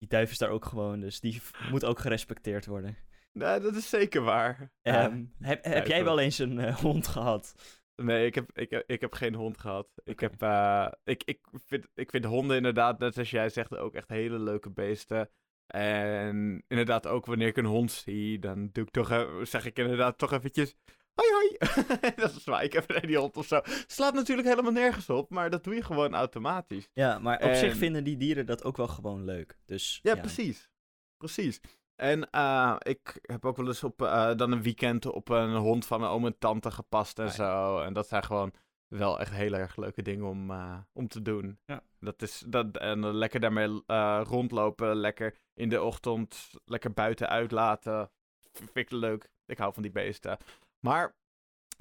die 0.00 0.08
duif 0.08 0.30
is 0.30 0.38
daar 0.38 0.50
ook 0.50 0.64
gewoon, 0.64 1.00
dus 1.00 1.20
die 1.20 1.42
moet 1.70 1.84
ook 1.84 1.98
gerespecteerd 1.98 2.66
worden. 2.66 2.96
Nee, 3.32 3.60
dat 3.60 3.74
is 3.74 3.88
zeker 3.88 4.22
waar. 4.22 4.72
Um, 4.82 5.34
heb 5.38 5.64
heb 5.64 5.86
jij 5.86 6.04
wel 6.04 6.18
eens 6.18 6.38
een 6.38 6.58
uh, 6.58 6.76
hond 6.76 7.06
gehad? 7.06 7.54
Nee, 7.96 8.26
ik 8.26 8.34
heb, 8.34 8.58
ik, 8.58 8.84
ik 8.86 9.00
heb 9.00 9.12
geen 9.12 9.34
hond 9.34 9.58
gehad. 9.58 9.88
Ik, 10.04 10.20
heb, 10.20 10.42
uh, 10.42 10.88
ik, 11.04 11.22
ik, 11.24 11.40
vind, 11.52 11.86
ik 11.94 12.10
vind 12.10 12.24
honden 12.24 12.56
inderdaad, 12.56 12.98
net 12.98 13.14
zoals 13.14 13.30
jij 13.30 13.48
zegt, 13.48 13.76
ook 13.76 13.94
echt 13.94 14.08
hele 14.08 14.38
leuke 14.38 14.70
beesten. 14.70 15.30
En 15.66 16.64
inderdaad, 16.68 17.06
ook 17.06 17.26
wanneer 17.26 17.48
ik 17.48 17.56
een 17.56 17.64
hond 17.64 17.92
zie, 17.92 18.38
dan 18.38 18.68
doe 18.72 18.84
ik 18.84 18.90
toch, 18.90 19.28
zeg 19.42 19.66
ik 19.66 19.78
inderdaad 19.78 20.18
toch 20.18 20.32
eventjes... 20.32 20.76
Hoi, 21.14 21.30
hoi. 21.32 21.56
dat 22.16 22.36
is 22.36 22.44
waar. 22.44 22.64
Ik 22.64 22.72
heb 22.72 23.06
die 23.06 23.18
hond 23.18 23.36
of 23.36 23.46
zo. 23.46 23.60
Slaat 23.86 24.14
natuurlijk 24.14 24.48
helemaal 24.48 24.72
nergens 24.72 25.10
op, 25.10 25.30
maar 25.30 25.50
dat 25.50 25.64
doe 25.64 25.74
je 25.74 25.82
gewoon 25.82 26.14
automatisch. 26.14 26.88
Ja, 26.92 27.18
maar 27.18 27.42
op 27.42 27.54
zich 27.54 27.76
vinden 27.76 28.04
die 28.04 28.16
dieren 28.16 28.46
dat 28.46 28.64
ook 28.64 28.76
wel 28.76 28.88
gewoon 28.88 29.24
leuk. 29.24 29.58
Dus, 29.64 30.00
ja, 30.02 30.14
precies. 30.14 30.70
Precies. 31.16 31.60
En 32.00 32.28
uh, 32.34 32.76
ik 32.78 33.18
heb 33.22 33.44
ook 33.44 33.56
wel 33.56 33.66
eens 33.66 33.84
op 33.84 34.02
uh, 34.02 34.34
dan 34.36 34.52
een 34.52 34.62
weekend 34.62 35.06
op 35.06 35.28
een 35.28 35.54
hond 35.54 35.86
van 35.86 36.02
een 36.02 36.08
oom 36.08 36.26
en 36.26 36.38
tante 36.38 36.70
gepast 36.70 37.18
en 37.18 37.30
zo. 37.30 37.80
En 37.80 37.92
dat 37.92 38.08
zijn 38.08 38.24
gewoon 38.24 38.52
wel 38.88 39.20
echt 39.20 39.32
heel 39.32 39.52
erg 39.52 39.76
leuke 39.76 40.02
dingen 40.02 40.26
om, 40.26 40.50
uh, 40.50 40.78
om 40.92 41.08
te 41.08 41.22
doen. 41.22 41.58
Ja. 41.66 41.82
Dat 41.98 42.22
is, 42.22 42.44
dat, 42.46 42.76
en 42.76 43.06
lekker 43.14 43.40
daarmee 43.40 43.82
rondlopen, 44.22 44.96
lekker 44.96 45.34
in 45.54 45.68
de 45.68 45.82
ochtend, 45.82 46.50
lekker 46.64 46.92
buiten 46.92 47.28
uitlaten. 47.28 48.10
Vind 48.52 48.76
ik 48.76 48.90
leuk. 48.90 49.30
Ik 49.46 49.58
hou 49.58 49.72
van 49.72 49.82
die 49.82 49.92
beesten. 49.92 50.38
Maar 50.80 51.16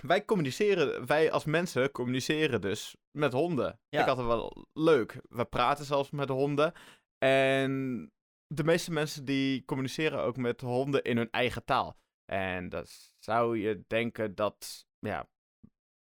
wij 0.01 0.25
communiceren, 0.25 1.05
wij 1.05 1.31
als 1.31 1.45
mensen 1.45 1.91
communiceren 1.91 2.61
dus 2.61 2.95
met 3.11 3.33
honden. 3.33 3.79
Ik 3.89 3.99
had 3.99 4.17
het 4.17 4.25
wel 4.25 4.67
leuk. 4.73 5.19
We 5.29 5.45
praten 5.45 5.85
zelfs 5.85 6.11
met 6.11 6.29
honden. 6.29 6.73
En 7.17 8.11
de 8.47 8.63
meeste 8.63 8.91
mensen 8.91 9.25
die 9.25 9.65
communiceren 9.65 10.21
ook 10.21 10.37
met 10.37 10.61
honden 10.61 11.03
in 11.03 11.17
hun 11.17 11.31
eigen 11.31 11.65
taal. 11.65 11.97
En 12.25 12.69
dan 12.69 12.85
zou 13.19 13.57
je 13.57 13.83
denken 13.87 14.35
dat, 14.35 14.85
ja, 14.99 15.27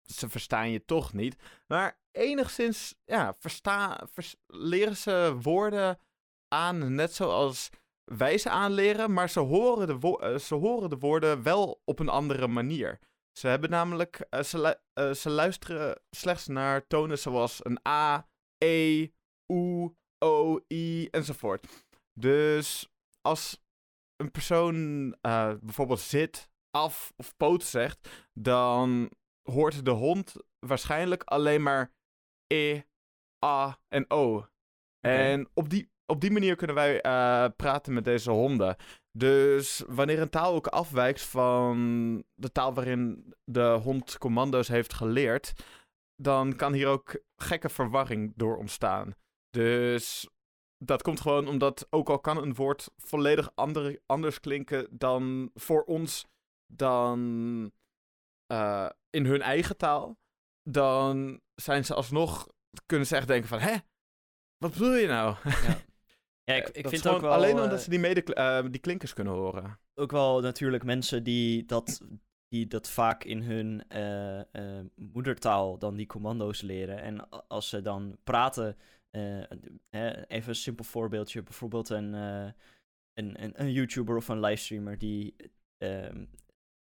ze 0.03 0.29
verstaan 0.29 0.71
je 0.71 0.85
toch 0.85 1.13
niet. 1.13 1.37
Maar 1.67 2.01
enigszins, 2.11 2.95
ja, 3.05 3.35
versta, 3.39 4.09
leren 4.47 4.97
ze 4.97 5.39
woorden 5.43 5.99
aan, 6.49 6.95
net 6.95 7.15
zoals 7.15 7.71
wij 8.05 8.39
ze 8.39 8.51
aanleren, 8.51 9.13
maar 9.13 9.31
ze 9.31 9.41
horen, 9.41 9.87
de 9.87 10.19
uh, 10.21 10.39
ze 10.39 10.55
horen 10.55 10.91
de 10.91 10.99
woorden 10.99 11.43
wel 11.43 11.83
op 11.85 11.99
een 11.99 12.09
andere 12.09 12.47
manier. 12.47 12.99
Ze 13.39 13.47
hebben 13.47 13.71
namelijk, 13.71 14.27
uh, 14.31 14.43
ze, 14.43 14.79
uh, 14.95 15.13
ze 15.13 15.31
luisteren 15.31 16.01
slechts 16.11 16.47
naar 16.47 16.87
tonen 16.87 17.19
zoals 17.19 17.65
een 17.65 17.87
A, 17.89 18.29
E, 18.59 19.09
U, 19.53 19.95
O, 20.19 20.61
I 20.73 21.09
enzovoort. 21.11 21.87
Dus 22.13 22.93
als 23.21 23.63
een 24.17 24.31
persoon 24.31 25.11
bijvoorbeeld 25.61 26.01
zit, 26.01 26.51
af 26.71 27.13
of 27.17 27.37
poot 27.37 27.63
zegt, 27.63 28.29
dan 28.33 29.11
hoort 29.51 29.85
de 29.85 29.91
hond 29.91 30.35
waarschijnlijk 30.59 31.23
alleen 31.23 31.63
maar 31.63 31.95
E, 32.47 32.81
A 33.45 33.81
en 33.89 34.11
O. 34.11 34.47
En 35.01 35.51
op 35.55 35.69
die, 35.69 35.93
op 36.07 36.21
die 36.21 36.31
manier 36.31 36.57
kunnen 36.57 36.77
wij 36.77 36.95
uh, 36.95 37.47
praten 37.57 37.93
met 37.93 38.05
deze 38.05 38.31
honden. 38.31 38.77
Dus 39.13 39.83
wanneer 39.87 40.21
een 40.21 40.31
taal 40.31 40.55
ook 40.55 40.67
afwijkt 40.67 41.23
van 41.23 42.25
de 42.35 42.53
taal 42.53 42.75
waarin 42.75 43.35
de 43.45 43.79
hond 43.83 44.19
commando's 44.19 44.69
heeft 44.69 44.95
geleerd, 44.95 45.53
dan 46.17 46.57
kan 46.57 46.73
hier 46.73 46.87
ook 46.87 47.23
gekke 47.37 47.69
verwarring 47.69 48.33
door 48.37 48.57
ontstaan. 48.57 49.15
Dus 49.51 50.29
dat 50.79 51.03
komt 51.03 51.21
gewoon 51.21 51.49
omdat, 51.49 51.87
ook 51.91 52.09
al 52.09 52.19
kan 52.19 52.43
een 52.43 52.55
woord 52.55 52.91
volledig 52.97 53.51
ander, 53.55 54.01
anders 54.07 54.41
klinken 54.41 54.87
dan 54.91 55.51
voor 55.55 55.83
ons, 55.83 56.27
dan 56.67 57.19
uh, 58.53 58.89
in 59.11 59.27
hun 59.27 59.43
eigen 59.43 59.77
taal, 59.77 60.19
dan 60.63 61.41
zijn 61.55 61.85
ze 61.85 61.95
alsnog, 61.95 62.49
kunnen 62.87 63.07
ze 63.07 63.17
echt 63.17 63.27
denken 63.27 63.49
van, 63.49 63.59
hè, 63.59 63.77
wat 64.57 64.73
bedoel 64.73 64.95
je 64.95 65.07
nou? 65.07 65.37
Ja. 65.45 65.79
Ja, 66.45 66.55
ik, 66.55 66.69
ik 66.69 66.89
vind 66.89 67.09
ook 67.09 67.21
wel... 67.21 67.33
Alleen 67.33 67.61
omdat 67.61 67.83
ze 67.83 67.91
die, 67.91 67.99
mede, 67.99 68.25
uh, 68.35 68.71
die 68.71 68.81
klinkers 68.81 69.13
kunnen 69.13 69.33
horen. 69.33 69.79
Ook 69.95 70.11
wel 70.11 70.41
natuurlijk 70.41 70.85
mensen 70.85 71.23
die 71.23 71.65
dat, 71.65 72.01
die 72.49 72.67
dat 72.67 72.89
vaak 72.89 73.25
in 73.25 73.43
hun 73.43 73.85
uh, 73.89 74.39
uh, 74.53 74.81
moedertaal 74.95 75.79
dan 75.79 75.97
die 75.97 76.07
commando's 76.07 76.63
leren. 76.63 77.03
En 77.03 77.29
als 77.49 77.69
ze 77.69 77.83
dan 77.83 78.19
praten, 78.25 78.77
even 79.11 80.49
een 80.49 80.55
simpel 80.55 80.85
voorbeeldje, 80.85 81.43
bijvoorbeeld 81.43 81.89
een, 81.89 82.13
een, 82.13 82.55
een, 83.15 83.53
een 83.55 83.73
YouTuber 83.73 84.17
of 84.17 84.29
een 84.29 84.41
livestreamer 84.41 84.99
die 84.99 85.37
ehm, 85.79 86.25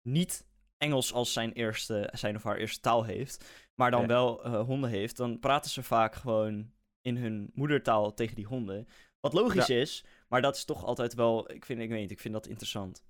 niet 0.01 0.45
Engels 0.77 1.13
als 1.13 1.33
zijn, 1.33 1.51
eerste, 1.51 2.09
zijn 2.13 2.35
of 2.35 2.43
haar 2.43 2.57
eerste 2.57 2.79
taal 2.79 3.03
heeft, 3.03 3.45
maar 3.75 3.91
dan 3.91 4.07
wel 4.07 4.47
honden 4.47 4.89
heeft, 4.89 5.17
dan 5.17 5.39
praten 5.39 5.71
ze 5.71 5.83
vaak 5.83 6.15
gewoon 6.15 6.71
in 7.01 7.17
hun 7.17 7.51
moedertaal 7.53 8.13
tegen 8.13 8.35
die 8.35 8.45
honden. 8.45 8.87
Wat 9.19 9.33
logisch 9.33 9.69
is, 9.69 10.05
maar 10.27 10.41
dat 10.41 10.55
is 10.55 10.65
toch 10.65 10.85
altijd 10.85 11.13
wel, 11.13 11.51
ik 11.51 11.65
vind, 11.65 11.81
ik 11.81 11.89
weet 11.89 11.99
niet, 11.99 12.11
ik 12.11 12.19
vind 12.19 12.33
dat 12.33 12.47
interessant. 12.47 13.03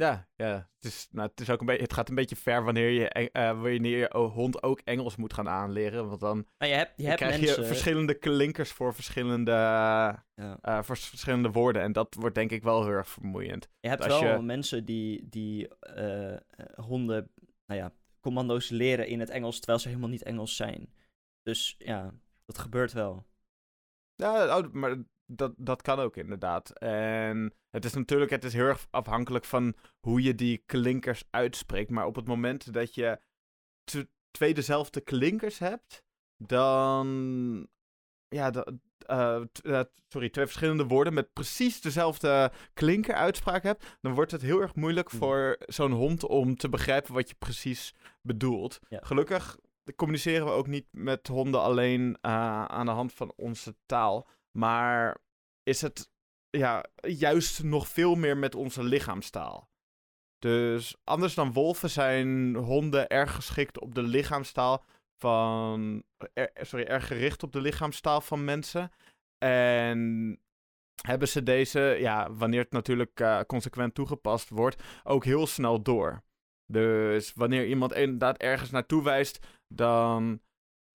Ja, 0.00 0.28
ja. 0.34 0.70
Het, 0.78 0.92
is, 0.92 1.08
nou, 1.10 1.28
het, 1.28 1.40
is 1.40 1.50
ook 1.50 1.60
een 1.60 1.66
beetje, 1.66 1.82
het 1.82 1.92
gaat 1.92 2.08
een 2.08 2.14
beetje 2.14 2.36
ver 2.36 2.64
wanneer 2.64 2.90
je, 2.90 3.30
uh, 3.32 3.62
wanneer 3.62 3.98
je 3.98 4.16
hond 4.16 4.62
ook 4.62 4.80
Engels 4.80 5.16
moet 5.16 5.32
gaan 5.32 5.48
aanleren. 5.48 6.08
Want 6.08 6.20
dan 6.20 6.46
nou, 6.58 6.70
je 6.72 6.78
hebt, 6.78 6.92
je 6.96 7.06
hebt 7.06 7.16
krijg 7.16 7.40
mensen... 7.40 7.60
je 7.62 7.66
verschillende 7.66 8.14
klinkers 8.14 8.72
voor 8.72 8.94
verschillende, 8.94 9.50
ja. 9.50 10.24
uh, 10.62 10.82
voor 10.82 10.96
verschillende 10.96 11.50
woorden. 11.50 11.82
En 11.82 11.92
dat 11.92 12.14
wordt 12.14 12.34
denk 12.34 12.50
ik 12.50 12.62
wel 12.62 12.82
heel 12.82 12.92
erg 12.92 13.08
vermoeiend. 13.08 13.68
Je 13.80 13.88
hebt 13.88 14.06
wel 14.06 14.24
je... 14.24 14.42
mensen 14.42 14.84
die, 14.84 15.28
die 15.28 15.68
uh, 15.96 16.36
honden, 16.74 17.30
nou 17.66 17.80
ja, 17.80 17.92
commando's 18.20 18.68
leren 18.68 19.06
in 19.06 19.20
het 19.20 19.30
Engels, 19.30 19.56
terwijl 19.56 19.78
ze 19.78 19.88
helemaal 19.88 20.10
niet 20.10 20.22
Engels 20.22 20.56
zijn. 20.56 20.94
Dus 21.42 21.74
ja, 21.78 22.14
dat 22.44 22.58
gebeurt 22.58 22.92
wel. 22.92 23.26
Ja, 24.14 24.58
oh, 24.58 24.72
maar 24.72 24.96
dat, 25.26 25.52
dat 25.56 25.82
kan 25.82 25.98
ook 25.98 26.16
inderdaad. 26.16 26.78
En 26.78 27.54
het 27.70 27.84
is 27.84 27.94
natuurlijk 27.94 28.30
het 28.30 28.44
is 28.44 28.52
heel 28.52 28.64
erg 28.64 28.86
afhankelijk 28.90 29.44
van 29.44 29.74
hoe 30.00 30.22
je 30.22 30.34
die 30.34 30.62
klinkers 30.66 31.24
uitspreekt. 31.30 31.90
Maar 31.90 32.06
op 32.06 32.16
het 32.16 32.26
moment 32.26 32.72
dat 32.72 32.94
je 32.94 33.20
twee 34.30 34.54
dezelfde 34.54 35.00
klinkers 35.00 35.58
hebt, 35.58 36.04
dan. 36.36 37.68
Ja, 38.28 38.52
uh, 39.10 39.42
sorry, 40.08 40.30
twee 40.30 40.46
verschillende 40.46 40.86
woorden 40.86 41.14
met 41.14 41.32
precies 41.32 41.80
dezelfde 41.80 42.52
klinkeruitspraak 42.74 43.62
hebt, 43.62 43.96
dan 44.00 44.14
wordt 44.14 44.30
het 44.30 44.42
heel 44.42 44.60
erg 44.60 44.74
moeilijk 44.74 45.10
hmm. 45.10 45.18
voor 45.18 45.56
zo'n 45.66 45.92
hond 45.92 46.24
om 46.24 46.56
te 46.56 46.68
begrijpen 46.68 47.14
wat 47.14 47.28
je 47.28 47.34
precies 47.38 47.94
bedoelt. 48.22 48.78
Gelukkig 48.90 49.58
communiceren 49.96 50.46
we 50.46 50.52
ook 50.52 50.66
niet 50.66 50.86
met 50.90 51.26
honden 51.26 51.60
alleen 51.60 52.08
uh, 52.08 52.64
aan 52.64 52.86
de 52.86 52.92
hand 52.92 53.12
van 53.12 53.32
onze 53.36 53.76
taal. 53.86 54.28
Maar 54.56 55.16
is 55.62 55.80
het 55.80 56.10
ja, 56.50 56.84
juist 57.00 57.62
nog 57.62 57.88
veel 57.88 58.14
meer 58.14 58.36
met 58.36 58.54
onze 58.54 58.82
lichaamstaal. 58.82 59.68
Dus 60.38 60.96
anders 61.04 61.34
dan 61.34 61.52
wolven 61.52 61.90
zijn 61.90 62.54
honden 62.54 63.08
erg 63.08 63.34
geschikt 63.34 63.80
op 63.80 63.94
de 63.94 64.02
lichaamstaal 64.02 64.84
van. 65.18 66.02
sorry, 66.54 66.84
erg 66.84 67.06
gericht 67.06 67.42
op 67.42 67.52
de 67.52 67.60
lichaamstaal 67.60 68.20
van 68.20 68.44
mensen. 68.44 68.90
En 69.38 70.40
hebben 71.02 71.28
ze 71.28 71.42
deze, 71.42 71.80
ja, 71.80 72.32
wanneer 72.32 72.60
het 72.60 72.72
natuurlijk 72.72 73.20
uh, 73.20 73.40
consequent 73.40 73.94
toegepast 73.94 74.48
wordt, 74.48 74.82
ook 75.04 75.24
heel 75.24 75.46
snel 75.46 75.82
door. 75.82 76.22
Dus 76.66 77.32
wanneer 77.34 77.66
iemand 77.66 77.92
inderdaad 77.92 78.38
ergens 78.38 78.70
naartoe 78.70 79.02
wijst, 79.02 79.46
dan 79.68 80.40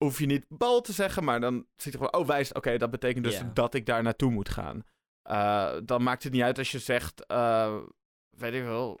hoef 0.02 0.18
je 0.18 0.26
niet 0.26 0.46
bal 0.48 0.80
te 0.80 0.92
zeggen, 0.92 1.24
maar 1.24 1.40
dan 1.40 1.66
zit 1.76 1.92
je 1.92 1.98
gewoon, 1.98 2.14
oh 2.14 2.26
wijst, 2.26 2.54
oké, 2.54 2.78
dat 2.78 2.90
betekent 2.90 3.24
dus 3.24 3.42
dat 3.52 3.74
ik 3.74 3.86
daar 3.86 4.02
naartoe 4.02 4.30
moet 4.30 4.48
gaan. 4.48 4.82
Uh, 5.30 5.76
dan 5.84 6.02
maakt 6.02 6.22
het 6.22 6.32
niet 6.32 6.42
uit 6.42 6.58
als 6.58 6.70
je 6.70 6.78
zegt, 6.78 7.24
uh, 7.30 7.76
weet 8.30 8.54
ik 8.54 8.62
wel, 8.62 9.00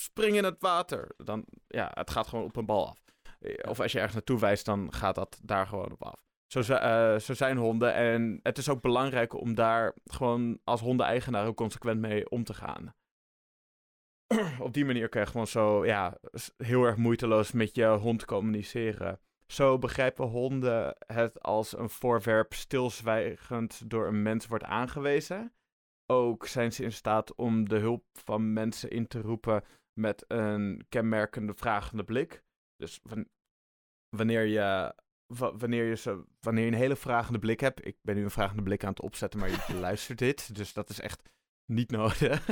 spring 0.00 0.36
in 0.36 0.44
het 0.44 0.56
water. 0.58 1.14
Dan, 1.16 1.44
ja, 1.66 1.90
het 1.94 2.10
gaat 2.10 2.28
gewoon 2.28 2.44
op 2.44 2.56
een 2.56 2.66
bal 2.66 2.88
af. 2.88 2.98
Of 3.68 3.80
als 3.80 3.92
je 3.92 3.98
ergens 3.98 4.14
naartoe 4.14 4.38
wijst, 4.38 4.64
dan 4.64 4.92
gaat 4.92 5.14
dat 5.14 5.40
daar 5.42 5.66
gewoon 5.66 5.92
op 5.92 6.04
af. 6.04 6.24
Zo, 6.46 6.60
uh, 6.60 7.18
zo 7.18 7.34
zijn 7.34 7.56
honden. 7.56 7.94
En 7.94 8.40
het 8.42 8.58
is 8.58 8.68
ook 8.68 8.80
belangrijk 8.80 9.34
om 9.34 9.54
daar 9.54 9.94
gewoon 10.04 10.60
als 10.64 10.80
hondeneigenaar 10.80 11.46
ook 11.46 11.56
consequent 11.56 12.00
mee 12.00 12.30
om 12.30 12.44
te 12.44 12.54
gaan. 12.54 12.94
op 14.58 14.72
die 14.72 14.84
manier 14.84 15.08
kan 15.08 15.20
je 15.20 15.26
gewoon 15.26 15.46
zo, 15.46 15.86
ja, 15.86 16.18
heel 16.56 16.84
erg 16.84 16.96
moeiteloos 16.96 17.52
met 17.52 17.74
je 17.74 17.86
hond 17.86 18.24
communiceren. 18.24 19.20
Zo 19.50 19.78
begrijpen 19.78 20.26
honden 20.26 20.96
het 21.06 21.42
als 21.42 21.78
een 21.78 21.90
voorwerp 21.90 22.52
stilzwijgend 22.52 23.90
door 23.90 24.06
een 24.06 24.22
mens 24.22 24.46
wordt 24.46 24.64
aangewezen. 24.64 25.52
Ook 26.06 26.46
zijn 26.46 26.72
ze 26.72 26.82
in 26.82 26.92
staat 26.92 27.34
om 27.34 27.68
de 27.68 27.78
hulp 27.78 28.04
van 28.12 28.52
mensen 28.52 28.90
in 28.90 29.06
te 29.06 29.20
roepen 29.20 29.64
met 30.00 30.24
een 30.28 30.84
kenmerkende 30.88 31.54
vragende 31.54 32.04
blik. 32.04 32.42
Dus 32.76 33.00
wanneer 34.16 34.44
je, 34.44 34.94
wanneer 35.36 35.84
je, 35.84 35.96
ze, 35.96 36.24
wanneer 36.40 36.64
je 36.64 36.70
een 36.70 36.76
hele 36.76 36.96
vragende 36.96 37.38
blik 37.38 37.60
hebt. 37.60 37.86
Ik 37.86 37.96
ben 38.02 38.14
nu 38.14 38.22
een 38.22 38.30
vragende 38.30 38.62
blik 38.62 38.84
aan 38.84 38.90
het 38.90 39.02
opzetten, 39.02 39.40
maar 39.40 39.48
je 39.48 39.74
luistert 39.80 40.18
dit. 40.18 40.54
Dus 40.54 40.72
dat 40.72 40.88
is 40.88 41.00
echt 41.00 41.28
niet 41.64 41.90
nodig. 41.90 42.48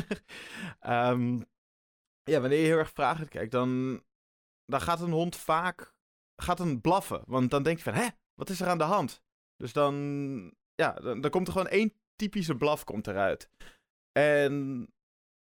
um, 0.87 1.45
ja, 2.33 2.41
wanneer 2.41 2.59
je 2.59 2.67
heel 2.67 2.79
erg 2.79 2.93
vragend 2.93 3.29
kijkt, 3.29 3.53
dan, 3.53 4.03
dan 4.65 4.81
gaat 4.81 5.01
een 5.01 5.11
hond 5.11 5.37
vaak 5.37 5.97
gaat 6.42 6.61
een 6.61 6.81
blaffen. 6.81 7.22
Want 7.27 7.51
dan 7.51 7.62
denk 7.62 7.77
je 7.77 7.83
van, 7.83 7.94
hè, 7.94 8.09
wat 8.35 8.51
is 8.51 8.61
er 8.61 8.68
aan 8.68 8.79
de 8.79 8.85
hand? 8.85 9.22
Dus 9.57 9.72
dan, 9.72 9.94
ja, 10.74 10.92
dan, 10.92 11.20
dan 11.20 11.31
komt 11.31 11.46
er 11.46 11.53
gewoon 11.53 11.68
één 11.68 11.92
typische 12.16 12.57
blaf 12.57 12.85
komt 12.85 13.07
eruit. 13.07 13.51
En 14.12 14.87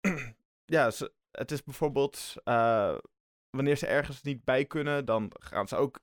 ja, 0.76 0.90
het 1.30 1.50
is 1.50 1.62
bijvoorbeeld, 1.62 2.34
uh, 2.44 2.98
wanneer 3.50 3.76
ze 3.76 3.86
ergens 3.86 4.22
niet 4.22 4.44
bij 4.44 4.64
kunnen, 4.64 5.04
dan 5.04 5.32
gaan 5.40 5.68
ze 5.68 5.76
ook 5.76 6.00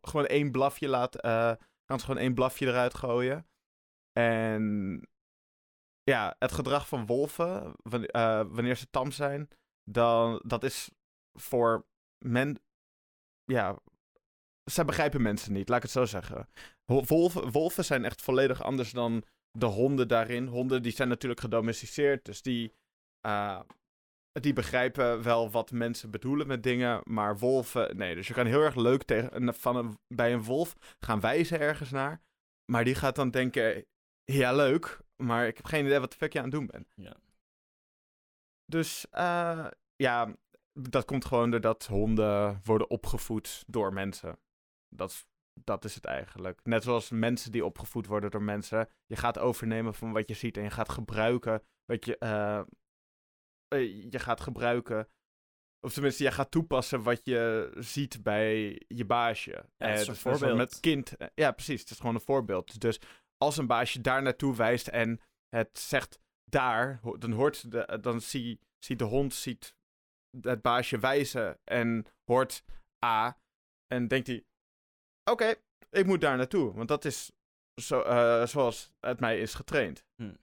gewoon 0.00 0.26
één 0.26 0.50
blafje 0.50 0.88
laten, 0.88 1.26
uh, 1.26 1.52
gaan 1.86 1.98
ze 1.98 2.04
gewoon 2.04 2.20
één 2.20 2.34
blafje 2.34 2.66
eruit 2.66 2.94
gooien. 2.94 3.46
En 4.12 5.00
ja, 6.02 6.36
het 6.38 6.52
gedrag 6.52 6.88
van 6.88 7.06
wolven, 7.06 7.74
uh, 7.84 8.42
wanneer 8.48 8.76
ze 8.76 8.90
tam 8.90 9.10
zijn, 9.10 9.48
dan 9.90 10.42
dat 10.46 10.64
is 10.64 10.90
voor 11.38 11.86
men, 12.18 12.62
ja, 13.44 13.78
zij 14.64 14.84
begrijpen 14.84 15.22
mensen 15.22 15.52
niet, 15.52 15.68
laat 15.68 15.76
ik 15.76 15.82
het 15.82 15.92
zo 15.92 16.04
zeggen. 16.04 16.48
Wolven, 16.84 17.50
wolven 17.50 17.84
zijn 17.84 18.04
echt 18.04 18.22
volledig 18.22 18.62
anders 18.62 18.90
dan 18.90 19.24
de 19.50 19.66
honden 19.66 20.08
daarin. 20.08 20.46
Honden 20.46 20.82
die 20.82 20.92
zijn 20.92 21.08
natuurlijk 21.08 21.40
gedomesticeerd, 21.40 22.24
dus 22.24 22.42
die, 22.42 22.74
uh, 23.26 23.60
die 24.32 24.52
begrijpen 24.52 25.22
wel 25.22 25.50
wat 25.50 25.70
mensen 25.70 26.10
bedoelen 26.10 26.46
met 26.46 26.62
dingen. 26.62 27.00
Maar 27.04 27.38
wolven, 27.38 27.96
nee. 27.96 28.14
Dus 28.14 28.28
je 28.28 28.34
kan 28.34 28.46
heel 28.46 28.62
erg 28.62 28.74
leuk 28.74 29.02
tegen, 29.02 29.54
van 29.54 29.76
een, 29.76 29.98
bij 30.08 30.32
een 30.32 30.44
wolf 30.44 30.96
gaan 31.00 31.20
wijzen 31.20 31.60
ergens 31.60 31.90
naar. 31.90 32.22
Maar 32.72 32.84
die 32.84 32.94
gaat 32.94 33.16
dan 33.16 33.30
denken, 33.30 33.86
ja, 34.24 34.52
leuk, 34.52 34.98
maar 35.16 35.46
ik 35.46 35.56
heb 35.56 35.66
geen 35.66 35.84
idee 35.84 35.98
wat 35.98 36.10
de 36.10 36.16
fuck 36.16 36.32
je 36.32 36.38
aan 36.38 36.44
het 36.44 36.54
doen 36.54 36.66
bent. 36.66 36.92
Ja. 36.96 37.16
Dus 38.64 39.06
eh, 39.10 39.66
ja, 39.96 40.34
dat 40.72 41.04
komt 41.04 41.24
gewoon 41.24 41.50
doordat 41.50 41.86
honden 41.86 42.60
worden 42.64 42.90
opgevoed 42.90 43.64
door 43.66 43.92
mensen. 43.92 44.38
Dat, 44.88 45.10
is- 45.10 45.26
dat 45.64 45.84
is 45.84 45.94
het 45.94 46.04
eigenlijk. 46.04 46.60
Net 46.64 46.82
zoals 46.82 47.10
mensen 47.10 47.52
die 47.52 47.64
opgevoed 47.64 48.06
worden 48.06 48.30
door 48.30 48.42
mensen. 48.42 48.88
Je 49.06 49.16
gaat 49.16 49.38
overnemen 49.38 49.94
van 49.94 50.12
wat 50.12 50.28
je 50.28 50.34
ziet 50.34 50.56
en 50.56 50.62
je 50.62 50.70
gaat 50.70 50.88
gebruiken 50.88 51.62
wat 51.84 52.04
je. 52.04 52.18
eh, 52.18 52.58
eh, 53.68 54.10
je 54.12 54.18
gaat 54.18 54.40
gebruiken. 54.40 55.08
Of 55.86 55.92
tenminste, 55.92 56.22
je 56.22 56.30
gaat 56.30 56.50
toepassen 56.50 57.02
wat 57.02 57.24
je 57.24 57.70
ziet 57.78 58.22
bij 58.22 58.82
je 58.88 59.04
baasje. 59.04 59.50
het 59.50 59.66
is 59.78 59.86
Eh, 59.86 59.94
dus 59.94 60.04
zoals 60.04 60.18
voorbeeld. 60.38 60.56
Met 60.58 60.80
kind. 60.80 61.12
ja, 61.34 61.52
precies. 61.52 61.80
Het 61.80 61.90
is 61.90 61.96
gewoon 61.98 62.14
een 62.14 62.20
voorbeeld. 62.20 62.80
Dus 62.80 63.00
als 63.36 63.56
een 63.56 63.66
baasje 63.66 64.00
daar 64.00 64.22
naartoe 64.22 64.56
wijst 64.56 64.88
en 64.88 65.20
het 65.48 65.78
zegt 65.78 66.18
daar, 66.44 67.00
dan 67.18 67.32
hoort 67.32 67.70
de, 67.70 67.98
dan 68.00 68.20
zie, 68.20 68.60
ziet 68.78 68.98
de 68.98 69.04
hond 69.04 69.34
ziet 69.34 69.74
het 70.40 70.62
baasje 70.62 70.98
wijzen 70.98 71.58
en 71.64 72.06
hoort 72.24 72.64
A. 73.04 73.38
En 73.86 74.08
denkt 74.08 74.26
hij, 74.26 74.44
oké, 75.30 75.54
ik 75.90 76.06
moet 76.06 76.20
daar 76.20 76.36
naartoe. 76.36 76.72
Want 76.72 76.88
dat 76.88 77.04
is 77.04 77.32
zo, 77.80 78.00
eh, 78.00 78.46
zoals 78.46 78.92
het 79.00 79.20
mij 79.20 79.40
is 79.40 79.54
getraind. 79.54 80.04
Hm. 80.16 80.34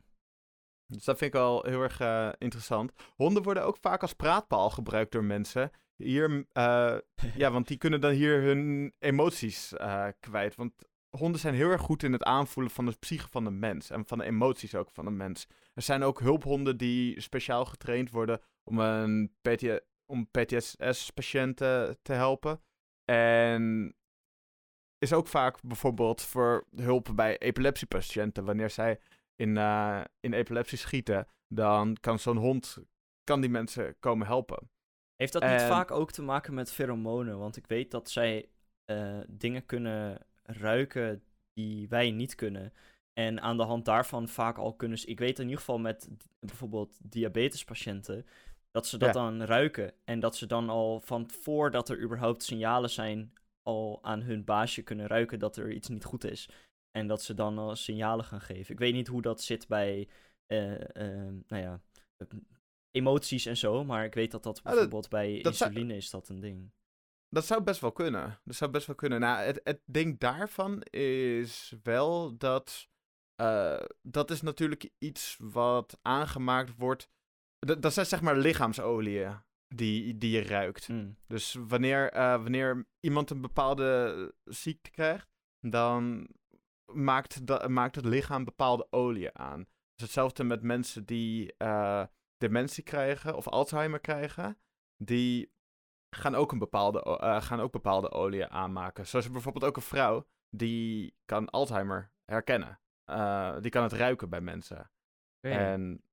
Dus 0.85 1.03
dat 1.03 1.17
vind 1.17 1.33
ik 1.33 1.39
wel 1.39 1.63
heel 1.63 1.81
erg 1.81 1.99
eh, 1.99 2.29
interessant. 2.37 2.91
Honden 3.15 3.43
worden 3.43 3.63
ook 3.63 3.77
vaak 3.77 4.01
als 4.01 4.13
praatpaal 4.13 4.69
gebruikt 4.69 5.11
door 5.11 5.23
mensen. 5.23 5.71
Hier, 5.95 6.45
eh, 6.51 6.97
ja, 7.35 7.51
want 7.51 7.67
die 7.67 7.77
kunnen 7.77 8.01
dan 8.01 8.11
hier 8.11 8.41
hun 8.41 8.93
emoties 8.99 9.73
kwijt. 10.19 10.55
Want 10.55 10.73
honden 11.17 11.39
zijn 11.39 11.53
heel 11.53 11.69
erg 11.69 11.81
goed 11.81 12.03
in 12.03 12.13
het 12.13 12.23
aanvoelen 12.23 12.71
van 12.71 12.85
de 12.85 12.95
psyche 12.99 13.27
van 13.29 13.43
de 13.43 13.51
mens. 13.51 13.89
En 13.89 14.05
van 14.05 14.17
de 14.17 14.23
emoties 14.23 14.75
ook 14.75 14.91
van 14.91 15.05
de 15.05 15.11
mens. 15.11 15.47
Er 15.73 15.81
zijn 15.81 16.03
ook 16.03 16.19
hulphonden 16.19 16.77
die 16.77 17.21
speciaal 17.21 17.65
getraind 17.65 18.11
worden 18.11 18.41
om 18.69 18.79
een 18.79 19.31
PT 19.41 19.81
om 20.05 20.29
PTSS-patiënten 20.31 21.97
te 22.01 22.13
helpen. 22.13 22.61
En 23.05 23.95
is 24.97 25.13
ook 25.13 25.27
vaak 25.27 25.61
bijvoorbeeld 25.61 26.21
voor 26.21 26.67
hulp 26.75 27.11
bij 27.15 27.37
epilepsiepatiënten. 27.37 28.45
Wanneer 28.45 28.69
zij 28.69 28.99
in, 29.35 29.57
eh, 29.57 30.01
in 30.19 30.33
epilepsie 30.33 30.77
schieten, 30.77 31.27
dan 31.47 31.97
kan 31.99 32.19
zo'n 32.19 32.37
hond 32.37 32.77
kan 33.23 33.41
die 33.41 33.49
mensen 33.49 33.95
komen 33.99 34.27
helpen. 34.27 34.69
Heeft 35.15 35.33
dat 35.33 35.41
niet 35.41 35.61
vaak 35.61 35.91
ook 35.91 36.11
te 36.11 36.21
maken 36.21 36.53
met 36.53 36.71
pheromonen? 36.71 37.37
Want 37.39 37.57
ik 37.57 37.67
weet 37.67 37.91
dat 37.91 38.09
zij 38.09 38.49
eh, 38.85 39.19
dingen 39.27 39.65
kunnen 39.65 40.25
ruiken 40.43 41.23
die 41.53 41.87
wij 41.87 42.11
niet 42.11 42.35
kunnen. 42.35 42.73
En 43.13 43.41
aan 43.41 43.57
de 43.57 43.63
hand 43.63 43.85
daarvan 43.85 44.27
vaak 44.27 44.57
al 44.57 44.73
kunnen... 44.73 45.07
Ik 45.07 45.19
weet 45.19 45.37
in 45.37 45.43
ieder 45.43 45.59
geval 45.59 45.79
met 45.79 46.09
bijvoorbeeld 46.39 46.97
diabetespatiënten... 47.03 48.25
dat 48.71 48.87
ze 48.87 48.97
dat 48.97 49.07
Ja. 49.07 49.21
dan 49.21 49.41
ruiken. 49.43 49.93
En 50.03 50.19
dat 50.19 50.35
ze 50.35 50.45
dan 50.45 50.69
al 50.69 51.01
van 51.01 51.29
voordat 51.29 51.89
er 51.89 52.01
überhaupt 52.01 52.43
signalen 52.43 52.89
zijn... 52.89 53.33
al 53.61 53.99
aan 54.03 54.21
hun 54.21 54.43
baasje 54.43 54.81
kunnen 54.81 55.07
ruiken 55.07 55.39
dat 55.39 55.57
er 55.57 55.71
iets 55.71 55.87
niet 55.87 56.03
goed 56.03 56.23
is. 56.23 56.49
En 56.91 57.07
dat 57.07 57.21
ze 57.23 57.33
dan 57.33 57.57
al 57.57 57.75
signalen 57.75 58.25
gaan 58.25 58.41
geven. 58.41 58.73
Ik 58.73 58.79
weet 58.79 58.93
niet 58.93 59.07
hoe 59.07 59.21
dat 59.21 59.41
zit 59.41 59.67
bij... 59.67 60.09
eh, 60.45 60.73
eh, 60.95 61.33
nou 61.47 61.61
ja... 61.63 61.81
Emoties 62.91 63.45
en 63.45 63.57
zo, 63.57 63.83
maar 63.83 64.05
ik 64.05 64.13
weet 64.13 64.31
dat 64.31 64.43
dat 64.43 64.55
dat- 64.55 64.63
bijvoorbeeld 64.63 65.09
bij 65.09 65.41
dat 65.41 65.55
zou- 65.55 65.69
insuline 65.69 65.95
is 65.95 66.09
dat 66.09 66.29
een 66.29 66.39
ding. 66.39 66.71
Dat 67.29 67.45
zou 67.45 67.63
best 67.63 67.81
wel 67.81 67.91
kunnen. 67.91 68.39
Dat 68.43 68.55
zou 68.55 68.71
best 68.71 68.87
wel 68.87 68.95
kunnen. 68.95 69.19
Nou, 69.19 69.43
het, 69.45 69.61
het 69.63 69.81
ding 69.85 70.19
daarvan 70.19 70.81
is 70.89 71.73
wel 71.83 72.37
dat. 72.37 72.87
eh, 73.35 73.83
dat 74.01 74.31
is 74.31 74.41
natuurlijk 74.41 74.89
iets 74.97 75.37
wat 75.39 75.99
aangemaakt 76.01 76.75
wordt. 76.77 77.09
Dat, 77.59 77.81
dat 77.81 77.93
zijn 77.93 78.05
zeg 78.05 78.21
maar 78.21 78.37
lichaamsolieën 78.37 79.41
die, 79.67 80.17
die 80.17 80.31
je 80.31 80.43
ruikt. 80.43 80.87
Mm. 80.87 81.17
Dus 81.27 81.57
wanneer, 81.67 82.11
eh, 82.11 82.41
wanneer 82.41 82.87
iemand 82.99 83.29
een 83.29 83.41
bepaalde 83.41 84.33
ziekte 84.43 84.89
krijgt, 84.89 85.27
dan 85.59 86.27
maakt, 86.93 87.67
maakt 87.67 87.95
het 87.95 88.05
lichaam 88.05 88.43
bepaalde 88.43 88.87
oliën 88.89 89.37
aan. 89.37 89.59
Dus 89.59 90.01
hetzelfde 90.01 90.43
met 90.43 90.61
mensen 90.61 91.05
die 91.05 91.53
eh, 91.57 92.03
dementie 92.37 92.83
krijgen 92.83 93.35
of 93.35 93.47
Alzheimer 93.47 93.99
krijgen. 93.99 94.57
Die 95.03 95.53
gaan 96.15 96.35
ook, 96.35 96.51
een 96.51 96.59
bepaalde, 96.59 97.03
eh, 97.03 97.41
gaan 97.41 97.59
ook 97.59 97.71
bepaalde 97.71 98.11
oliën 98.11 98.49
aanmaken. 98.49 99.07
Zoals 99.07 99.31
bijvoorbeeld 99.31 99.65
ook 99.65 99.75
een 99.75 99.81
vrouw, 99.81 100.27
die 100.49 101.15
kan 101.25 101.49
Alzheimer 101.49 102.11
herkennen. 102.25 102.79
Eh, 103.03 103.59
die 103.59 103.71
kan 103.71 103.83
het 103.83 103.93
ruiken 103.93 104.29
bij 104.29 104.41
mensen. 104.41 104.91
En 105.39 106.03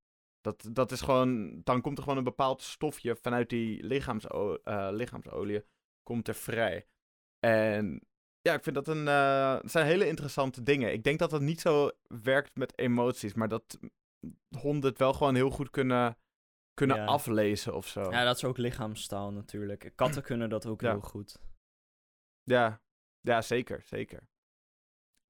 dat, 0.47 0.75
dat 0.75 0.91
is 0.91 1.01
gewoon, 1.01 1.61
dan 1.63 1.81
komt 1.81 1.97
er 1.97 2.03
gewoon 2.03 2.17
een 2.17 2.23
bepaald 2.23 2.61
stofje 2.61 3.15
vanuit 3.15 3.49
die 3.49 3.83
lichaamso 3.83 4.53
eh, 4.63 4.87
lichaamsolie 4.91 5.65
komt 6.03 6.27
er 6.27 6.35
vrij. 6.35 6.87
En 7.39 8.01
ja, 8.41 8.53
ik 8.53 8.63
vind 8.63 8.75
dat 8.75 8.87
een, 8.87 9.05
het 9.07 9.71
zijn 9.71 9.85
hele 9.85 10.07
interessante 10.07 10.63
dingen. 10.63 10.93
Ik 10.93 11.03
denk 11.03 11.19
dat 11.19 11.29
dat 11.29 11.41
niet 11.41 11.61
zo 11.61 11.89
werkt 12.07 12.55
met 12.55 12.77
emoties, 12.77 13.33
maar 13.33 13.47
dat 13.47 13.79
honden 14.59 14.89
het 14.89 14.99
wel 14.99 15.13
gewoon 15.13 15.35
heel 15.35 15.49
goed 15.49 15.69
kunnen, 15.69 16.17
kunnen 16.73 16.97
Ja. 16.97 17.05
aflezen 17.05 17.75
of 17.75 17.87
zo. 17.87 18.11
Ja, 18.11 18.23
dat 18.23 18.35
is 18.35 18.43
ook 18.43 18.57
lichaamstaal 18.57 19.31
natuurlijk. 19.31 19.91
Katten 19.95 20.23
kunnen 20.29 20.49
dat 20.49 20.65
ook 20.65 20.81
Ja. 20.81 20.91
heel 20.91 21.01
goed. 21.01 21.39
Ja, 22.43 22.81
ja 23.21 23.41
zeker, 23.41 23.81
zeker. 23.85 24.27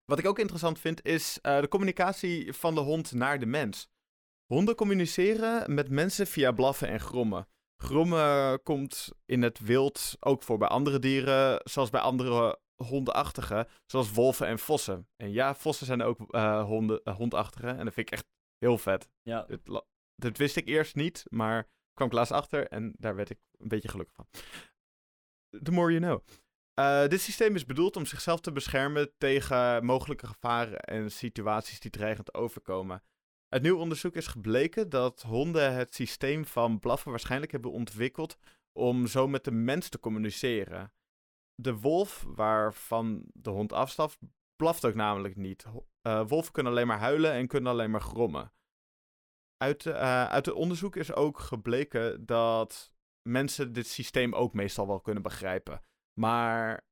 Wat 0.05 0.19
ik 0.19 0.25
ook 0.25 0.39
interessant 0.39 0.79
vind 0.79 1.05
is 1.05 1.41
eh, 1.41 1.59
de 1.61 1.67
communicatie 1.67 2.53
van 2.53 2.75
de 2.75 2.81
hond 2.81 3.11
naar 3.13 3.39
de 3.39 3.45
mens. 3.45 3.89
Honden 4.47 4.75
communiceren 4.75 5.73
met 5.73 5.89
mensen 5.89 6.27
via 6.27 6.51
blaffen 6.51 6.87
en 6.87 6.99
grommen. 6.99 7.47
Grommen 7.81 8.63
komt 8.63 9.09
in 9.25 9.41
het 9.41 9.59
wild 9.59 10.15
ook 10.19 10.43
voor 10.43 10.57
bij 10.57 10.67
andere 10.67 10.99
dieren, 10.99 11.61
zoals 11.63 11.89
bij 11.89 12.01
andere 12.01 12.59
hondenachtigen, 12.83 13.67
zoals 13.85 14.11
wolven 14.11 14.47
en 14.47 14.59
vossen. 14.59 15.07
En 15.15 15.31
ja, 15.31 15.55
vossen 15.55 15.85
zijn 15.85 16.01
ook 16.01 16.33
eh, 16.33 16.63
honden, 16.63 17.03
eh, 17.03 17.15
hondachtigen 17.15 17.77
en 17.77 17.85
dat 17.85 17.93
vind 17.93 18.07
ik 18.07 18.13
echt 18.13 18.25
heel 18.57 18.77
vet. 18.77 19.09
Ja, 19.21 19.43
Dit, 19.43 19.67
la- 19.67 19.85
dit 20.15 20.37
wist 20.37 20.55
ik 20.55 20.67
eerst 20.67 20.95
niet, 20.95 21.25
maar 21.29 21.69
kwam 21.93 22.07
ik 22.07 22.13
laatst 22.13 22.31
achter 22.31 22.67
en 22.67 22.93
daar 22.97 23.15
werd 23.15 23.29
ik 23.29 23.39
een 23.57 23.67
beetje 23.67 23.89
gelukkig 23.89 24.15
van. 24.15 24.27
The 25.63 25.71
more 25.71 25.91
you 25.91 26.03
know. 26.03 26.23
Eh, 26.73 27.07
dit 27.07 27.21
systeem 27.21 27.55
is 27.55 27.65
bedoeld 27.65 27.95
om 27.95 28.05
zichzelf 28.05 28.39
te 28.39 28.51
beschermen 28.51 29.11
tegen 29.17 29.85
mogelijke 29.85 30.27
gevaren 30.27 30.79
en 30.79 31.11
situaties 31.11 31.79
die 31.79 31.91
dreigend 31.91 32.33
overkomen. 32.33 33.03
Uit 33.49 33.61
nieuw 33.61 33.77
onderzoek 33.77 34.15
is 34.15 34.27
gebleken 34.27 34.89
dat 34.89 35.21
honden 35.21 35.73
het 35.73 35.95
systeem 35.95 36.45
van 36.45 36.79
blaffen 36.79 37.11
waarschijnlijk 37.11 37.51
hebben 37.51 37.71
ontwikkeld 37.71 38.37
om 38.71 39.07
zo 39.07 39.27
met 39.27 39.43
de 39.43 39.51
mens 39.51 39.89
te 39.89 39.99
communiceren. 39.99 40.93
De 41.55 41.75
wolf, 41.79 42.25
waarvan 42.27 43.23
de 43.33 43.49
hond 43.49 43.73
afstaft, 43.73 44.17
blaft 44.55 44.85
ook 44.85 44.93
namelijk 44.93 45.35
niet. 45.35 45.65
Eh, 46.01 46.27
wolven 46.27 46.51
kunnen 46.51 46.71
alleen 46.71 46.87
maar 46.87 46.99
huilen 46.99 47.31
en 47.31 47.47
kunnen 47.47 47.71
alleen 47.71 47.91
maar 47.91 48.01
grommen. 48.01 48.53
Uit, 49.57 49.85
eh, 49.85 50.25
uit 50.25 50.45
het 50.45 50.55
onderzoek 50.55 50.95
is 50.95 51.13
ook 51.13 51.39
gebleken 51.39 52.25
dat 52.25 52.93
mensen 53.29 53.73
dit 53.73 53.87
systeem 53.87 54.33
ook 54.33 54.53
meestal 54.53 54.87
wel 54.87 55.01
kunnen 55.01 55.23
begrijpen. 55.23 55.83
Maar 56.19 56.87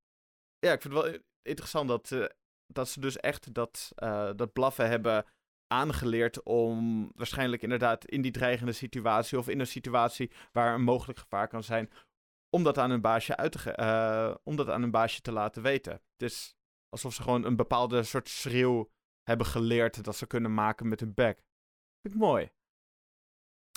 ja, 0.59 0.71
ik 0.71 0.81
vind 0.81 0.93
het 0.93 1.03
wel 1.03 1.19
interessant 1.41 1.87
dat, 1.87 2.11
eh, 2.11 2.25
dat 2.73 2.89
ze 2.89 2.99
dus 2.99 3.17
echt 3.17 3.53
dat, 3.53 3.91
dat 4.35 4.53
blaffen 4.53 4.89
hebben 4.89 5.25
aangeleerd 5.67 6.43
om 6.43 7.12
waarschijnlijk 7.15 7.62
inderdaad 7.62 8.06
in 8.06 8.21
die 8.21 8.32
dreigende 8.32 8.71
situatie 8.71 9.38
of 9.38 9.47
in 9.47 9.60
een 9.60 9.67
situatie 9.67 10.32
waar 10.51 10.73
een 10.73 10.84
mogelijk 10.84 11.19
gevaar 11.19 11.47
kan 11.47 11.63
zijn, 11.63 11.89
om 12.49 12.63
dat 12.63 12.78
aan 12.78 12.89
hun 12.89 13.01
baasje, 13.01 13.38
uit 13.38 13.51
te, 13.51 13.71
eh, 13.71 14.36
om 14.43 14.56
dat 14.56 14.69
aan 14.69 14.82
hun 14.82 14.91
baasje 14.91 15.21
te 15.21 15.32
laten 15.32 15.62
weten. 15.62 15.93
Het 15.93 16.21
is 16.32 16.56
alsof 16.89 17.13
ze 17.13 17.21
gewoon 17.21 17.45
een 17.45 17.56
bepaalde 17.56 18.04
soort 18.04 18.30
schreeuw 18.30 18.91
hebben 19.23 19.45
geleerd 19.45 20.04
dat 20.04 20.15
ze 20.15 20.28
kunnen 20.28 20.54
maken 20.54 20.88
met 20.88 20.99
hun 20.99 21.13
bek. 21.13 21.43
Vind 22.01 22.13
ik 22.13 22.19
mooi. 22.21 22.49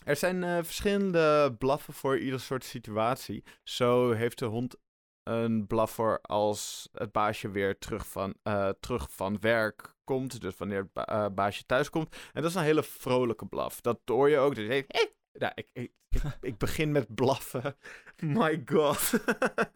Er 0.05 0.16
zijn 0.16 0.44
eh, 0.44 0.62
verschillende 0.62 1.55
blaffen 1.59 1.94
voor 1.94 2.18
ieder 2.18 2.40
soort 2.40 2.64
situatie. 2.64 3.44
Zo 3.62 4.12
heeft 4.12 4.38
de 4.38 4.44
hond 4.44 4.77
een 5.22 5.66
blaffer 5.66 6.20
als 6.20 6.88
het 6.92 7.12
baasje 7.12 7.51
weer 7.51 7.79
terug 7.79 8.09
van, 8.09 8.35
eh, 8.42 8.68
terug 8.81 9.12
van 9.12 9.40
werk 9.40 9.96
komt. 10.08 10.40
Dus 10.40 10.56
wanneer 10.56 10.78
het 10.78 10.92
ba- 10.92 11.04
eh, 11.06 11.26
baasje 11.34 11.66
thuis 11.66 11.90
komt. 11.90 12.16
En 12.32 12.42
dat 12.42 12.50
is 12.50 12.56
een 12.56 12.62
hele 12.62 12.82
vrolijke 12.82 13.46
blaf. 13.46 13.80
Dat 13.80 14.00
hoor 14.04 14.28
je 14.30 14.38
ook. 14.38 14.54
Dus 14.54 14.66
hey, 14.66 14.84
hey. 14.88 15.12
Ja, 15.32 15.52
ik, 15.54 15.68
ik, 15.72 15.92
ik, 16.08 16.22
ik 16.50 16.58
begin 16.58 16.92
met 16.92 17.14
blaffen. 17.14 17.76
My 18.38 18.62
god. 18.66 19.12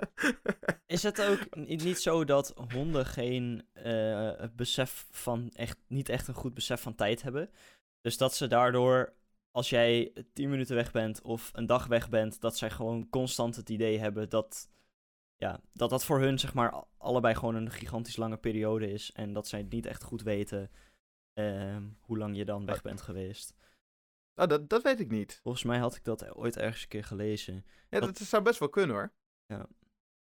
Is 0.87 1.03
het 1.03 1.23
ook 1.23 1.57
ni- 1.57 1.77
niet 1.77 2.01
zo 2.01 2.25
dat 2.25 2.55
honden 2.73 3.07
geen 3.07 3.67
eh, 3.73 4.45
besef 4.53 5.07
van 5.11 5.51
echt, 5.53 5.79
niet 5.87 6.09
echt 6.09 6.29
een 6.29 6.35
goed 6.35 6.55
besef 6.55 6.81
van 6.81 6.95
tijd 6.95 7.23
hebben? 7.23 7.51
Dus 8.01 8.17
dat 8.17 8.35
ze 8.35 8.47
daardoor, 8.47 9.13
als 9.51 9.71
jij 9.71 10.13
tien 10.33 10.51
minuten 10.51 10.75
weg 10.77 10.93
bent 10.93 11.23
of 11.23 11.51
een 11.53 11.67
dag 11.67 11.87
weg 11.87 12.09
bent, 12.09 12.41
dat 12.41 12.57
zij 12.59 12.71
gewoon 12.71 13.09
constant 13.09 13.57
het 13.57 13.69
idee 13.71 13.99
hebben 13.99 14.29
dat, 14.29 14.69
ja, 15.43 15.61
dat 15.73 15.91
dat 15.91 16.05
voor 16.05 16.21
hun 16.21 16.39
zeg 16.39 16.55
maar 16.55 16.85
allebei 16.99 17.35
gewoon 17.35 17.55
een 17.55 17.71
gigantisch 17.71 18.17
lange 18.17 18.37
periode 18.37 18.91
is 18.91 19.13
en 19.13 19.33
dat 19.33 19.49
zij 19.49 19.59
het 19.59 19.71
niet 19.71 19.87
echt 19.87 20.03
goed 20.03 20.23
weten 20.23 20.71
ehm, 21.33 21.83
hoe 22.01 22.19
lang 22.19 22.37
je 22.37 22.45
dan 22.45 22.67
weg 22.67 22.83
bent 22.83 23.01
geweest. 23.03 23.55
Oh, 24.35 24.47
dat, 24.47 24.69
dat 24.69 24.83
weet 24.83 25.01
ik 25.01 25.11
niet. 25.11 25.39
Volgens 25.43 25.65
mij 25.65 25.79
had 25.79 25.97
ik 25.97 26.05
dat 26.05 26.35
ooit 26.35 26.57
ergens 26.57 26.83
een 26.83 26.89
keer 26.89 27.05
gelezen. 27.05 27.65
Ja, 27.89 28.01
Dat- 28.01 28.19
dat 28.19 28.27
zou 28.27 28.43
best 28.43 28.59
wel 28.59 28.69
kunnen 28.69 28.97
hoor. 28.97 29.13
Ja. 29.47 29.67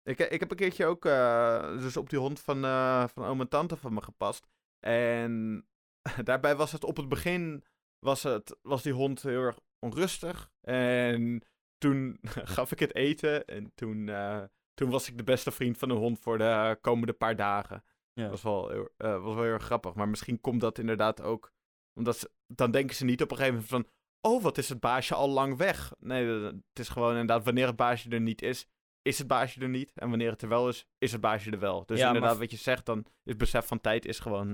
Ik, 0.03 0.19
ik 0.19 0.39
heb 0.39 0.51
een 0.51 0.58
keertje 0.58 0.86
ook 0.86 1.05
eh, 1.05 1.77
dus 1.79 1.97
op 1.97 2.10
die 2.10 2.19
hond 2.19 2.39
van, 2.39 2.63
eh, 2.65 3.08
van 3.08 3.23
oom 3.25 3.39
en 3.39 3.47
tante 3.49 3.77
van 3.77 3.93
me 3.93 4.01
gepast. 4.01 4.47
En 4.79 5.65
daarbij 6.23 6.55
was 6.55 6.71
het 6.71 6.84
op 6.84 6.97
het 6.97 7.10
begin, 7.10 7.63
was, 7.99 8.23
het, 8.23 8.58
was 8.62 8.84
die 8.84 8.93
hond 8.93 9.21
heel 9.21 9.41
erg 9.41 9.60
onrustig. 9.79 10.51
En 10.62 11.43
toen 11.77 12.17
gaf 12.55 12.71
ik 12.71 12.79
het 12.79 12.95
eten 12.95 13.45
en 13.45 13.71
toen, 13.75 14.10
eh, 14.10 14.43
toen 14.79 14.89
was 14.89 15.07
ik 15.09 15.17
de 15.17 15.23
beste 15.23 15.51
vriend 15.51 15.77
van 15.77 15.87
de 15.87 15.93
hond 15.93 16.19
voor 16.19 16.37
de 16.37 16.77
komende 16.81 17.13
paar 17.13 17.35
dagen. 17.35 17.83
Ja. 18.13 18.21
Dat 18.21 18.31
was 18.31 18.41
wel, 18.41 18.69
heel- 18.69 18.89
eh, 18.97 19.21
was 19.23 19.33
wel 19.33 19.43
heel 19.43 19.53
erg 19.53 19.63
grappig. 19.63 19.93
Maar 19.93 20.09
misschien 20.09 20.41
komt 20.41 20.61
dat 20.61 20.77
inderdaad 20.77 21.21
ook. 21.21 21.51
Omdat 21.93 22.17
ze, 22.17 22.31
dan 22.47 22.71
denken 22.71 22.95
ze 22.95 23.05
niet 23.05 23.21
op 23.21 23.31
een 23.31 23.37
gegeven 23.37 23.59
moment 23.69 23.71
van. 23.71 23.87
Oh, 24.31 24.43
wat 24.43 24.57
is 24.57 24.69
het 24.69 24.79
baasje 24.79 25.15
al 25.15 25.29
lang 25.29 25.57
weg? 25.57 25.93
Nee, 25.99 26.27
het 26.27 26.79
is 26.79 26.89
gewoon 26.89 27.09
inderdaad. 27.11 27.43
Wanneer 27.43 27.67
het 27.67 27.75
baasje 27.75 28.09
er 28.09 28.21
niet 28.21 28.41
is, 28.41 28.67
is 29.01 29.17
het 29.17 29.27
baasje 29.27 29.61
er 29.61 29.69
niet. 29.69 29.91
En 29.95 30.09
wanneer 30.09 30.31
het 30.31 30.41
er 30.41 30.49
wel 30.49 30.67
is, 30.69 30.87
is 30.97 31.11
het 31.11 31.21
baasje 31.21 31.51
er 31.51 31.59
wel. 31.59 31.85
Dus 31.85 31.99
Ja, 31.99 32.07
inderdaad, 32.07 32.37
wat 32.37 32.51
je 32.51 32.57
zegt, 32.57 32.85
dan 32.85 32.99
is 32.99 33.05
het 33.23 33.37
besef 33.37 33.65
van 33.67 33.81
tijd 33.81 34.05
is 34.05 34.19
gewoon. 34.19 34.51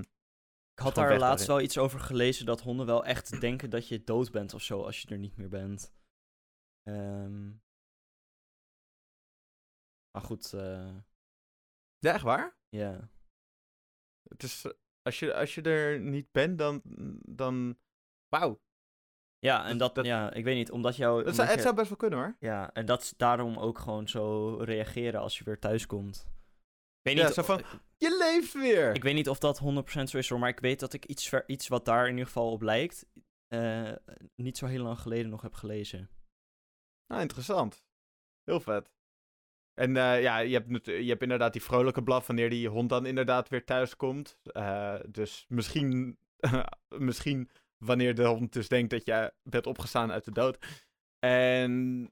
Ik 0.72 0.82
had 0.82 0.94
daar 0.94 1.08
laatst 1.18 1.20
daarin. 1.22 1.46
wel 1.46 1.60
iets 1.60 1.78
over 1.78 2.00
gelezen 2.00 2.46
dat 2.46 2.60
honden 2.60 2.86
wel 2.86 3.04
echt 3.04 3.40
denken 3.40 3.70
dat 3.70 3.88
je 3.88 4.04
dood 4.04 4.30
bent 4.30 4.54
of 4.54 4.62
zo 4.62 4.82
als 4.82 5.02
je 5.02 5.08
er 5.08 5.18
niet 5.18 5.36
meer 5.36 5.48
bent. 5.48 5.92
Ehm, 6.82 7.50
maar 10.16 10.24
goed, 10.24 10.52
eh, 10.52 10.94
Ja, 11.98 12.12
echt 12.14 12.22
waar? 12.22 12.56
ja. 12.68 13.10
Het 14.28 14.42
is, 14.42 14.64
eh, 14.64 14.72
als, 15.02 15.18
je, 15.18 15.34
als 15.34 15.54
je 15.54 15.62
er 15.62 16.00
niet 16.00 16.30
bent, 16.32 16.58
dan. 16.58 16.80
dan 17.28 17.78
wauw. 18.28 18.60
Ja, 19.38 19.66
en 19.66 19.78
Dat- 19.78 20.04
ja, 20.04 20.32
ik 20.32 20.44
weet 20.44 20.56
niet, 20.56 20.70
omdat 20.70 20.96
jou... 20.96 21.16
Het, 21.16 21.24
zou- 21.26 21.30
omdat 21.32 21.46
het 21.46 21.56
je- 21.56 21.62
zou 21.62 21.74
best 21.74 21.88
wel 21.88 21.96
kunnen 21.98 22.18
hoor. 22.18 22.36
Ja, 22.40 22.72
en 22.72 22.86
dat 22.86 23.02
is 23.02 23.14
daarom 23.16 23.58
ook 23.58 23.78
gewoon 23.78 24.08
zo 24.08 24.54
reageren 24.56 25.20
als 25.20 25.38
je 25.38 25.44
weer 25.44 25.58
thuis 25.58 25.86
komt. 25.86 26.26
Ik 26.26 27.02
weet 27.02 27.16
Ja, 27.16 27.24
niet, 27.24 27.34
zo 27.34 27.42
van, 27.42 27.62
Je 27.96 28.16
leeft 28.18 28.52
weer! 28.52 28.94
ik 28.94 29.02
weet 29.02 29.14
niet 29.14 29.28
of 29.28 29.38
dat 29.38 29.58
100% 29.58 30.10
zo 30.10 30.18
is 30.18 30.28
hoor, 30.28 30.38
maar 30.38 30.48
ik 30.48 30.60
weet 30.60 30.80
dat 30.80 30.92
ik 30.92 31.04
iets, 31.06 31.28
ver, 31.28 31.48
iets 31.48 31.68
wat 31.68 31.84
daar 31.84 32.04
in 32.04 32.10
ieder 32.10 32.26
geval 32.26 32.50
op 32.52 32.62
lijkt, 32.62 33.06
eh, 33.46 33.92
niet 34.34 34.58
zo 34.58 34.66
heel 34.66 34.82
lang 34.82 34.98
geleden 34.98 35.30
nog 35.30 35.42
heb 35.42 35.52
gelezen. 35.54 36.10
Nou, 37.06 37.22
interessant. 37.22 37.84
Heel 38.44 38.60
vet. 38.60 38.94
En 39.76 39.96
eh, 39.96 40.22
ja, 40.22 40.38
je 40.38 40.62
hebt, 40.64 40.86
je 40.86 41.08
hebt 41.08 41.22
inderdaad 41.22 41.52
die 41.52 41.62
vrolijke 41.62 42.02
blaf 42.02 42.26
wanneer 42.26 42.50
die 42.50 42.68
hond 42.68 42.88
dan 42.88 43.06
inderdaad 43.06 43.48
weer 43.48 43.64
thuis 43.64 43.96
komt. 43.96 44.38
Eh, 44.42 44.94
dus 45.08 45.44
misschien, 45.48 46.18
misschien 47.08 47.50
wanneer 47.78 48.14
de 48.14 48.24
hond 48.24 48.52
dus 48.52 48.68
denkt 48.68 48.90
dat 48.90 49.06
je 49.06 49.32
bent 49.42 49.66
opgestaan 49.66 50.12
uit 50.12 50.24
de 50.24 50.32
dood. 50.32 50.58
En 51.18 52.10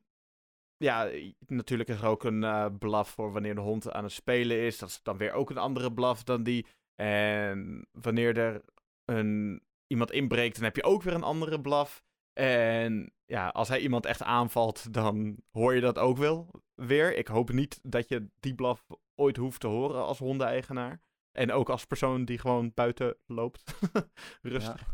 ja, 0.77 1.11
natuurlijk 1.46 1.88
is 1.88 2.00
er 2.00 2.07
ook 2.07 2.24
een 2.24 2.44
eh, 2.44 2.66
blaf 2.79 3.09
voor 3.09 3.33
wanneer 3.33 3.55
de 3.55 3.61
hond 3.61 3.92
aan 3.92 4.05
het 4.05 4.12
spelen 4.12 4.61
is. 4.61 4.79
Dat 4.79 4.88
is 4.88 5.03
dan 5.03 5.16
weer 5.16 5.33
ook 5.33 5.50
een 5.50 5.59
andere 5.59 5.92
blaf 5.92 6.22
dan 6.22 6.42
die. 6.42 6.66
En 6.94 7.88
wanneer 7.92 8.38
er 8.38 8.62
een, 9.05 9.62
iemand 9.87 10.11
inbreekt, 10.11 10.55
dan 10.55 10.64
heb 10.64 10.77
je 10.77 10.85
ook 10.85 11.03
weer 11.03 11.14
een 11.14 11.22
andere 11.22 11.61
blaf. 11.61 12.03
En 12.35 13.12
ja, 13.27 13.49
als 13.49 13.68
hij 13.68 13.81
iemand 13.81 14.07
echt 14.07 14.23
aanvalt, 14.23 14.92
dan 14.92 15.37
hoor 15.51 15.75
je 15.75 15.81
dat 15.81 15.99
ook 15.99 16.16
wel 16.16 16.51
weer. 16.75 17.16
Ik 17.16 17.27
hoop 17.27 17.53
niet 17.53 17.81
dat 17.83 18.09
je 18.09 18.29
die 18.40 18.55
blaf 18.55 18.87
ooit 19.14 19.37
hoeft 19.37 19.61
te 19.61 19.66
horen 19.66 20.05
als 20.05 20.18
hondeneigenaar. 20.18 21.01
En 21.33 21.53
ook 21.53 21.68
als 21.68 21.85
persoon 21.85 22.25
die 22.25 22.38
gewoon 22.38 22.73
buiten 22.75 23.16
loopt. 23.27 23.79
Rustig. 24.42 24.92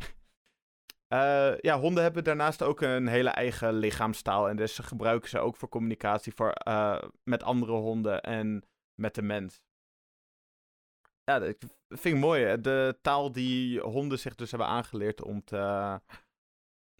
Ja. 1.08 1.56
ja, 1.60 1.78
honden 1.80 2.02
hebben 2.02 2.24
daarnaast 2.24 2.62
ook 2.62 2.80
een 2.80 3.06
hele 3.06 3.28
eigen 3.28 3.74
lichaamstaal. 3.74 4.48
En 4.48 4.56
dus 4.56 4.78
gebruiken 4.78 5.28
ze 5.28 5.38
ook 5.38 5.56
voor 5.56 5.68
communicatie 5.68 6.32
voor, 6.34 6.50
eh, 6.50 7.02
met 7.22 7.42
andere 7.42 7.72
honden 7.72 8.22
en 8.22 8.64
met 8.94 9.14
de 9.14 9.22
mens. 9.22 9.60
Ja, 11.24 11.38
dat 11.38 11.56
vind 11.88 12.14
ik 12.14 12.20
mooi. 12.20 12.44
hè. 12.44 12.60
De 12.60 12.98
taal 13.02 13.32
die 13.32 13.80
honden 13.80 14.18
zich 14.18 14.34
dus 14.34 14.50
hebben 14.50 14.68
aangeleerd 14.68 15.22
om 15.22 15.44
te, 15.44 15.56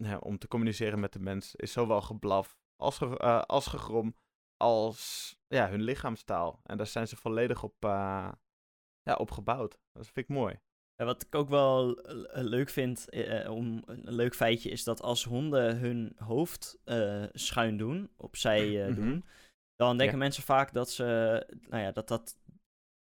ja, 0.03 0.17
om 0.17 0.37
te 0.37 0.47
communiceren 0.47 0.99
met 0.99 1.13
de 1.13 1.19
mens 1.19 1.55
is 1.55 1.71
zowel 1.71 2.01
geblaf 2.01 2.57
als, 2.75 2.97
ge, 2.97 3.17
eh, 3.17 3.41
als 3.41 3.67
gegrom 3.67 4.15
als 4.57 5.35
ja, 5.47 5.69
hun 5.69 5.81
lichaamstaal. 5.81 6.59
En 6.63 6.77
daar 6.77 6.87
zijn 6.87 7.07
ze 7.07 7.15
volledig 7.15 7.63
op, 7.63 7.75
eh, 7.85 8.31
ja, 9.03 9.15
op 9.15 9.31
gebouwd. 9.31 9.79
Dat 9.93 10.03
vind 10.05 10.17
ik 10.17 10.27
mooi. 10.35 10.59
Ja, 10.95 11.05
wat 11.05 11.23
ik 11.25 11.35
ook 11.35 11.49
wel 11.49 11.99
leuk 12.31 12.69
vind, 12.69 13.09
eh, 13.09 13.51
om 13.51 13.81
een 13.85 14.13
leuk 14.13 14.35
feitje, 14.35 14.69
is 14.69 14.83
dat 14.83 15.01
als 15.01 15.23
honden 15.23 15.77
hun 15.77 16.13
hoofd 16.17 16.79
eh, 16.83 17.23
schuin 17.33 17.77
doen, 17.77 18.11
opzij 18.17 18.81
eh, 18.81 18.87
Mhm. 18.87 18.95
doen, 18.95 19.25
dan 19.75 19.97
denken 19.97 20.15
Ja. 20.17 20.23
mensen 20.23 20.43
vaak 20.43 20.73
dat 20.73 20.89
ze, 20.89 21.03
nou 21.69 21.83
ja, 21.83 21.91
dat 21.91 22.07
dat 22.07 22.37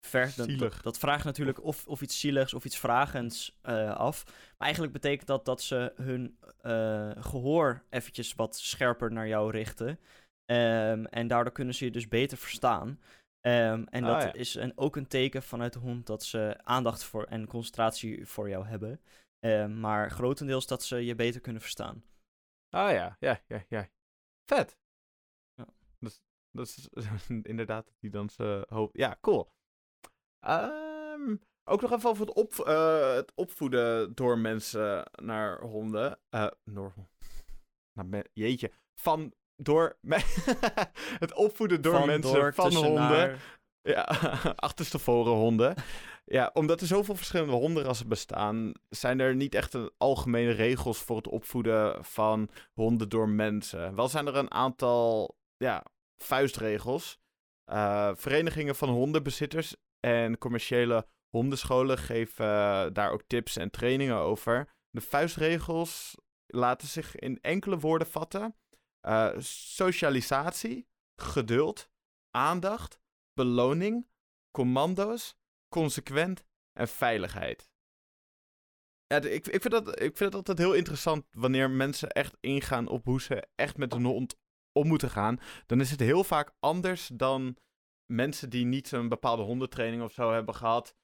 vergt, 0.05 0.37
dat, 0.37 0.57
dat, 0.57 0.79
dat 0.83 0.97
vraagt 0.97 1.23
natuurlijk 1.25 1.63
of, 1.63 1.87
of 1.87 2.01
iets 2.01 2.19
zieligs 2.19 2.53
of 2.53 2.65
iets 2.65 2.77
vragends 2.79 3.57
eh, 3.61 3.95
af. 3.95 4.23
Maar 4.25 4.35
eigenlijk 4.57 4.93
betekent 4.93 5.27
dat 5.27 5.45
dat 5.45 5.61
ze 5.61 5.93
hun 5.95 6.37
eh, 6.61 7.11
gehoor 7.23 7.83
eventjes 7.89 8.33
wat 8.35 8.55
scherper 8.55 9.11
naar 9.11 9.27
jou 9.27 9.51
richten. 9.51 9.99
Ehm, 10.45 11.05
en 11.05 11.27
daardoor 11.27 11.53
kunnen 11.53 11.75
ze 11.75 11.85
je 11.85 11.91
dus 11.91 12.07
beter 12.07 12.37
verstaan. 12.37 12.99
Ehm, 13.41 13.83
en 13.89 14.03
Ah, 14.03 14.13
dat 14.13 14.21
ja. 14.21 14.33
is 14.33 14.55
een, 14.55 14.73
ook 14.75 14.95
een 14.95 15.07
teken 15.07 15.43
vanuit 15.43 15.73
de 15.73 15.79
hond 15.79 16.07
dat 16.07 16.23
ze 16.23 16.57
aandacht 16.63 17.03
voor 17.03 17.23
en 17.23 17.47
concentratie 17.47 18.25
voor 18.27 18.49
jou 18.49 18.65
hebben. 18.65 19.01
Ehm, 19.39 19.79
maar 19.79 20.11
grotendeels 20.11 20.67
dat 20.67 20.83
ze 20.83 20.95
je 21.05 21.15
beter 21.15 21.41
kunnen 21.41 21.61
verstaan. 21.61 22.03
Ah 22.69 22.91
ja, 22.91 23.17
ja, 23.19 23.41
ja, 23.47 23.63
ja. 23.69 23.89
Vet. 24.45 24.77
Ja. 25.53 25.65
Dat, 25.99 26.11
is- 26.11 26.21
dat 26.51 26.67
is 26.67 26.89
inderdaad 27.51 27.93
die 27.99 28.09
dan 28.09 28.29
zijn 28.29 28.63
hoofd... 28.67 28.97
Ja, 28.97 29.17
cool. 29.21 29.51
Ehm, 30.41 31.35
ook 31.63 31.81
nog 31.81 31.91
even 31.91 32.09
over 32.09 32.25
het, 32.25 32.35
op, 32.35 32.53
eh, 32.53 33.13
het 33.13 33.31
opvoeden 33.35 34.15
door 34.15 34.37
mensen 34.37 35.05
naar 35.23 35.61
honden. 35.61 36.19
Nou, 37.93 38.07
me- 38.07 38.29
jeetje. 38.33 38.71
Van, 38.95 39.33
door... 39.55 39.97
het 41.23 41.33
opvoeden 41.33 41.81
door 41.81 41.97
Van, 41.97 42.07
mensen 42.07 42.33
door, 42.33 42.53
van 42.53 42.73
honden. 42.73 42.93
naar. 42.93 43.59
Ja, 43.81 44.03
achterstevoren 44.55 45.33
honden. 45.33 45.75
Ja, 46.25 46.49
omdat 46.53 46.81
er 46.81 46.87
zoveel 46.87 47.15
verschillende 47.15 47.53
hondenrassen 47.53 48.07
bestaan, 48.07 48.71
zijn 48.89 49.19
er 49.19 49.35
niet 49.35 49.55
echt 49.55 49.73
een 49.73 49.91
algemene 49.97 50.51
regels 50.51 50.97
voor 50.97 51.15
het 51.15 51.27
opvoeden 51.27 52.05
van 52.05 52.49
honden 52.73 53.09
door 53.09 53.29
mensen. 53.29 53.95
Wel 53.95 54.07
zijn 54.07 54.27
er 54.27 54.35
een 54.35 54.51
aantal 54.51 55.35
ja, 55.57 55.83
vuistregels. 56.17 57.19
Eh, 57.65 58.11
verenigingen 58.13 58.75
van 58.75 58.89
hondenbezitters 58.89 59.75
en 60.01 60.37
commerciële 60.37 61.07
hondenscholen 61.29 61.97
geven 61.97 62.45
eh, 62.45 62.87
daar 62.93 63.11
ook 63.11 63.23
tips 63.27 63.57
en 63.57 63.69
trainingen 63.69 64.15
over. 64.15 64.69
De 64.89 65.01
vuistregels 65.01 66.15
laten 66.47 66.87
zich 66.87 67.15
in 67.15 67.41
enkele 67.41 67.79
woorden 67.79 68.07
vatten. 68.07 68.55
Eh, 68.99 69.37
socialisatie, 69.73 70.87
geduld, 71.21 71.89
aandacht, 72.29 72.99
beloning, 73.33 74.07
commando's, 74.51 75.37
consequent 75.69 76.43
en 76.73 76.87
veiligheid. 76.87 77.69
Ja, 79.05 79.17
ik, 79.17 79.47
ik, 79.47 79.61
vind 79.61 79.71
dat, 79.71 79.87
ik 79.87 80.17
vind 80.17 80.19
het 80.19 80.35
altijd 80.35 80.57
heel 80.57 80.73
interessant 80.73 81.25
wanneer 81.31 81.69
mensen 81.69 82.09
echt 82.09 82.37
ingaan 82.39 82.87
op 82.87 83.05
hoe 83.05 83.21
ze 83.21 83.47
echt 83.55 83.77
met 83.77 83.93
een 83.93 84.05
hond 84.05 84.35
om 84.71 84.87
moeten 84.87 85.09
gaan. 85.09 85.39
Dan 85.65 85.79
is 85.79 85.91
het 85.91 85.99
heel 85.99 86.23
vaak 86.23 86.53
anders 86.59 87.07
dan 87.07 87.57
mensen 88.11 88.49
die 88.49 88.65
niet 88.65 88.91
een 88.91 89.09
bepaalde 89.09 89.43
hondentraining 89.43 90.03
of 90.03 90.11
zo 90.11 90.31
hebben 90.31 90.55
gehad. 90.55 90.95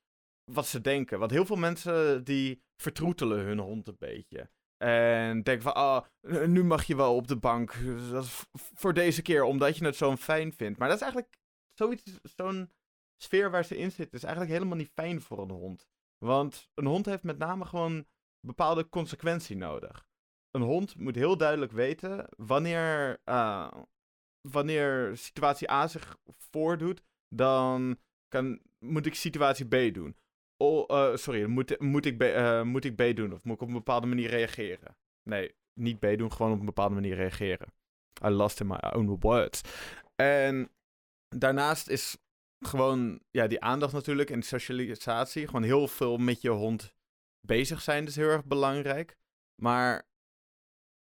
Wat 0.52 0.65
ze 0.65 0.82
denken. 0.82 1.20
Want 1.20 1.32
heel 1.32 1.46
veel 1.46 1.56
mensen 1.56 2.24
die 2.24 2.62
vertroetelen 2.82 3.46
hun 3.46 3.60
hond 3.60 3.88
een 3.88 3.96
beetje. 4.00 4.50
En 4.78 5.43
denken 5.43 5.63
van, 5.63 5.76
ah, 5.76 6.06
nu 6.48 6.63
mag 6.63 6.84
je 6.84 6.96
wel 6.96 7.15
op 7.15 7.28
de 7.28 7.38
bank. 7.38 7.74
Dat 8.12 8.24
is 8.24 8.46
voor 8.54 8.93
deze 8.93 9.22
keer, 9.22 9.43
omdat 9.43 9.78
je 9.78 9.86
het 9.86 9.96
zo 9.96 10.15
fijn 10.15 10.54
vindt. 10.54 10.80
Maar 10.80 10.88
dat 10.88 10.98
is 10.98 11.04
eigenlijk 11.04 11.38
zoiets, 11.74 12.20
zo'n 12.36 12.72
sfeer 13.24 13.52
waar 13.52 13.65
ze 13.65 13.78
in 13.78 13.91
zitten, 13.91 14.17
is 14.17 14.24
eigenlijk 14.24 14.54
helemaal 14.54 14.78
niet 14.78 14.91
fijn 14.93 15.22
voor 15.22 15.39
een 15.39 15.52
hond. 15.52 15.88
Want 16.17 16.70
een 16.74 16.86
hond 16.86 17.06
heeft 17.06 17.24
met 17.24 17.38
name 17.38 17.65
gewoon 17.65 18.06
bepaalde 18.40 18.90
consequentie 18.90 19.56
nodig. 19.56 20.08
Een 20.52 20.62
hond 20.62 20.96
moet 20.96 21.15
heel 21.15 21.38
duidelijk 21.38 21.71
weten 21.71 22.27
wanneer, 22.38 23.21
eh, 23.23 23.71
wanneer 24.52 25.17
situatie 25.17 25.71
A 25.71 25.87
zich 25.87 26.17
voordoet, 26.37 27.02
dan 27.35 27.98
kan, 28.27 28.60
moet 28.79 29.06
ik 29.06 29.15
situatie 29.15 29.65
B 29.65 29.93
doen. 29.93 30.15
Oh, 30.58 31.15
sorry, 31.15 31.45
moet, 31.45 31.79
moet, 31.79 32.06
ik 32.06 32.17
B, 32.17 32.21
eh, 32.21 32.62
moet 32.62 32.85
ik 32.85 32.95
B 32.95 33.15
doen 33.15 33.33
of 33.33 33.43
moet 33.43 33.56
ik 33.56 33.62
op 33.62 33.67
een 33.67 33.73
bepaalde 33.73 34.08
manier 34.08 34.29
reageren? 34.29 34.98
Nee, 35.23 35.56
niet 35.73 36.00
B 36.00 36.17
doen, 36.17 36.31
gewoon 36.31 36.52
op 36.52 36.60
een 36.60 36.65
bepaalde 36.65 36.95
manier 36.95 37.15
reageren. 37.15 37.73
I 38.25 38.29
lost 38.29 38.60
in 38.60 38.67
my 38.67 38.77
own 38.93 39.17
words. 39.19 39.62
En 40.15 40.71
daarnaast 41.29 41.87
is 41.87 42.17
gewoon 42.60 43.19
ja, 43.31 43.48
die 43.48 43.62
aandacht 43.62 43.93
natuurlijk 43.93 44.29
en 44.29 44.41
socialisatie. 44.41 45.45
Gewoon 45.45 45.63
heel 45.63 45.87
veel 45.87 46.17
met 46.17 46.41
je 46.41 46.50
hond 46.50 46.93
bezig 47.48 47.81
zijn 47.81 48.06
is 48.06 48.15
heel 48.15 48.29
erg 48.29 48.45
belangrijk. 48.45 49.17
Maar 49.62 50.07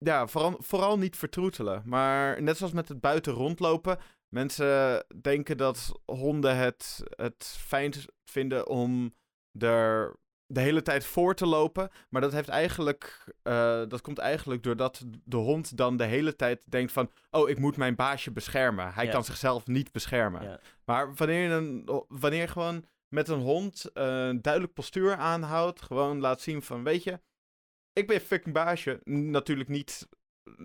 ja, 0.04 0.26
vooral, 0.26 0.56
vooral 0.58 0.98
niet 0.98 1.16
vertroetelen. 1.16 1.82
Maar 1.84 2.42
net 2.42 2.56
zoals 2.56 2.72
met 2.72 2.88
het 2.88 3.00
buiten 3.00 3.32
rondlopen. 3.32 3.98
Mensen 4.28 5.04
denken 5.20 5.56
dat 5.56 5.92
honden 6.04 6.56
het, 6.56 7.02
het 7.16 7.56
fijn 7.58 7.92
vinden 8.24 8.68
om 8.68 9.14
er 9.58 10.16
de 10.46 10.60
hele 10.60 10.82
tijd 10.82 11.04
voor 11.04 11.34
te 11.34 11.46
lopen. 11.46 11.90
Maar 12.08 12.20
dat, 12.20 12.32
heeft 12.32 12.48
eigenlijk, 12.48 13.24
eh, 13.42 13.82
dat 13.88 14.00
komt 14.00 14.18
eigenlijk 14.18 14.62
doordat 14.62 15.02
de 15.24 15.36
hond 15.36 15.76
dan 15.76 15.96
de 15.96 16.04
hele 16.04 16.36
tijd 16.36 16.64
denkt 16.70 16.92
van... 16.92 17.10
Oh, 17.30 17.48
ik 17.48 17.58
moet 17.58 17.76
mijn 17.76 17.94
baasje 17.94 18.32
beschermen. 18.32 18.92
Hij 18.92 19.04
Ja. 19.04 19.10
kan 19.10 19.24
zichzelf 19.24 19.66
niet 19.66 19.92
beschermen. 19.92 20.42
Ja. 20.42 20.60
Maar 20.84 21.14
wanneer 21.14 21.48
je, 21.48 21.54
een, 21.54 22.04
wanneer 22.08 22.48
gewoon 22.48 22.84
met 23.08 23.28
een 23.28 23.40
hond 23.40 23.84
eh, 23.92 24.26
een 24.26 24.42
duidelijk 24.42 24.72
postuur 24.74 25.16
aanhoudt... 25.16 25.82
Gewoon 25.82 26.20
laat 26.20 26.40
zien 26.40 26.62
van, 26.62 26.82
weet 26.84 27.02
je... 27.02 27.20
Ik 27.92 28.06
ben 28.06 28.20
fucking 28.20 28.54
baasje. 28.54 29.00
Natuurlijk 29.04 29.68
niet, 29.68 30.08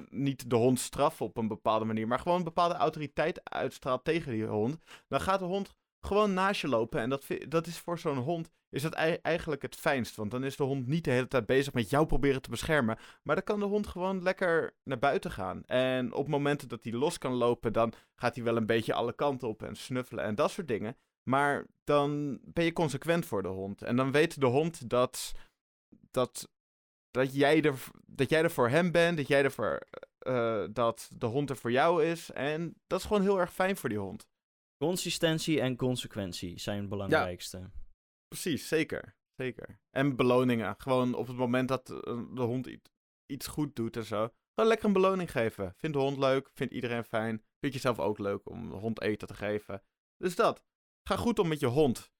niet 0.09 0.49
de 0.49 0.55
hond 0.55 0.79
straffen 0.79 1.25
op 1.25 1.37
een 1.37 1.47
bepaalde 1.47 1.85
manier... 1.85 2.07
maar 2.07 2.19
gewoon 2.19 2.37
een 2.37 2.43
bepaalde 2.43 2.75
autoriteit 2.75 3.49
uitstraalt 3.49 4.03
tegen 4.03 4.31
die 4.31 4.45
hond... 4.45 4.77
dan 5.07 5.21
gaat 5.21 5.39
de 5.39 5.45
hond 5.45 5.75
gewoon 5.99 6.33
naast 6.33 6.61
je 6.61 6.67
lopen. 6.67 6.99
En 6.99 7.09
dat, 7.09 7.27
dat 7.47 7.67
is 7.67 7.79
voor 7.79 7.99
zo'n 7.99 8.17
hond 8.17 8.51
is 8.69 8.81
dat 8.81 8.93
ei- 8.93 9.19
eigenlijk 9.21 9.61
het 9.61 9.75
fijnst. 9.75 10.15
Want 10.15 10.31
dan 10.31 10.43
is 10.43 10.55
de 10.55 10.63
hond 10.63 10.87
niet 10.87 11.03
de 11.03 11.11
hele 11.11 11.27
tijd 11.27 11.45
bezig 11.45 11.73
met 11.73 11.89
jou 11.89 12.05
proberen 12.05 12.41
te 12.41 12.49
beschermen. 12.49 12.97
Maar 13.23 13.35
dan 13.35 13.43
kan 13.43 13.59
de 13.59 13.65
hond 13.65 13.87
gewoon 13.87 14.23
lekker 14.23 14.75
naar 14.83 14.99
buiten 14.99 15.31
gaan. 15.31 15.63
En 15.65 16.13
op 16.13 16.27
momenten 16.27 16.67
dat 16.67 16.83
hij 16.83 16.93
los 16.93 17.17
kan 17.17 17.33
lopen, 17.33 17.73
dan 17.73 17.93
gaat 18.15 18.35
hij 18.35 18.43
wel 18.43 18.57
een 18.57 18.65
beetje 18.65 18.93
alle 18.93 19.13
kanten 19.13 19.47
op 19.47 19.63
en 19.63 19.75
snuffelen 19.75 20.23
en 20.23 20.35
dat 20.35 20.51
soort 20.51 20.67
dingen. 20.67 20.97
Maar 21.29 21.65
dan 21.83 22.39
ben 22.43 22.63
je 22.63 22.73
consequent 22.73 23.25
voor 23.25 23.41
de 23.41 23.47
hond. 23.47 23.81
En 23.81 23.95
dan 23.95 24.11
weet 24.11 24.39
de 24.39 24.45
hond 24.45 24.89
dat, 24.89 25.33
dat, 26.11 26.49
dat, 27.17 27.35
jij, 27.35 27.61
er, 27.61 27.83
dat 28.05 28.29
jij 28.29 28.43
er 28.43 28.51
voor 28.51 28.69
hem 28.69 28.91
bent. 28.91 29.17
Dat 29.17 29.27
jij 29.27 29.43
er 29.43 29.51
voor, 29.51 29.87
eh, 30.17 30.65
dat 30.71 31.09
de 31.13 31.25
hond 31.25 31.49
er 31.49 31.57
voor 31.57 31.71
jou 31.71 32.03
is. 32.03 32.31
En 32.31 32.81
dat 32.87 32.99
is 32.99 33.05
gewoon 33.05 33.21
heel 33.21 33.39
erg 33.39 33.53
fijn 33.53 33.77
voor 33.77 33.89
die 33.89 33.97
hond. 33.97 34.27
Consistentie 34.77 35.61
en 35.61 35.75
consequentie 35.75 36.59
zijn 36.59 36.79
het 36.79 36.89
belangrijkste. 36.89 37.69
Precies, 38.27 38.67
zeker. 38.67 39.15
Zeker. 39.35 39.79
En 39.89 40.15
beloningen. 40.15 40.75
Gewoon 40.77 41.13
op 41.13 41.27
het 41.27 41.35
moment 41.35 41.67
dat 41.67 41.89
eh, 41.89 41.97
de 42.33 42.41
hond 42.41 42.69
iets, 43.25 43.47
goed 43.47 43.75
doet 43.75 43.97
en 43.97 44.05
zo. 44.05 44.29
Gewoon 44.53 44.69
lekker 44.69 44.87
een 44.87 44.93
beloning 44.93 45.31
geven. 45.31 45.73
Vindt 45.75 45.95
de 45.95 46.01
hond 46.01 46.17
leuk. 46.17 46.49
Vindt 46.53 46.73
iedereen 46.73 47.03
fijn. 47.03 47.43
Vind 47.59 47.73
je 47.73 47.79
zelf 47.79 47.99
ook 47.99 48.17
leuk 48.19 48.49
om 48.49 48.69
de 48.69 48.75
hond 48.75 49.01
eten 49.01 49.27
te 49.27 49.33
geven. 49.33 49.83
Dus 50.17 50.35
dat. 50.35 50.63
Ga 51.03 51.15
goed 51.15 51.39
om 51.39 51.47
met 51.47 51.59
je 51.59 51.65
hond. 51.65 52.11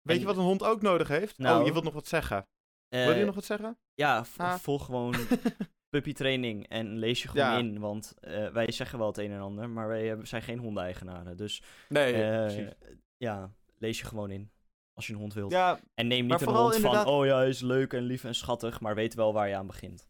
Weet 0.00 0.16
En- 0.16 0.20
je 0.20 0.26
wat 0.26 0.36
een 0.36 0.42
hond 0.42 0.62
ook 0.62 0.82
nodig 0.82 1.08
heeft? 1.08 1.38
Nou, 1.38 1.60
oh, 1.60 1.66
je 1.66 1.72
wilt 1.72 1.84
nog 1.84 1.94
wat 1.94 2.08
zeggen. 2.08 2.48
Eh, 2.92 3.04
Wil 3.06 3.16
je 3.16 3.24
nog 3.24 3.34
wat 3.34 3.44
zeggen? 3.44 3.78
Ja, 3.94 4.24
Ah. 4.36 4.54
volg 4.54 4.84
gewoon 4.84 5.14
puppytraining 5.94 6.68
en 6.68 6.98
lees 6.98 7.22
je 7.22 7.28
gewoon 7.28 7.46
Ja. 7.46 7.58
in. 7.58 7.78
Want 7.78 8.14
eh, 8.20 8.48
wij 8.48 8.70
zeggen 8.72 8.98
wel 8.98 9.06
het 9.06 9.18
een 9.18 9.30
en 9.30 9.40
ander, 9.40 9.70
maar 9.70 9.88
wij 9.88 10.18
zijn 10.22 10.42
geen 10.42 10.58
hondeneigenaren. 10.58 11.36
Dus 11.36 11.62
nee, 11.88 12.12
precies. 12.12 12.68
ja, 13.16 13.52
lees 13.78 13.98
je 13.98 14.04
gewoon 14.06 14.30
in. 14.30 14.50
Als 14.94 15.06
je 15.06 15.12
een 15.12 15.18
hond 15.18 15.34
wilt. 15.34 15.52
Ja, 15.52 15.80
En 15.94 16.06
neem 16.06 16.26
niet 16.26 16.40
een 16.40 16.48
hond 16.48 16.74
inderdaad- 16.74 17.02
van, 17.04 17.12
oh 17.12 17.26
ja, 17.26 17.36
hij 17.36 17.48
is 17.48 17.60
leuk 17.60 17.92
en 17.92 18.02
lief 18.02 18.24
en 18.24 18.34
schattig, 18.34 18.80
maar 18.80 18.94
weet 18.94 19.14
wel 19.14 19.32
waar 19.32 19.48
je 19.48 19.56
aan 19.56 19.66
begint. 19.66 20.08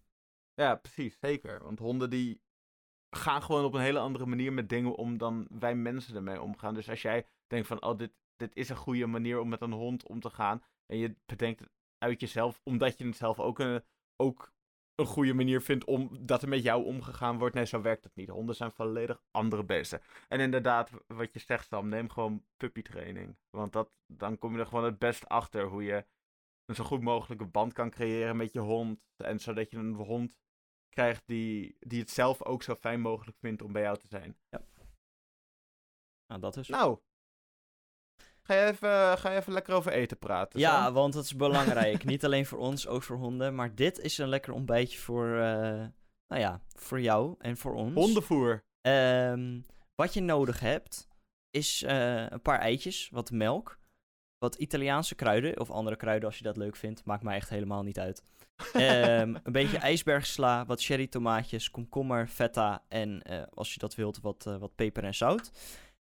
Ja, 0.55 0.75
precies, 0.75 1.17
zeker. 1.21 1.63
Want 1.63 1.79
honden 1.79 2.11
die 2.11 2.41
gaan 3.11 3.43
gewoon 3.43 3.65
op 3.65 3.75
een 3.75 3.81
hele 3.81 3.99
andere 3.99 4.27
manier 4.27 4.53
met 4.53 4.69
dingen 4.69 4.95
om 4.95 5.19
dan 5.19 5.47
wij 5.51 5.75
mensen 5.75 6.17
ermee 6.17 6.41
omgaan. 6.43 6.75
Dus 6.75 6.89
als 6.91 7.03
jij 7.03 7.27
denkt 7.47 7.67
van, 7.67 7.83
oh, 7.83 7.99
dit, 7.99 8.13
dit 8.37 8.55
is 8.57 8.69
een 8.69 8.77
goede 8.77 9.07
manier 9.07 9.41
om 9.41 9.49
met 9.49 9.61
een 9.61 9.73
hond 9.73 10.09
om 10.09 10.21
te 10.21 10.31
gaan. 10.31 10.63
En 10.87 10.97
je 10.99 11.17
bedenkt 11.27 11.63
uit 12.03 12.21
jezelf, 12.21 12.61
omdat 12.63 12.99
je 12.99 13.07
het 13.07 13.17
zelf 13.17 13.41
ook 13.41 13.59
een, 13.59 13.83
ook 14.17 14.53
een 14.95 15.07
goede 15.07 15.35
manier 15.35 15.61
vindt 15.63 15.85
om 15.85 16.19
dat 16.21 16.43
er 16.43 16.49
met 16.49 16.63
jou 16.63 16.85
omgegaan 16.85 17.39
wordt. 17.39 17.55
Nee, 17.55 17.65
zo 17.65 17.81
werkt 17.81 18.05
het 18.05 18.15
niet. 18.15 18.29
Honden 18.29 18.55
zijn 18.55 18.73
volledig 18.73 19.23
andere 19.31 19.65
beesten. 19.65 20.01
En 20.29 20.41
inderdaad, 20.41 20.91
wat 21.07 21.33
je 21.33 21.39
zegt 21.39 21.67
Sam, 21.67 21.89
neem 21.89 22.09
gewoon 22.09 22.45
puppytraining. 22.57 23.37
Want 23.51 23.73
dat, 23.73 23.91
dan 24.07 24.39
kom 24.39 24.53
je 24.53 24.59
er 24.59 24.67
gewoon 24.67 24.85
het 24.85 24.99
best 24.99 25.29
achter 25.29 25.65
hoe 25.65 25.85
je 25.85 26.07
een 26.65 26.75
zo 26.75 26.85
goed 26.85 27.03
mogelijke 27.03 27.47
band 27.47 27.73
kan 27.73 27.91
creëren 27.91 28.37
met 28.37 28.53
je 28.53 28.61
hond. 28.61 29.07
En 29.17 29.39
zodat 29.39 29.71
je 29.71 29.77
een 29.77 29.95
hond 29.95 30.39
krijgt 30.89 31.23
die, 31.27 31.77
die 31.81 32.01
het 32.01 32.11
zelf 32.11 32.45
ook 32.45 32.63
zo 32.63 32.75
fijn 32.75 33.01
mogelijk 33.01 33.37
vindt 33.39 33.63
om 33.63 33.73
bij 33.73 33.83
jou 33.83 33.99
te 33.99 34.09
zijn. 34.09 34.37
Nou, 36.27 36.41
dat 36.41 36.57
is. 36.57 36.69
Nou, 36.69 36.99
ga 38.53 38.65
je 38.65 38.71
even, 38.71 39.19
ga 39.19 39.31
je 39.31 39.39
even 39.39 39.53
lekker 39.53 39.75
over 39.75 39.93
eten 39.93 40.19
praten? 40.19 40.61
ja, 40.61 40.93
want 40.93 41.13
dat 41.13 41.25
is 41.25 41.37
belangrijk. 41.37 42.05
Niet 42.13 42.25
alleen 42.25 42.47
voor 42.47 42.59
ons, 42.59 42.87
ook 42.87 43.03
voor 43.03 43.17
honden. 43.17 43.55
Maar 43.55 43.75
dit 43.75 43.99
is 43.99 44.19
een 44.19 44.29
lekker 44.29 44.53
ontbijtje 44.53 44.99
voor, 44.99 45.27
eh, 45.27 45.85
nou 46.27 46.41
ja, 46.41 46.61
voor 46.75 47.01
jou 47.01 47.35
en 47.39 47.57
voor 47.57 47.75
ons. 47.75 47.95
Hondenvoer. 47.95 48.65
Ehm, 48.81 49.61
wat 49.95 50.15
je 50.15 50.21
nodig 50.21 50.61
hebt, 50.61 51.09
is 51.51 51.83
eh, 51.83 52.31
een 52.31 52.43
paar 52.43 52.59
eitjes, 52.59 53.09
wat 53.13 53.31
melk, 53.31 53.79
wat 54.39 54.55
Italiaanse 54.55 55.15
kruiden, 55.15 55.61
of 55.61 55.71
andere 55.71 55.97
kruiden 55.97 56.29
als 56.29 56.39
je 56.39 56.45
dat 56.45 56.57
leuk 56.57 56.77
vindt. 56.77 57.05
Maakt 57.05 57.23
mij 57.23 57.37
echt 57.37 57.49
helemaal 57.49 57.83
niet 57.83 57.99
uit. 57.99 58.23
Ehm, 58.73 59.35
een 59.45 59.53
beetje 59.53 59.79
ijsbergsla, 59.79 60.67
wat 60.67 60.83
cherry 60.83 61.07
tomaatjes, 61.07 61.71
komkommer, 61.71 62.27
feta 62.27 62.85
en 62.89 63.23
eh, 63.23 63.43
als 63.55 63.73
je 63.73 63.79
dat 63.79 63.95
wilt, 63.95 64.21
wat, 64.21 64.45
wat 64.45 64.75
peper 64.75 65.05
en 65.05 65.15
zout. 65.15 65.51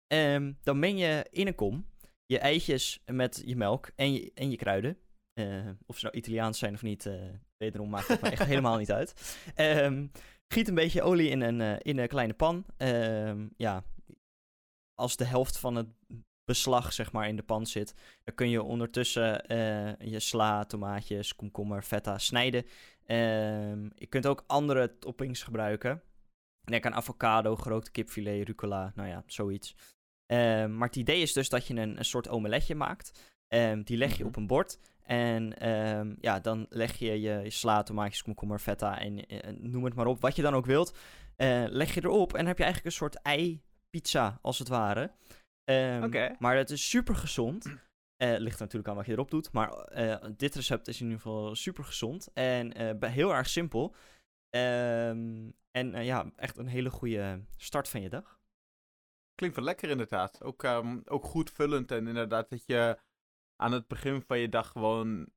Ehm, 0.08 0.52
dan 0.64 0.80
meng 0.80 1.00
je 1.00 1.28
in 1.30 1.48
een 1.48 1.56
kom 1.56 1.86
je 2.26 2.40
eitjes 2.40 3.04
met 3.06 3.42
je 3.46 3.56
melk 3.56 3.92
en 3.96 4.14
je, 4.14 4.32
en 4.34 4.50
je 4.50 4.58
kruiden. 4.58 4.98
Eh, 5.34 5.70
of 5.86 5.98
ze 5.98 6.06
nou 6.06 6.18
Italiaans 6.18 6.60
zijn 6.60 6.74
of 6.74 6.82
niet, 6.82 7.06
eh 7.06 7.30
wederom 7.58 7.90
maakt 7.90 8.08
het 8.08 8.22
echt 8.22 8.44
helemaal 8.54 8.78
niet 8.78 8.92
uit. 8.92 9.40
Ehm, 9.56 10.08
giet 10.48 10.68
een 10.68 10.76
beetje 10.76 11.02
olie 11.02 11.30
in 11.30 11.42
een, 11.42 11.62
eh, 11.62 11.76
in 11.80 11.98
een 11.98 12.08
kleine 12.08 12.34
pan. 12.34 12.66
Ehm, 12.78 13.48
ja, 13.58 13.84
als 14.94 15.16
de 15.16 15.26
helft 15.26 15.58
van 15.58 15.76
het 15.76 15.88
beslag 16.44 16.94
zeg 16.94 17.12
maar 17.12 17.28
in 17.28 17.36
de 17.36 17.44
pan 17.44 17.66
zit, 17.66 17.94
dan 18.24 18.36
kun 18.36 18.50
je 18.50 18.64
ondertussen 18.64 19.44
je 20.10 20.20
sla, 20.20 20.66
tomaatjes, 20.66 21.36
komkommer, 21.36 21.84
feta 21.84 22.18
snijden. 22.18 22.66
Ehm, 23.06 23.90
je 23.96 24.08
kunt 24.10 24.28
ook 24.28 24.44
andere 24.48 24.98
toppings 24.98 25.44
gebruiken. 25.44 26.02
Denk 26.62 26.86
aan 26.86 26.94
avocado, 26.94 27.56
gerookte 27.56 27.92
kipfilet, 27.92 28.48
rucola, 28.48 28.92
nou 28.96 29.10
ja, 29.10 29.24
zoiets. 29.26 29.76
Ehm, 30.26 30.78
maar 30.78 30.88
het 30.88 30.96
idee 30.98 31.22
is 31.22 31.34
dus 31.34 31.50
dat 31.50 31.68
je 31.68 31.74
een, 31.76 31.98
een 31.98 32.06
soort 32.06 32.30
omeletje 32.30 32.76
maakt. 32.76 33.32
Ehm, 33.48 33.82
die 33.84 33.98
leg 33.98 34.12
je 34.12 34.18
Mhm. 34.18 34.28
op 34.28 34.36
een 34.36 34.48
bord. 34.48 34.80
En 35.04 35.58
ehm, 35.60 36.14
ja, 36.20 36.40
dan 36.40 36.66
leg 36.70 36.96
je 36.98 37.22
je, 37.22 37.40
je 37.44 37.50
sla, 37.50 37.84
tomaatjes, 37.84 38.22
komkommer, 38.24 38.60
feta 38.60 39.00
en 39.00 39.26
eh, 39.28 39.54
noem 39.60 39.84
het 39.84 39.94
maar 39.94 40.06
op. 40.06 40.22
Wat 40.22 40.36
je 40.36 40.42
dan 40.42 40.54
ook 40.54 40.66
wilt, 40.66 40.98
eh, 41.36 41.64
leg 41.68 41.94
je 41.94 42.04
erop. 42.04 42.32
En 42.32 42.38
dan 42.38 42.48
heb 42.48 42.58
je 42.58 42.64
eigenlijk 42.64 42.94
een 42.94 43.00
soort 43.00 43.22
ei-pizza, 43.22 44.40
als 44.42 44.60
het 44.60 44.68
ware. 44.68 45.12
Oké. 46.04 46.36
Maar 46.40 46.56
het 46.58 46.70
is 46.70 46.90
super 46.90 47.16
gezond. 47.16 47.66
Eh 48.18 48.38
ligt 48.38 48.60
natuurlijk 48.60 48.90
aan 48.90 48.96
wat 48.96 49.06
je 49.06 49.12
erop 49.12 49.32
doet. 49.32 49.52
Maar 49.52 49.90
dit 50.38 50.56
recept 50.56 50.88
is 50.88 51.00
in 51.00 51.06
ieder 51.06 51.22
geval 51.22 51.56
super 51.56 51.84
gezond. 51.84 52.30
En 52.34 52.74
heel 53.12 53.34
erg 53.36 53.50
simpel. 53.50 53.96
En 55.72 56.04
ja, 56.04 56.32
echt 56.36 56.58
een 56.58 56.68
hele 56.68 56.90
goede 56.90 57.40
start 57.58 57.90
van 57.90 58.02
je 58.02 58.10
dag. 58.10 58.40
Klinkt 59.36 59.56
wel 59.56 59.66
lekker 59.66 59.90
inderdaad. 59.90 60.44
Ook, 60.44 60.64
ehm, 60.64 61.00
ook 61.06 61.26
goed 61.26 61.52
vullend 61.52 61.92
en 61.92 62.08
inderdaad 62.08 62.50
dat 62.50 62.64
je 62.66 63.00
aan 63.56 63.72
het 63.72 63.88
begin 63.88 64.22
van 64.22 64.40
je 64.40 64.50
dag 64.50 64.68
gewoon 64.68 65.28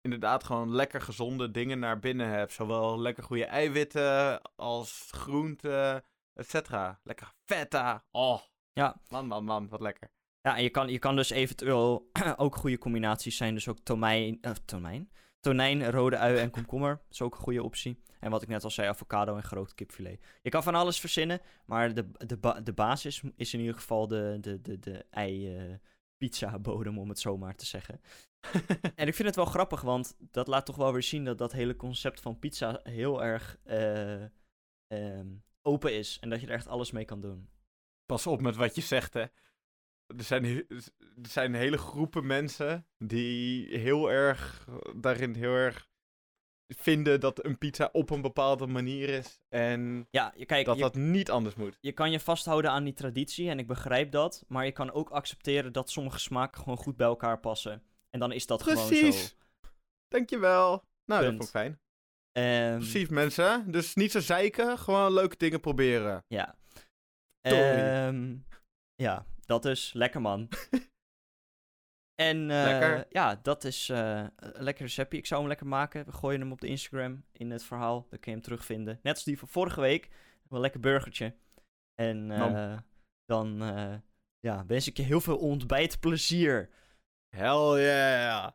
inderdaad 0.00 0.44
gewoon 0.44 0.74
lekker 0.74 1.00
gezonde 1.00 1.50
dingen 1.50 1.78
naar 1.78 1.98
binnen 1.98 2.28
hebt. 2.28 2.52
Zowel 2.52 3.00
lekker 3.00 3.24
goede 3.24 3.44
eiwitten 3.44 4.42
als 4.56 5.08
groenten, 5.10 6.04
et 6.32 6.48
cetera. 6.48 7.00
Lekker 7.02 7.32
feta. 7.44 8.04
Oh. 8.10 8.40
Ja. 8.72 9.00
Man, 9.08 9.26
man, 9.26 9.44
man, 9.44 9.68
wat 9.68 9.80
lekker. 9.80 10.10
Ja, 10.40 10.56
en 10.56 10.62
je 10.62 10.70
kan, 10.70 10.88
je 10.88 10.98
kan 10.98 11.16
dus 11.16 11.30
eventueel 11.30 12.10
ook 12.36 12.56
goede 12.56 12.78
combinaties 12.78 13.36
zijn. 13.36 13.54
Dus 13.54 13.68
ook 13.68 13.78
tomijn, 13.78 14.38
eh, 14.40 14.50
tomijn, 14.50 15.10
tonijn, 15.46 15.90
rode 15.90 16.18
ui 16.18 16.36
en 16.36 16.50
komkommer. 16.50 17.00
is 17.10 17.22
ook 17.22 17.34
een 17.34 17.40
goede 17.40 17.62
optie. 17.62 18.02
En 18.20 18.30
wat 18.30 18.42
ik 18.42 18.48
net 18.48 18.64
al 18.64 18.70
zei, 18.70 18.88
avocado 18.88 19.36
en 19.36 19.42
gerookt 19.42 19.74
kipfilet. 19.74 20.20
Je 20.42 20.50
kan 20.50 20.62
van 20.62 20.74
alles 20.74 21.00
verzinnen, 21.00 21.40
maar 21.66 21.94
de, 21.94 22.10
de, 22.26 22.62
de 22.62 22.72
basis 22.72 23.22
is 23.36 23.54
in 23.54 23.60
ieder 23.60 23.74
geval 23.74 24.06
de, 24.06 24.38
de, 24.40 24.60
de, 24.60 24.78
de 24.78 25.04
ei 25.10 25.56
eh, 25.56 25.74
pizza 26.16 26.58
bodem, 26.58 26.98
om 26.98 27.08
het 27.08 27.18
zo 27.18 27.36
maar 27.36 27.54
te 27.54 27.66
zeggen. 27.66 28.00
En 28.94 29.06
ik 29.06 29.14
vind 29.14 29.28
het 29.28 29.36
wel 29.36 29.44
grappig, 29.44 29.80
want 29.80 30.16
dat 30.18 30.46
laat 30.46 30.66
toch 30.66 30.76
wel 30.76 30.92
weer 30.92 31.02
zien 31.02 31.24
dat 31.24 31.38
dat 31.38 31.52
hele 31.52 31.76
concept 31.76 32.20
van 32.20 32.38
pizza 32.38 32.80
heel 32.82 33.24
erg 33.24 33.58
eh, 33.64 34.22
ehm, 34.86 35.26
open 35.62 35.94
is. 35.94 36.18
En 36.20 36.30
dat 36.30 36.40
je 36.40 36.46
er 36.46 36.52
echt 36.54 36.68
alles 36.68 36.90
mee 36.90 37.04
kan 37.04 37.20
doen. 37.20 37.48
Pas 38.06 38.26
op 38.26 38.40
met 38.40 38.56
wat 38.56 38.74
je 38.74 38.80
zegt, 38.80 39.14
hè. 39.14 39.24
Er 40.16 40.22
zijn, 40.24 40.44
er 40.68 41.28
zijn 41.28 41.54
hele 41.54 41.78
groepen 41.78 42.26
mensen 42.26 42.86
die 42.98 43.78
heel 43.78 44.10
erg 44.10 44.68
daarin 44.96 45.34
heel 45.34 45.54
erg 45.54 45.88
vinden 46.68 47.20
dat 47.20 47.44
een 47.44 47.58
pizza 47.58 47.88
op 47.92 48.10
een 48.10 48.20
bepaalde 48.20 48.66
manier 48.66 49.08
is. 49.08 49.40
En 49.48 50.06
Ja, 50.10 50.32
je, 50.36 50.46
kijk, 50.46 50.66
dat 50.66 50.76
je, 50.76 50.82
dat 50.82 50.94
niet 50.94 51.30
anders 51.30 51.54
moet. 51.54 51.76
je 51.80 51.92
kan 51.92 52.10
je 52.10 52.20
vasthouden 52.20 52.70
aan 52.70 52.84
die 52.84 52.92
traditie 52.92 53.48
en 53.48 53.58
ik 53.58 53.66
begrijp 53.66 54.10
dat. 54.10 54.44
Maar 54.48 54.64
je 54.64 54.72
kan 54.72 54.92
ook 54.92 55.10
accepteren 55.10 55.72
dat 55.72 55.90
sommige 55.90 56.18
smaken 56.18 56.60
gewoon 56.62 56.78
goed 56.78 56.96
bij 56.96 57.06
elkaar 57.06 57.40
passen. 57.40 57.82
En 58.10 58.20
dan 58.20 58.32
is 58.32 58.46
dat 58.46 58.62
gewoon 58.62 58.78
zo. 58.78 58.86
Precies. 58.88 59.36
Dankjewel. 60.08 60.84
Nou, 61.04 61.22
dat 61.22 61.30
vond 61.30 61.42
ik 61.42 61.48
fijn. 61.48 61.80
Ehm, 62.32 62.78
Precies, 62.78 63.08
mensen. 63.08 63.70
Dus 63.72 63.94
niet 63.94 64.10
zo 64.10 64.20
zeiken, 64.20 64.78
gewoon 64.78 65.12
leuke 65.12 65.36
dingen 65.36 65.60
proberen. 65.60 66.24
Ja. 66.28 66.56
Ehm, 67.40 68.36
ja, 68.94 69.26
dat 69.46 69.64
is 69.64 69.92
lekker 69.92 70.20
man. 70.20 70.48
en 72.28 72.50
eh, 72.50 72.64
Lekker. 72.64 73.06
ja, 73.08 73.34
dat 73.42 73.64
is 73.64 73.88
eh, 73.88 74.26
een 74.36 74.62
lekker 74.62 74.84
receptje. 74.84 75.18
Ik 75.18 75.26
zou 75.26 75.40
hem 75.40 75.48
lekker 75.48 75.66
maken. 75.66 76.04
We 76.04 76.12
gooien 76.12 76.40
hem 76.40 76.52
op 76.52 76.60
de 76.60 76.66
Instagram 76.66 77.24
in 77.32 77.50
het 77.50 77.64
verhaal. 77.64 78.06
Dan 78.10 78.18
kun 78.18 78.30
je 78.30 78.36
hem 78.36 78.42
terugvinden. 78.46 78.98
Net 79.02 79.14
als 79.14 79.24
die 79.24 79.38
van 79.38 79.48
vorige 79.48 79.80
week. 79.80 80.10
Een 80.48 80.60
lekker 80.60 80.80
burgertje. 80.80 81.34
En 81.94 82.30
eh, 82.30 82.78
dan 83.24 83.56
ja, 84.40 84.66
wens 84.66 84.86
ik 84.86 84.96
je 84.96 85.02
heel 85.02 85.20
veel 85.20 85.38
ontbijtplezier. 85.38 86.70
Hell 87.36 87.82
yeah. 87.82 88.50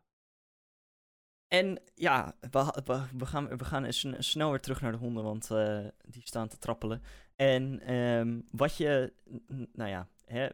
En 1.47 1.81
ja, 1.95 2.35
we, 2.39 2.81
we, 2.85 3.03
we 3.17 3.25
gaan, 3.25 3.57
we 3.57 3.65
gaan 3.65 3.83
eens 3.83 3.99
sn- 3.99 4.15
snel 4.21 4.49
weer 4.49 4.59
terug 4.59 4.81
naar 4.81 4.91
de 4.91 4.97
honden, 4.97 5.23
want 5.23 5.47
die 6.07 6.21
staan 6.27 6.47
te 6.47 6.57
trappelen. 6.57 7.01
En 7.35 7.79
ehm, 7.79 8.41
wat 8.51 8.77
je, 8.77 9.13
nou 9.73 9.89
ja, 9.89 10.07
hè, 10.25 10.49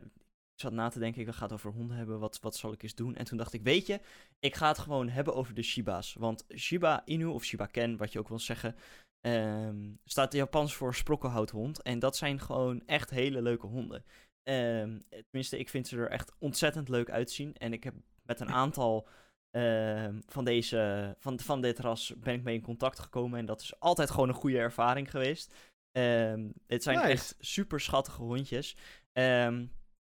ik 0.57 0.63
zat 0.63 0.71
na 0.71 0.89
te 0.89 0.99
denken, 0.99 1.21
ik 1.21 1.33
ga 1.33 1.43
het 1.43 1.53
over 1.53 1.71
honden 1.71 1.97
hebben, 1.97 2.19
wat, 2.19 2.39
wat 2.39 2.55
zal 2.55 2.71
ik 2.71 2.83
eens 2.83 2.95
doen? 2.95 3.15
En 3.15 3.25
toen 3.25 3.37
dacht 3.37 3.53
ik, 3.53 3.61
weet 3.61 3.87
je, 3.87 3.99
ik 4.39 4.55
ga 4.55 4.67
het 4.67 4.77
gewoon 4.77 5.09
hebben 5.09 5.35
over 5.35 5.53
de 5.53 5.61
Shiba's. 5.61 6.13
Want 6.13 6.45
Shiba 6.55 7.01
Inu 7.05 7.25
of 7.25 7.43
Shiba 7.43 7.65
Ken, 7.65 7.97
wat 7.97 8.11
je 8.11 8.19
ook 8.19 8.27
wil 8.27 8.39
zeggen, 8.39 8.75
ehm, 9.21 9.91
staat 10.03 10.33
Japans 10.33 10.75
voor 10.75 10.95
sprokkelhouthond. 10.95 11.81
En 11.81 11.99
dat 11.99 12.17
zijn 12.17 12.39
gewoon 12.39 12.85
echt 12.85 13.09
hele 13.09 13.41
leuke 13.41 13.67
honden. 13.67 14.03
Ehm, 14.43 14.99
tenminste, 15.09 15.57
ik 15.57 15.69
vind 15.69 15.87
ze 15.87 15.97
er 15.97 16.09
echt 16.09 16.35
ontzettend 16.39 16.89
leuk 16.89 17.09
uitzien. 17.09 17.55
En 17.55 17.73
ik 17.73 17.83
heb 17.83 17.93
met 18.23 18.39
een 18.39 18.51
aantal 18.51 19.07
ehm, 19.51 20.19
van, 20.25 20.45
deze, 20.45 21.15
van, 21.19 21.39
van 21.39 21.61
dit 21.61 21.79
ras 21.79 22.13
ben 22.17 22.33
ik 22.33 22.43
mee 22.43 22.55
in 22.55 22.61
contact 22.61 22.99
gekomen. 22.99 23.39
En 23.39 23.45
dat 23.45 23.61
is 23.61 23.79
altijd 23.79 24.09
gewoon 24.09 24.29
een 24.29 24.35
goede 24.35 24.57
ervaring 24.57 25.11
geweest. 25.11 25.53
Ehm, 25.91 26.49
het 26.67 26.83
zijn 26.83 26.97
Nice. 26.97 27.09
echt 27.09 27.35
super 27.39 27.79
schattige 27.79 28.21
hondjes. 28.21 28.77
Ehm, 29.13 29.65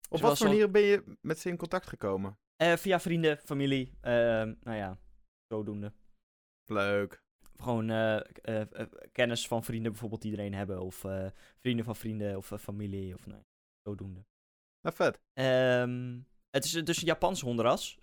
Op 0.09 0.19
Zoals 0.19 0.23
wat 0.23 0.39
voor 0.39 0.47
manier 0.47 0.71
ben 0.71 0.83
je 0.83 1.17
met 1.21 1.39
ze 1.39 1.49
in 1.49 1.57
contact 1.57 1.87
gekomen? 1.87 2.39
eh, 2.57 2.77
via 2.77 3.01
vrienden, 3.01 3.39
familie, 3.39 3.93
ehm, 4.01 4.55
nou 4.61 4.77
ja, 4.77 4.99
zodoende. 5.49 5.93
Leuk. 6.65 7.23
Gewoon 7.57 7.91
eh, 7.91 8.21
eh, 8.43 8.87
kennis 9.13 9.47
van 9.47 9.65
vrienden 9.65 9.91
bijvoorbeeld 9.91 10.23
die 10.23 10.33
er 10.33 10.45
een 10.45 10.55
hebben. 10.55 10.81
Of 10.81 11.05
vrienden 11.61 11.85
van 11.85 11.97
vrienden 11.97 12.37
of 12.37 12.53
familie. 12.59 13.15
Of 13.15 13.27
nee, 13.27 13.45
zodoende. 13.83 14.25
Nou, 14.81 14.97
vet. 14.97 15.21
Ehm, 15.33 16.19
het 16.51 16.65
is 16.65 16.73
dus 16.73 16.97
een 17.01 17.07
Japanse 17.07 17.45
hondenras. 17.45 17.99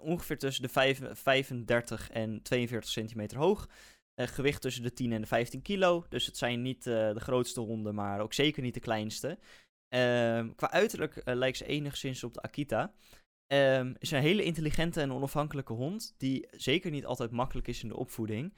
ongeveer 0.00 0.38
tussen 0.38 0.62
de 0.62 0.68
vijf- 0.68 1.02
35 1.12 2.10
en 2.10 2.42
42 2.42 2.90
centimeter 2.90 3.38
hoog. 3.38 3.68
Gewicht 4.14 4.60
tussen 4.60 4.82
de 4.82 4.92
10 4.92 5.12
en 5.12 5.20
de 5.20 5.26
15 5.26 5.62
kilo. 5.62 6.04
Dus 6.08 6.26
het 6.26 6.36
zijn 6.36 6.62
niet 6.62 6.82
de 6.84 7.20
grootste 7.20 7.60
honden, 7.60 7.94
maar 7.94 8.20
ook 8.20 8.32
zeker 8.32 8.62
niet 8.62 8.74
de 8.74 8.80
kleinste. 8.80 9.38
Ehm, 9.88 10.54
qua 10.54 10.70
uiterlijk 10.70 11.16
eh, 11.16 11.34
lijkt 11.34 11.56
ze 11.56 11.66
enigszins 11.66 12.24
op 12.24 12.34
de 12.34 12.42
Akita. 12.42 12.92
Ehm 13.46 13.94
is 13.98 14.10
een 14.10 14.20
hele 14.20 14.44
intelligente 14.44 15.00
en 15.00 15.12
onafhankelijke 15.12 15.72
hond. 15.72 16.14
Die 16.18 16.48
zeker 16.50 16.90
niet 16.90 17.06
altijd 17.06 17.30
makkelijk 17.30 17.68
is 17.68 17.82
in 17.82 17.88
de 17.88 17.96
opvoeding. 17.96 18.54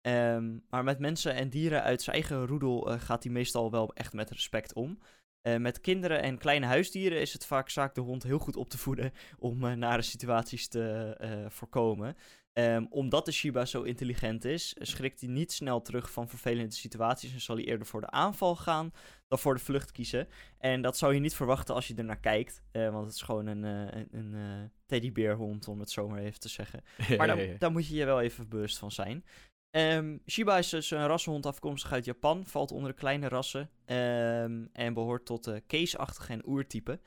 Ehm, 0.00 0.58
maar 0.68 0.84
met 0.84 0.98
mensen 0.98 1.34
en 1.34 1.48
dieren 1.50 1.82
uit 1.82 2.02
zijn 2.02 2.16
eigen 2.16 2.46
roedel 2.46 2.90
eh, 2.90 3.00
gaat 3.00 3.22
hij 3.22 3.32
meestal 3.32 3.70
wel 3.70 3.94
echt 3.94 4.12
met 4.12 4.30
respect 4.30 4.72
om. 4.72 4.98
Eh, 5.40 5.56
met 5.56 5.80
kinderen 5.80 6.22
en 6.22 6.38
kleine 6.38 6.66
huisdieren 6.66 7.20
is 7.20 7.32
het 7.32 7.46
vaak 7.46 7.68
zaak 7.68 7.94
de 7.94 8.00
hond 8.00 8.22
heel 8.22 8.38
goed 8.38 8.56
op 8.56 8.70
te 8.70 8.78
voeden 8.78 9.12
om 9.38 9.78
nare 9.78 10.02
situaties 10.02 10.68
te 10.68 11.46
voorkomen. 11.48 12.16
Ehm, 12.52 12.84
omdat 12.90 13.24
de 13.24 13.32
Shiba 13.32 13.64
zo 13.64 13.82
intelligent 13.82 14.44
is, 14.44 14.74
schrikt 14.78 15.20
hij 15.20 15.28
niet 15.28 15.52
snel 15.52 15.82
terug 15.82 16.12
van 16.12 16.28
vervelende 16.28 16.74
situaties 16.74 17.32
en 17.32 17.40
zal 17.40 17.56
hij 17.56 17.64
eerder 17.64 17.86
voor 17.86 18.00
de 18.00 18.10
aanval 18.10 18.56
gaan 18.56 18.92
dan 19.28 19.38
voor 19.38 19.54
de 19.54 19.60
vlucht 19.60 19.92
kiezen. 19.92 20.28
En 20.58 20.82
dat 20.82 20.96
zou 20.96 21.14
je 21.14 21.20
niet 21.20 21.34
verwachten 21.34 21.74
als 21.74 21.88
je 21.88 21.94
er 21.94 22.04
naar 22.04 22.20
kijkt, 22.20 22.62
eh, 22.70 22.90
want 22.90 23.04
het 23.04 23.14
is 23.14 23.22
gewoon 23.22 23.46
een, 23.46 23.64
eh, 23.64 24.00
een, 24.00 24.08
een 24.10 24.34
eh, 24.34 24.68
teddybeerhond, 24.86 25.68
om 25.68 25.80
het 25.80 25.90
zo 25.90 26.08
maar 26.08 26.18
even 26.18 26.40
te 26.40 26.48
zeggen. 26.48 26.82
Maar 27.18 27.26
daar, 27.26 27.58
daar 27.58 27.72
moet 27.72 27.88
je 27.88 27.94
je 27.94 28.04
wel 28.04 28.20
even 28.20 28.48
bewust 28.48 28.78
van 28.78 28.90
zijn. 28.90 29.24
Ehm, 29.70 30.18
Shiba 30.26 30.58
is 30.58 30.68
dus 30.68 30.90
een 30.90 31.06
rassenhond 31.06 31.46
afkomstig 31.46 31.92
uit 31.92 32.04
Japan, 32.04 32.46
valt 32.46 32.70
onder 32.70 32.90
de 32.90 32.96
kleine 32.96 33.28
rassen 33.28 33.70
ehm, 33.84 34.66
en 34.72 34.94
behoort 34.94 35.26
tot 35.26 35.44
de 35.44 35.62
keesachtige 35.66 36.32
en 36.32 36.48
oertype. 36.48 37.00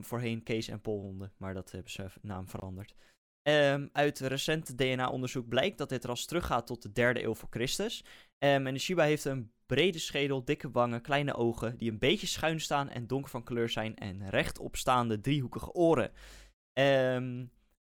Voorheen 0.00 0.42
kees- 0.42 0.68
en 0.68 0.80
polhonden, 0.80 1.32
maar 1.36 1.54
dat 1.54 1.70
hebben 1.70 1.92
ze 1.92 2.06
naam 2.22 2.48
veranderd. 2.48 2.94
Ehm, 3.46 3.86
uit 3.92 4.18
recent 4.18 4.78
DNA-onderzoek 4.78 5.48
blijkt 5.48 5.78
dat 5.78 5.88
dit 5.88 6.04
ras 6.04 6.24
teruggaat 6.24 6.66
tot 6.66 6.82
de 6.82 6.92
derde 6.92 7.22
eeuw 7.24 7.34
voor 7.34 7.48
Christus. 7.50 8.04
Ehm, 8.38 8.66
en 8.66 8.74
de 8.74 8.80
Shiba 8.80 9.02
heeft 9.02 9.24
een 9.24 9.52
brede 9.66 9.98
schedel, 9.98 10.44
dikke 10.44 10.70
wangen, 10.70 11.00
kleine 11.00 11.34
ogen, 11.34 11.78
die 11.78 11.90
een 11.90 11.98
beetje 11.98 12.26
schuin 12.26 12.60
staan 12.60 12.88
en 12.88 13.06
donker 13.06 13.30
van 13.30 13.44
kleur 13.44 13.68
zijn 13.68 13.96
en 13.96 14.30
rechtopstaande 14.30 15.20
driehoekige 15.20 15.72
oren. 15.72 16.12
Ehm 16.72 17.44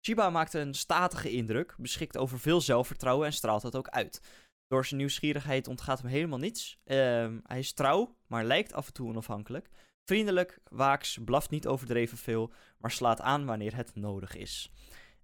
Shiba 0.05 0.29
maakt 0.29 0.53
een 0.53 0.73
statige 0.73 1.31
indruk, 1.31 1.75
beschikt 1.77 2.17
over 2.17 2.39
veel 2.39 2.61
zelfvertrouwen 2.61 3.25
en 3.25 3.33
straalt 3.33 3.61
dat 3.61 3.75
ook 3.75 3.89
uit. 3.89 4.21
Door 4.67 4.85
zijn 4.85 4.99
nieuwsgierigheid 4.99 5.67
ontgaat 5.67 6.01
hem 6.01 6.09
helemaal 6.09 6.39
niets. 6.39 6.79
Hij 6.83 7.59
is 7.59 7.73
trouw, 7.73 8.15
maar 8.27 8.45
lijkt 8.45 8.73
af 8.73 8.87
en 8.87 8.93
toe 8.93 9.09
onafhankelijk. 9.09 9.69
Vriendelijk, 10.03 10.59
waaks, 10.69 11.17
blaft 11.25 11.49
niet 11.49 11.67
overdreven 11.67 12.17
veel, 12.17 12.51
maar 12.77 12.91
slaat 12.91 13.21
aan 13.21 13.45
wanneer 13.45 13.75
het 13.75 13.95
nodig 13.95 14.35
is. 14.35 14.71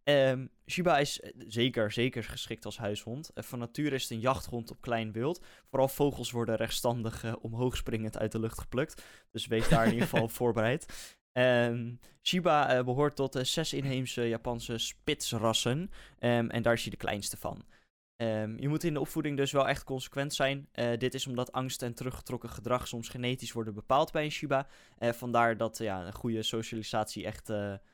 Ehm, 0.03 0.45
Shiba 0.69 0.97
is 0.97 1.19
eh, 1.19 1.31
zeker, 1.47 1.91
zeker 1.91 2.23
geschikt 2.23 2.65
als 2.65 2.77
huishond. 2.77 3.31
Eh, 3.33 3.43
van 3.43 3.59
nature 3.59 3.95
is 3.95 4.01
het 4.01 4.11
een 4.11 4.19
jachthond 4.19 4.71
op 4.71 4.81
klein 4.81 5.11
wild. 5.11 5.45
Vooral 5.69 5.87
vogels 5.87 6.31
worden 6.31 6.55
rechtstandig 6.55 7.23
eh, 7.23 7.33
omhoogspringend 7.41 8.17
uit 8.17 8.31
de 8.31 8.39
lucht 8.39 8.59
geplukt. 8.59 9.03
Dus 9.31 9.47
wees 9.47 9.69
daar 9.69 9.85
in 9.85 9.91
ieder 9.91 10.07
geval 10.07 10.23
op 10.29 10.31
voorbereid. 10.31 11.15
Ehm, 11.31 11.95
Shiba 12.21 12.69
eh, 12.69 12.83
behoort 12.83 13.15
tot 13.15 13.33
de 13.33 13.43
zes 13.43 13.73
inheemse 13.73 14.27
Japanse 14.27 14.77
spitsrassen. 14.77 15.89
Ehm, 16.19 16.49
en 16.49 16.61
daar 16.61 16.73
is 16.73 16.81
hij 16.81 16.91
de 16.91 16.97
kleinste 16.97 17.37
van. 17.37 17.65
Je 18.57 18.67
moet 18.67 18.83
in 18.83 18.93
de 18.93 18.99
opvoeding 18.99 19.37
dus 19.37 19.51
wel 19.51 19.67
echt 19.67 19.83
consequent 19.83 20.33
zijn. 20.33 20.69
Dit 20.97 21.13
is 21.13 21.27
omdat 21.27 21.51
angst 21.51 21.81
en 21.81 21.93
teruggetrokken 21.93 22.49
gedrag 22.49 22.87
soms 22.87 23.09
genetisch 23.09 23.51
worden 23.51 23.73
bepaald 23.73 24.11
bij 24.11 24.23
een 24.23 24.31
Shiba. 24.31 24.67
Vandaar 24.99 25.57
dat 25.57 25.77
ja, 25.77 26.05
een 26.05 26.13
goede 26.13 26.43
socialisatie 26.43 27.25
echt 27.25 27.51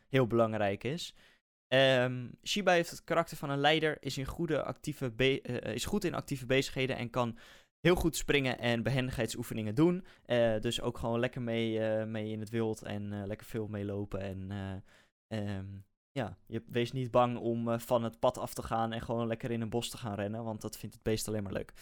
heel 0.10 0.28
belangrijk 0.28 0.84
is. 0.84 1.14
Ehm, 1.70 2.28
Shiba 2.44 2.72
heeft 2.72 2.90
het 2.90 3.04
karakter 3.04 3.38
van 3.38 3.50
een 3.50 3.60
leider, 3.60 3.98
is, 4.00 4.18
in 4.18 4.26
goede 4.26 4.64
actieve 4.64 5.14
eh, 5.16 5.74
is 5.74 5.86
goed 5.86 6.04
in 6.04 6.14
actieve 6.14 6.46
bezigheden 6.46 6.98
en 6.98 7.10
kan 7.10 7.38
heel 7.80 7.96
goed 7.96 8.16
springen 8.16 8.60
en 8.60 8.84
behendigheidsoefeningen 8.84 9.76
doen. 9.76 10.06
Eh, 10.26 10.60
dus 10.60 10.82
ook 10.82 10.98
gewoon 10.98 11.20
lekker 11.20 11.42
mee, 11.42 11.80
eh, 11.80 12.06
mee 12.06 12.32
in 12.32 12.40
het 12.40 12.50
wild 12.50 12.82
en 12.82 13.28
lekker 13.28 13.48
veel 13.48 13.68
meelopen. 13.68 14.20
En 14.20 14.52
eh, 14.52 15.56
ehm, 15.56 15.66
ja, 16.12 16.38
je 16.48 16.64
wees 16.68 16.92
niet 16.92 17.12
bang 17.12 17.38
om 17.38 17.80
van 17.80 18.04
het 18.04 18.20
pad 18.20 18.38
af 18.38 18.54
te 18.54 18.64
gaan 18.64 18.92
en 18.92 19.02
gewoon 19.02 19.28
lekker 19.28 19.52
in 19.52 19.62
een 19.62 19.70
bos 19.70 19.90
te 19.90 19.98
gaan 19.98 20.16
rennen, 20.16 20.44
want 20.44 20.62
dat 20.62 20.78
vindt 20.78 20.96
het 20.96 21.04
beest 21.04 21.28
alleen 21.28 21.44
maar 21.44 21.54
leuk. 21.54 21.74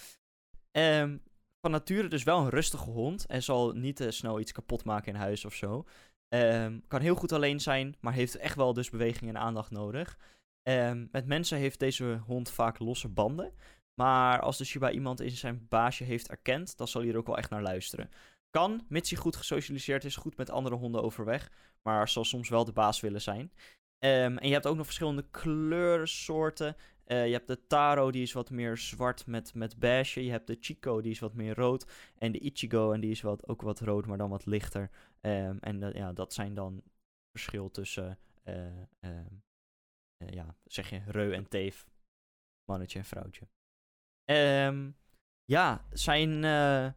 Ehm, 0.72 1.18
van 1.62 1.72
nature 1.72 2.08
dus 2.08 2.24
wel 2.24 2.40
een 2.40 2.50
rustige 2.50 2.90
hond 2.90 3.26
en 3.26 3.44
zal 3.44 3.72
niet 3.72 4.06
snel 4.10 4.40
iets 4.40 4.52
kapot 4.52 4.84
maken 4.84 5.14
in 5.14 5.20
huis 5.20 5.46
of 5.46 5.54
zo. 5.54 5.86
Ehm, 6.30 6.80
kan 6.88 7.02
heel 7.02 7.16
goed 7.16 7.32
alleen 7.32 7.60
zijn, 7.60 7.96
maar 8.00 8.14
heeft 8.14 8.36
echt 8.36 8.56
wel 8.56 8.74
dus 8.74 8.90
beweging 8.90 9.30
en 9.30 9.38
aandacht 9.38 9.72
nodig. 9.72 10.18
Ehm, 10.64 11.06
met 11.12 11.26
mensen 11.26 11.58
heeft 11.58 11.80
deze 11.80 12.22
hond 12.26 12.50
vaak 12.50 12.80
losse 12.80 13.08
banden. 13.08 13.54
Maar 13.94 14.42
als 14.42 14.58
de 14.58 14.66
Shiba 14.66 14.92
iemand 14.92 15.22
in 15.22 15.32
zijn 15.32 15.66
baasje 15.70 16.04
heeft 16.04 16.30
erkend, 16.30 16.78
dan 16.78 16.88
zal 16.88 17.02
hij 17.02 17.10
er 17.10 17.18
ook 17.18 17.28
wel 17.28 17.38
echt 17.38 17.50
naar 17.50 17.62
luisteren. 17.62 18.10
Kan, 18.50 18.86
mits 18.90 19.10
hij 19.10 19.20
goed 19.20 19.36
gesocialiseerd 19.36 20.04
is, 20.04 20.16
goed 20.16 20.38
met 20.38 20.50
andere 20.50 20.76
honden 20.76 21.04
overweg. 21.04 21.52
Maar 21.82 22.10
zal 22.10 22.26
soms 22.26 22.50
wel 22.50 22.66
de 22.66 22.72
baas 22.72 23.00
willen 23.00 23.22
zijn. 23.22 23.52
Ehm, 24.00 24.38
en 24.38 24.48
je 24.48 24.54
hebt 24.54 24.68
ook 24.68 24.76
nog 24.76 24.86
verschillende 24.86 25.26
kleurensoorten. 25.32 26.76
Eh, 27.04 27.26
je 27.26 27.34
hebt 27.34 27.48
de 27.48 27.68
Taro, 27.68 28.12
die 28.12 28.22
is 28.22 28.34
wat 28.34 28.50
meer 28.50 28.78
zwart 28.78 29.26
met, 29.26 29.54
met 29.54 29.80
beige. 29.80 30.24
Je 30.24 30.32
hebt 30.32 30.48
de 30.48 30.58
Chico, 30.60 31.02
die 31.02 31.12
is 31.12 31.20
wat 31.20 31.34
meer 31.34 31.56
rood. 31.56 31.86
En 32.18 32.32
de 32.32 32.40
Ichigo, 32.40 32.92
en 32.92 33.00
die 33.00 33.12
is 33.12 33.22
wat, 33.22 33.48
ook 33.48 33.62
wat 33.62 33.80
rood, 33.80 34.06
maar 34.06 34.18
dan 34.18 34.30
wat 34.30 34.46
lichter. 34.46 34.90
Ehm, 35.22 35.58
en 35.60 35.80
dat- 35.80 35.94
ja, 35.94 36.14
dat 36.14 36.34
zijn 36.34 36.54
dan 36.54 36.84
verschil 37.38 37.72
tussen, 37.72 38.20
eh, 38.44 38.82
ehm, 39.00 39.36
eh, 40.18 40.30
ja, 40.30 40.56
zeg 40.64 40.90
je, 40.90 41.02
reu 41.06 41.34
en 41.34 41.48
teef. 41.50 41.86
Mannetje 42.72 43.00
en 43.00 43.06
vrouwtje. 43.06 43.48
Ehm, 44.24 44.92
ja, 45.46 45.86
zijn 45.92 46.44
eh, 46.44 46.92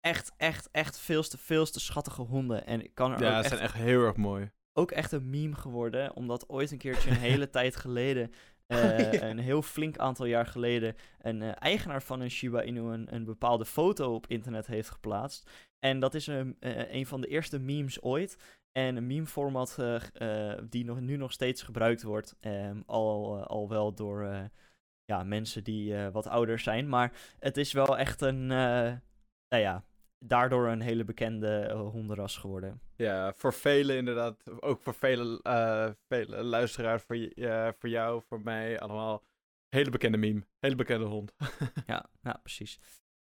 echt, 0.00 0.32
echt, 0.36 0.70
echt 0.70 0.98
veelste, 0.98 1.38
veelste 1.38 1.80
schattige 1.80 2.22
honden. 2.22 2.66
En 2.66 2.82
ik 2.84 2.94
kan 2.94 3.12
er 3.12 3.20
Ja, 3.20 3.36
ook 3.36 3.42
ze 3.42 3.48
zijn 3.48 3.60
echt 3.60 3.74
heel 3.74 4.02
erg 4.04 4.16
mooi. 4.16 4.50
ook 4.78 4.90
echt 4.90 5.12
een 5.12 5.30
meme 5.30 5.54
geworden. 5.56 6.16
Omdat 6.16 6.48
ooit 6.48 6.70
een 6.70 6.78
keertje 6.78 7.10
een 7.10 7.16
hele 7.30 7.50
tijd 7.50 7.76
geleden 7.76 8.32
eh, 8.66 9.12
een 9.28 9.38
heel 9.38 9.62
flink 9.62 9.98
aantal 9.98 10.26
jaar 10.26 10.46
geleden 10.46 10.96
een 11.18 11.42
eh, 11.42 11.52
eigenaar 11.58 12.02
van 12.02 12.20
een 12.20 12.30
Shiba 12.30 12.62
Inu 12.62 12.80
een, 12.80 13.14
een 13.14 13.24
bepaalde 13.24 13.64
foto 13.64 14.14
op 14.14 14.26
internet 14.26 14.66
heeft 14.66 14.90
geplaatst. 14.90 15.50
En 15.78 16.00
dat 16.00 16.14
is 16.14 16.26
een, 16.26 16.56
eh, 16.60 16.92
een 16.92 17.06
van 17.06 17.20
de 17.20 17.26
eerste 17.26 17.58
memes 17.58 18.02
ooit. 18.02 18.38
En 18.72 18.96
een 18.96 19.06
meme 19.06 19.26
format 19.26 19.78
eh, 19.78 20.52
die 20.68 20.84
nog, 20.84 21.00
nu 21.00 21.16
nog 21.16 21.32
steeds 21.32 21.62
gebruikt 21.62 22.02
wordt. 22.02 22.36
ehm, 22.40 22.80
al, 22.86 23.44
al 23.46 23.68
wel 23.68 23.94
door 23.94 24.50
ja, 25.04 25.22
mensen 25.24 25.64
die 25.64 25.96
wat 25.96 26.26
ouder 26.26 26.58
zijn. 26.58 26.88
Maar 26.88 27.12
het 27.38 27.56
is 27.56 27.72
wel 27.72 27.98
echt 27.98 28.20
een, 28.20 28.46
nou 28.46 29.00
ja, 29.48 29.84
daardoor 30.26 30.68
een 30.68 30.80
hele 30.80 31.04
bekende 31.04 31.56
eh, 31.58 31.80
hondenras 31.80 32.36
geworden. 32.36 32.80
Ja, 32.96 33.32
voor 33.36 33.52
velen 33.52 33.96
inderdaad. 33.96 34.60
Ook 34.62 34.82
voor 34.82 34.94
vele, 34.94 35.40
eh, 35.42 35.90
vele 36.08 36.42
luisteraars, 36.42 37.02
voor, 37.02 37.16
je- 37.16 37.34
eh, 37.34 37.68
voor 37.78 37.88
jou, 37.88 38.22
voor 38.28 38.40
mij, 38.40 38.80
allemaal. 38.80 39.22
Hele 39.68 39.90
bekende 39.90 40.16
meme. 40.18 40.46
Hele 40.60 40.74
bekende 40.74 41.04
hond. 41.06 41.32
Ja, 41.86 42.06
ja 42.22 42.38
precies. 42.42 42.80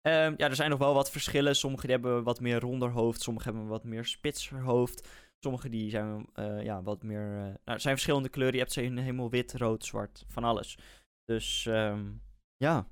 Ehm, 0.00 0.34
ja, 0.36 0.48
er 0.48 0.54
zijn 0.56 0.70
nog 0.70 0.78
wel 0.78 0.94
wat 0.94 1.10
verschillen. 1.10 1.56
Sommige 1.56 1.86
hebben 1.86 2.22
wat 2.22 2.40
meer 2.40 2.60
ronder 2.60 2.90
hoofd, 2.90 3.20
sommige 3.20 3.48
hebben 3.48 3.66
wat 3.66 3.84
meer 3.84 4.04
spitser 4.04 4.62
hoofd. 4.62 5.08
Sommige 5.38 5.68
die 5.68 5.90
zijn 5.90 6.26
ja, 6.62 6.82
wat 6.82 7.02
meer... 7.02 7.28
nou, 7.30 7.56
er 7.64 7.80
zijn 7.80 7.94
verschillende 7.94 8.28
kleuren. 8.28 8.54
Je 8.54 8.60
hebt 8.60 8.72
ze 8.72 8.82
in 8.82 8.96
helemaal 8.98 9.30
wit, 9.30 9.54
rood, 9.54 9.84
zwart, 9.84 10.24
van 10.28 10.44
alles. 10.44 10.78
Dus 11.24 11.66
ehm, 11.66 12.10
ja, 12.56 12.86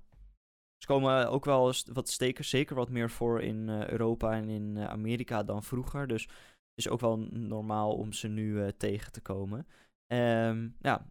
ze 0.80 0.86
komen 0.86 1.30
ook 1.30 1.44
wel 1.44 1.72
wat 1.92 2.08
stekers, 2.08 2.48
zeker 2.48 2.76
wat 2.76 2.88
meer 2.88 3.10
voor 3.10 3.42
in 3.42 3.68
eh, 3.68 3.88
Europa 3.88 4.32
en 4.32 4.48
in 4.48 4.76
eh, 4.76 4.84
Amerika 4.84 5.42
dan 5.42 5.62
vroeger. 5.62 6.06
Dus 6.06 6.22
het 6.22 6.32
is 6.74 6.88
ook 6.88 7.00
wel 7.00 7.16
normaal 7.30 7.94
om 7.94 8.12
ze 8.12 8.28
nu 8.28 8.62
eh, 8.62 8.68
tegen 8.68 9.12
te 9.12 9.20
komen. 9.20 9.66
Ehm, 10.06 10.68
ja, 10.78 11.06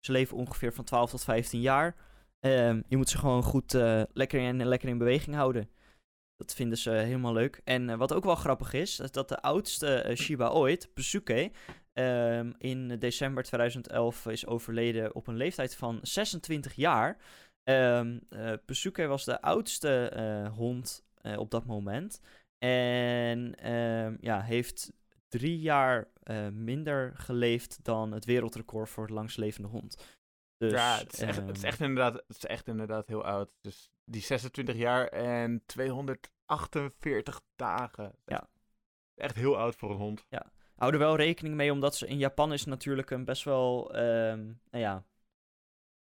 ze 0.00 0.12
leven 0.12 0.36
ongeveer 0.36 0.72
van 0.72 0.84
12 0.84 1.10
tot 1.10 1.24
15 1.24 1.60
jaar. 1.60 1.96
Ehm, 2.40 2.82
je 2.88 2.96
moet 2.96 3.08
ze 3.08 3.18
gewoon 3.18 3.42
goed 3.42 3.72
lekker, 4.12 4.40
in, 4.40 4.64
lekker 4.64 4.88
in 4.88 4.98
beweging 4.98 5.36
houden. 5.36 5.70
Dat 6.36 6.54
vinden 6.54 6.78
ze 6.78 6.90
helemaal 6.90 7.32
leuk. 7.32 7.60
En 7.64 7.98
wat 7.98 8.12
ook 8.12 8.24
wel 8.24 8.34
grappig 8.34 8.72
is, 8.72 9.00
is 9.00 9.10
dat 9.10 9.28
de 9.28 9.40
oudste 9.40 10.12
Shiba 10.14 10.48
ooit, 10.48 10.90
Besuke, 10.94 11.50
ehm, 11.92 12.52
in 12.58 12.98
december 12.98 13.42
2011 13.42 14.26
is 14.26 14.46
overleden 14.46 15.14
op 15.14 15.26
een 15.26 15.36
leeftijd 15.36 15.76
van 15.76 15.98
26 16.02 16.74
jaar. 16.74 17.16
Ehm 17.68 18.18
eh, 18.28 18.52
Besuke 18.66 19.06
was 19.06 19.24
de 19.24 19.40
oudste 19.40 20.08
eh, 20.08 20.54
hond 20.56 21.04
eh, 21.14 21.38
op 21.38 21.50
dat 21.50 21.64
moment. 21.64 22.20
En 22.58 23.54
ehm, 23.54 24.16
ja, 24.20 24.40
heeft 24.40 24.92
drie 25.28 25.58
jaar 25.58 26.08
minder 26.52 27.12
geleefd 27.16 27.84
dan 27.84 28.12
het 28.12 28.24
wereldrecord 28.24 28.88
voor 28.88 29.02
het 29.02 29.12
langstlevende 29.12 29.68
hond. 29.68 30.18
Dus, 30.56 30.72
ja, 30.72 30.98
het 30.98 31.12
is, 31.12 31.20
echt, 31.20 31.36
het, 31.36 31.56
is 31.56 31.62
ehm, 31.62 31.66
echt 31.66 31.80
inderdaad, 31.80 32.14
het 32.14 32.36
is 32.36 32.44
echt 32.44 32.68
inderdaad 32.68 33.06
heel 33.06 33.24
oud. 33.24 33.50
Dus 33.60 33.90
die 34.04 34.22
26 34.22 34.76
jaar 34.76 35.06
en 35.06 35.62
248 35.66 37.40
dagen. 37.56 38.14
Ja. 38.24 38.48
Echt 39.14 39.36
heel 39.36 39.58
oud 39.58 39.76
voor 39.76 39.90
een 39.90 39.96
hond. 39.96 40.26
hou 40.74 40.92
er 40.92 40.98
wel 40.98 41.16
rekening 41.16 41.54
mee, 41.54 41.72
omdat 41.72 41.96
ze 41.96 42.06
in 42.06 42.18
Japan 42.18 42.52
is 42.52 42.64
natuurlijk 42.64 43.10
een 43.10 43.24
best 43.24 43.44
wel, 43.44 43.88
nou 43.92 44.58
ja, 44.70 45.04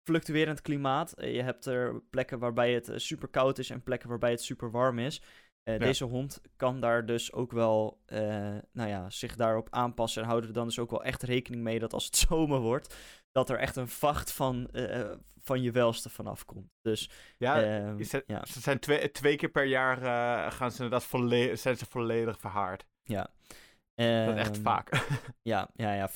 fluctuerend 0.04 0.60
klimaat. 0.60 1.12
Eh, 1.12 1.34
Je 1.34 1.42
hebt 1.42 1.66
er 1.66 2.00
plekken 2.10 2.38
waarbij 2.38 2.72
het 2.74 2.92
super 2.94 3.28
koud 3.28 3.58
is 3.58 3.70
en 3.70 3.82
plekken 3.82 4.08
waarbij 4.08 4.30
het 4.30 4.42
super 4.42 4.70
warm 4.70 4.98
is. 4.98 5.22
Eh, 5.62 5.74
Ja. 5.78 5.84
Deze 5.84 6.04
hond 6.04 6.40
kan 6.56 6.80
daar 6.80 7.06
dus 7.06 7.32
ook 7.32 7.52
wel, 7.52 8.00
eh, 8.06 8.20
nou 8.72 8.88
ja, 8.88 9.10
zich 9.10 9.36
daarop 9.36 9.66
aanpassen 9.70 10.22
en 10.22 10.28
houden 10.28 10.48
er 10.48 10.54
dan 10.56 10.66
dus 10.66 10.78
ook 10.78 10.90
wel 10.90 11.04
echt 11.04 11.22
rekening 11.22 11.62
mee 11.62 11.78
dat 11.78 11.92
als 11.92 12.04
het 12.04 12.16
zomer 12.28 12.60
wordt, 12.60 12.96
dat 13.32 13.50
er 13.50 13.58
echt 13.58 13.76
een 13.76 13.88
vacht 13.88 14.32
van, 14.32 14.68
eh, 14.70 15.10
van 15.42 15.62
je 15.62 15.70
welste 15.70 16.08
vanaf 16.10 16.44
komt. 16.44 16.70
Dus, 16.80 17.10
Ja, 17.38 17.62
ehm, 17.62 17.98
het- 17.98 18.22
ja. 18.26 18.44
ze 18.44 18.60
zijn 18.60 18.78
twee, 18.78 19.10
twee 19.10 19.36
keer 19.36 19.48
per 19.50 19.64
jaar 19.64 19.96
eh, 20.02 20.52
gaan 20.52 20.70
ze 20.70 20.82
inderdaad 20.82 21.08
volle 21.08 21.56
zijn 21.56 21.76
ze 21.76 21.86
volledig 21.86 22.38
verhaard. 22.40 22.86
ja. 23.02 23.30
Dat 23.94 24.34
is 24.34 24.40
echt 24.40 24.54
Ehm, 24.56 24.62
vaak. 24.62 24.88
Ja, 25.42 25.68
ja, 25.74 25.92
ja. 25.94 26.10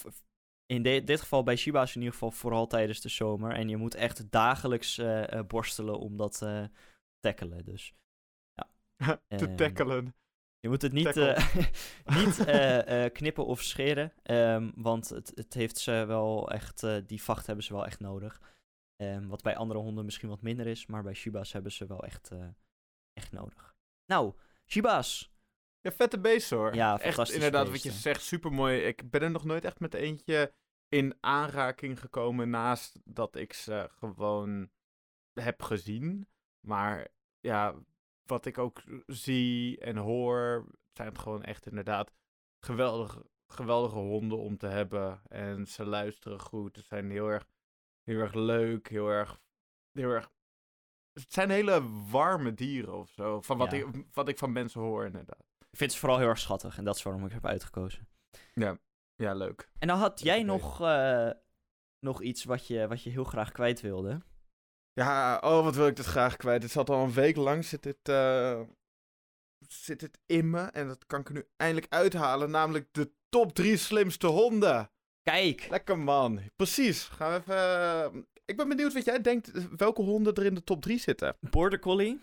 In 0.66 0.82
de- 0.82 1.04
dit 1.04 1.20
geval 1.20 1.42
bij 1.42 1.56
Shiba's 1.56 1.90
in 1.94 2.00
ieder 2.00 2.12
geval 2.12 2.30
vooral 2.30 2.66
tijdens 2.66 3.00
de 3.00 3.08
zomer. 3.08 3.52
En 3.52 3.68
je 3.68 3.76
moet 3.76 3.94
echt 3.94 4.30
dagelijks 4.30 4.98
eh, 4.98 5.32
eh, 5.32 5.46
borstelen 5.46 5.98
om 5.98 6.16
dat 6.16 6.42
eh, 6.42 6.62
te 6.62 6.70
tackelen. 7.20 7.64
Dus 7.64 7.94
te 8.96 9.20
ehm, 9.28 9.56
tackelen. 9.56 10.14
je 10.60 10.68
moet 10.68 10.82
het 10.82 10.92
niet, 10.92 11.14
niet 12.18 12.44
knippen 13.18 13.46
of 13.46 13.62
scheren. 13.62 14.12
ehm, 14.22 14.70
want 14.74 15.08
het, 15.08 15.32
het 15.34 15.54
heeft 15.54 15.78
ze 15.78 16.04
wel 16.06 16.50
echt, 16.50 16.86
die 17.06 17.22
vacht 17.22 17.46
hebben 17.46 17.64
ze 17.64 17.72
wel 17.72 17.86
echt 17.86 18.00
nodig. 18.00 18.40
Ehm, 18.96 19.26
wat 19.26 19.42
bij 19.42 19.56
andere 19.56 19.80
honden 19.80 20.04
misschien 20.04 20.28
wat 20.28 20.42
minder 20.42 20.66
is. 20.66 20.86
Maar 20.86 21.02
bij 21.02 21.14
Shiba's 21.14 21.52
hebben 21.52 21.72
ze 21.72 21.86
wel 21.86 22.04
echt, 22.04 22.30
echt 23.12 23.32
nodig. 23.32 23.74
Nou, 24.06 24.34
Shiba's. 24.66 25.33
Ja, 25.84 25.92
vette 25.92 26.20
beesten 26.20 26.56
hoor. 26.56 26.74
Ja, 26.74 27.00
echt 27.00 27.30
inderdaad 27.30 27.70
wat 27.70 27.82
je 27.82 27.90
zegt, 27.90 28.22
super 28.22 28.52
mooi. 28.52 28.80
Ik 28.80 29.10
ben 29.10 29.22
er 29.22 29.30
nog 29.30 29.44
nooit 29.44 29.64
echt 29.64 29.80
met 29.80 29.94
eentje 29.94 30.52
in 30.88 31.16
aanraking 31.20 32.00
gekomen 32.00 32.50
naast 32.50 33.00
dat 33.04 33.36
ik 33.36 33.52
ze 33.52 33.88
gewoon 33.90 34.70
heb 35.32 35.62
gezien. 35.62 36.28
Maar 36.66 37.08
ja, 37.40 37.74
wat 38.22 38.46
ik 38.46 38.58
ook 38.58 38.82
zie 39.06 39.78
en 39.78 39.96
hoor, 39.96 40.66
zijn 40.92 41.08
het 41.08 41.18
gewoon 41.18 41.42
echt 41.42 41.66
inderdaad 41.66 42.12
geweldige, 42.60 43.26
geweldige 43.46 43.98
honden 43.98 44.38
om 44.38 44.56
te 44.56 44.66
hebben. 44.66 45.22
En 45.28 45.66
ze 45.66 45.84
luisteren 45.84 46.40
goed. 46.40 46.76
Ze 46.76 46.82
zijn 46.82 47.10
heel 47.10 47.28
erg, 47.28 47.48
heel 48.02 48.20
erg 48.20 48.34
leuk, 48.34 48.88
heel 48.88 49.08
erg, 49.08 49.40
heel 49.92 50.10
erg... 50.10 50.32
Het 51.12 51.32
zijn 51.32 51.50
hele 51.50 51.82
warme 52.10 52.54
dieren 52.54 52.94
of 52.94 53.10
zo. 53.10 53.40
Van 53.40 53.58
wat, 53.58 53.70
Ja. 53.70 53.76
ik, 53.78 54.06
wat 54.12 54.28
ik 54.28 54.38
van 54.38 54.52
mensen 54.52 54.80
hoor 54.80 55.04
inderdaad. 55.04 55.53
Ik 55.74 55.80
vind 55.80 55.92
ze 55.92 55.98
vooral 55.98 56.18
heel 56.18 56.28
erg 56.28 56.38
schattig. 56.38 56.78
En 56.78 56.84
dat 56.84 56.96
is 56.96 57.02
waarom 57.02 57.24
ik 57.26 57.32
heb 57.32 57.46
uitgekozen. 57.46 58.08
Ja, 59.16 59.34
leuk. 59.34 59.70
En 59.78 59.88
dan 59.88 59.98
had 59.98 60.20
jij 60.20 60.42
nog, 60.42 60.80
eh, 60.80 61.30
nog 61.98 62.22
iets 62.22 62.44
wat 62.44 62.66
je, 62.66 62.88
wat 62.88 63.02
je 63.02 63.10
heel 63.10 63.24
graag 63.24 63.52
kwijt 63.52 63.80
wilde. 63.80 64.20
Ja, 64.92 65.38
oh, 65.44 65.64
wat 65.64 65.74
wil 65.74 65.86
ik 65.86 65.96
dit 65.96 66.04
graag 66.04 66.36
kwijt. 66.36 66.62
Het 66.62 66.70
zat 66.70 66.90
al 66.90 67.04
een 67.04 67.12
week 67.12 67.36
lang, 67.36 67.64
zit 67.64 67.82
dit, 67.82 68.08
eh, 68.08 68.60
zit 69.68 70.00
dit 70.00 70.18
in 70.26 70.50
me. 70.50 70.60
En 70.62 70.88
dat 70.88 71.06
kan 71.06 71.20
ik 71.20 71.28
er 71.28 71.34
nu 71.34 71.46
eindelijk 71.56 71.92
uithalen. 71.92 72.50
Namelijk 72.50 72.88
de 72.92 73.12
top 73.28 73.54
drie 73.54 73.76
slimste 73.76 74.26
honden. 74.26 74.90
Kijk, 75.22 75.66
Lekker 75.70 75.98
man. 75.98 76.40
Precies. 76.56 77.04
Gaan 77.04 77.30
we 77.32 77.38
even... 77.38 77.56
eh, 77.56 78.22
ik 78.44 78.56
ben 78.56 78.68
benieuwd 78.68 78.92
wat 78.92 79.04
jij 79.04 79.20
denkt, 79.20 79.76
welke 79.76 80.02
honden 80.02 80.34
er 80.34 80.44
in 80.44 80.54
de 80.54 80.64
top 80.64 80.82
drie 80.82 80.98
zitten. 80.98 81.36
Border 81.40 81.78
Collie. 81.78 82.20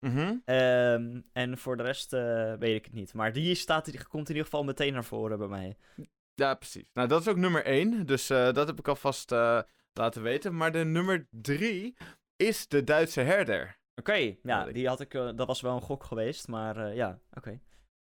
Mhm. 0.00 0.36
Ehm, 0.44 1.20
en 1.32 1.58
voor 1.58 1.76
de 1.76 1.82
rest 1.82 2.12
eh, 2.12 2.54
weet 2.54 2.76
ik 2.76 2.84
het 2.84 2.94
niet. 2.94 3.14
Maar 3.14 3.32
die, 3.32 3.54
staat, 3.54 3.84
die 3.84 4.04
komt 4.04 4.28
in 4.28 4.34
ieder 4.34 4.50
geval 4.50 4.64
meteen 4.64 4.92
naar 4.92 5.04
voren 5.04 5.38
bij 5.38 5.48
mij. 5.48 5.76
Ja, 6.34 6.54
precies. 6.54 6.90
Nou, 6.92 7.08
dat 7.08 7.20
is 7.20 7.28
ook 7.28 7.36
nummer 7.36 7.64
één. 7.64 8.06
Dus 8.06 8.30
eh, 8.30 8.52
dat 8.52 8.66
heb 8.66 8.78
ik 8.78 8.88
alvast 8.88 9.32
eh 9.32 9.60
laten 9.92 10.22
weten. 10.22 10.56
Maar 10.56 10.72
de 10.72 10.84
nummer 10.84 11.26
drie 11.30 11.96
is 12.36 12.68
de 12.68 12.84
Duitse 12.84 13.20
herder. 13.20 13.78
Oké, 13.94 14.36
ja, 14.42 14.64
die 14.64 14.88
had 14.88 15.00
ik, 15.00 15.12
dat 15.12 15.46
was 15.46 15.60
wel 15.60 15.74
een 15.74 15.82
gok 15.82 16.04
geweest. 16.04 16.48
Maar 16.48 16.94
ja, 16.94 17.18
oké. 17.32 17.60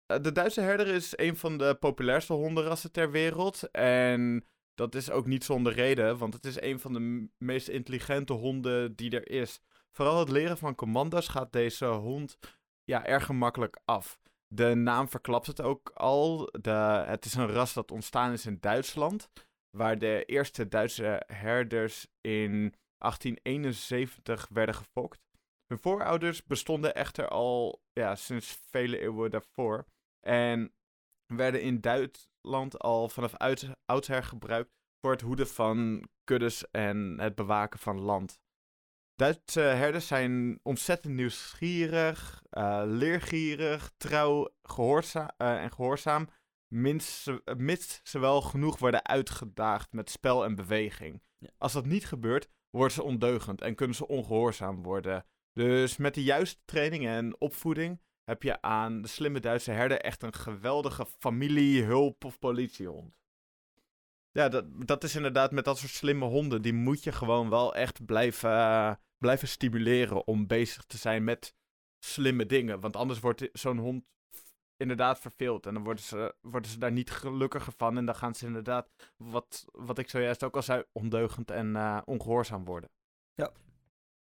De 0.06 0.32
Duitse 0.32 0.60
herder 0.60 0.86
is 0.86 1.12
een 1.16 1.36
van 1.36 1.58
de 1.58 1.74
populairste 1.74 2.32
hondenrassen 2.32 2.92
ter 2.92 3.10
wereld. 3.10 3.70
En 3.70 4.46
dat 4.74 4.94
is 4.94 5.10
ook 5.10 5.26
niet 5.26 5.44
zonder 5.44 5.72
reden, 5.72 6.18
want 6.18 6.34
het 6.34 6.44
is 6.44 6.60
een 6.60 6.80
van 6.80 6.92
de 6.92 7.28
meest 7.38 7.68
intelligente 7.68 8.32
honden 8.32 8.94
die 8.94 9.10
er 9.10 9.30
is. 9.30 9.60
Vooral 9.92 10.18
het 10.18 10.28
leren 10.28 10.58
van 10.58 10.74
commando's 10.74 11.28
gaat 11.28 11.52
deze 11.52 11.86
hond 11.86 12.38
ja, 12.84 13.06
erg 13.06 13.24
gemakkelijk 13.24 13.80
af. 13.84 14.20
De 14.46 14.74
naam 14.74 15.08
verklapt 15.08 15.46
het 15.46 15.60
ook 15.60 15.90
al. 15.94 16.48
De, 16.60 17.04
het 17.06 17.24
is 17.24 17.34
een 17.34 17.48
ras 17.48 17.72
dat 17.72 17.90
ontstaan 17.90 18.32
is 18.32 18.46
in 18.46 18.58
Duitsland, 18.60 19.30
waar 19.70 19.98
de 19.98 20.24
eerste 20.24 20.68
Duitse 20.68 21.22
herders 21.26 22.06
in 22.20 22.74
1871 22.98 24.48
werden 24.48 24.74
gefokt. 24.74 25.20
Hun 25.66 25.78
voorouders 25.78 26.44
bestonden 26.44 26.94
echter 26.94 27.28
al 27.28 27.82
ja, 27.92 28.14
sinds 28.14 28.60
vele 28.70 28.98
eeuwen 28.98 29.30
daarvoor. 29.30 29.84
En 30.20 30.74
werden 31.26 31.62
in 31.62 31.80
Duitsland 31.80 32.78
al 32.78 33.08
vanaf 33.08 33.36
uit, 33.36 33.68
oudsher 33.84 34.22
gebruikt 34.22 34.70
voor 35.00 35.12
het 35.12 35.20
hoeden 35.20 35.48
van 35.48 36.08
kuddes 36.24 36.70
en 36.70 37.20
het 37.20 37.34
bewaken 37.34 37.78
van 37.78 38.00
land. 38.00 38.40
Duitse 39.16 39.60
herders 39.60 40.06
zijn 40.06 40.60
ontzettend 40.62 41.14
nieuwsgierig, 41.14 42.42
eh, 42.50 42.82
leergierig, 42.84 43.92
trouw 43.96 44.48
gehoorza 44.62 45.34
eh, 45.36 45.62
en 45.62 45.72
gehoorzaam, 45.72 46.28
eh, 46.68 46.98
mits 47.56 48.00
ze 48.02 48.18
wel 48.18 48.40
genoeg 48.40 48.78
worden 48.78 49.06
uitgedaagd 49.06 49.92
met 49.92 50.10
spel 50.10 50.44
en 50.44 50.54
beweging. 50.54 51.22
Ja. 51.38 51.48
Als 51.58 51.72
dat 51.72 51.86
niet 51.86 52.06
gebeurt, 52.06 52.48
worden 52.70 52.94
ze 52.94 53.02
ondeugend 53.02 53.60
en 53.60 53.74
kunnen 53.74 53.96
ze 53.96 54.08
ongehoorzaam 54.08 54.82
worden. 54.82 55.24
Dus 55.52 55.96
met 55.96 56.14
de 56.14 56.22
juiste 56.22 56.60
training 56.64 57.06
en 57.06 57.40
opvoeding 57.40 58.00
heb 58.24 58.42
je 58.42 58.62
aan 58.62 59.02
de 59.02 59.08
slimme 59.08 59.40
Duitse 59.40 59.70
herder 59.70 60.00
echt 60.00 60.22
een 60.22 60.34
geweldige 60.34 61.06
familie, 61.18 61.82
hulp 61.82 62.24
of 62.24 62.38
politiehond. 62.38 63.21
Ja, 64.32 64.48
dat, 64.48 64.86
dat 64.86 65.04
is 65.04 65.16
inderdaad 65.16 65.52
met 65.52 65.64
dat 65.64 65.78
soort 65.78 65.92
slimme 65.92 66.24
honden. 66.24 66.62
Die 66.62 66.72
moet 66.72 67.04
je 67.04 67.12
gewoon 67.12 67.50
wel 67.50 67.74
echt 67.74 68.04
blijven, 68.04 69.00
blijven 69.18 69.48
stimuleren 69.48 70.26
om 70.26 70.46
bezig 70.46 70.84
te 70.84 70.96
zijn 70.96 71.24
met 71.24 71.54
slimme 72.04 72.46
dingen. 72.46 72.80
Want 72.80 72.96
anders 72.96 73.20
wordt 73.20 73.48
zo'n 73.52 73.78
hond 73.78 74.04
inderdaad 74.76 75.18
verveeld. 75.18 75.66
En 75.66 75.74
dan 75.74 75.84
worden 75.84 76.02
ze, 76.04 76.34
worden 76.40 76.70
ze 76.70 76.78
daar 76.78 76.92
niet 76.92 77.10
gelukkiger 77.10 77.72
van. 77.76 77.96
En 77.96 78.06
dan 78.06 78.14
gaan 78.14 78.34
ze 78.34 78.46
inderdaad, 78.46 78.88
wat, 79.16 79.64
wat 79.72 79.98
ik 79.98 80.08
zojuist 80.08 80.42
ook 80.42 80.56
al 80.56 80.62
zei, 80.62 80.84
ondeugend 80.92 81.50
en 81.50 81.76
eh, 81.76 82.00
ongehoorzaam 82.04 82.64
worden. 82.64 82.90
Ja. 83.34 83.52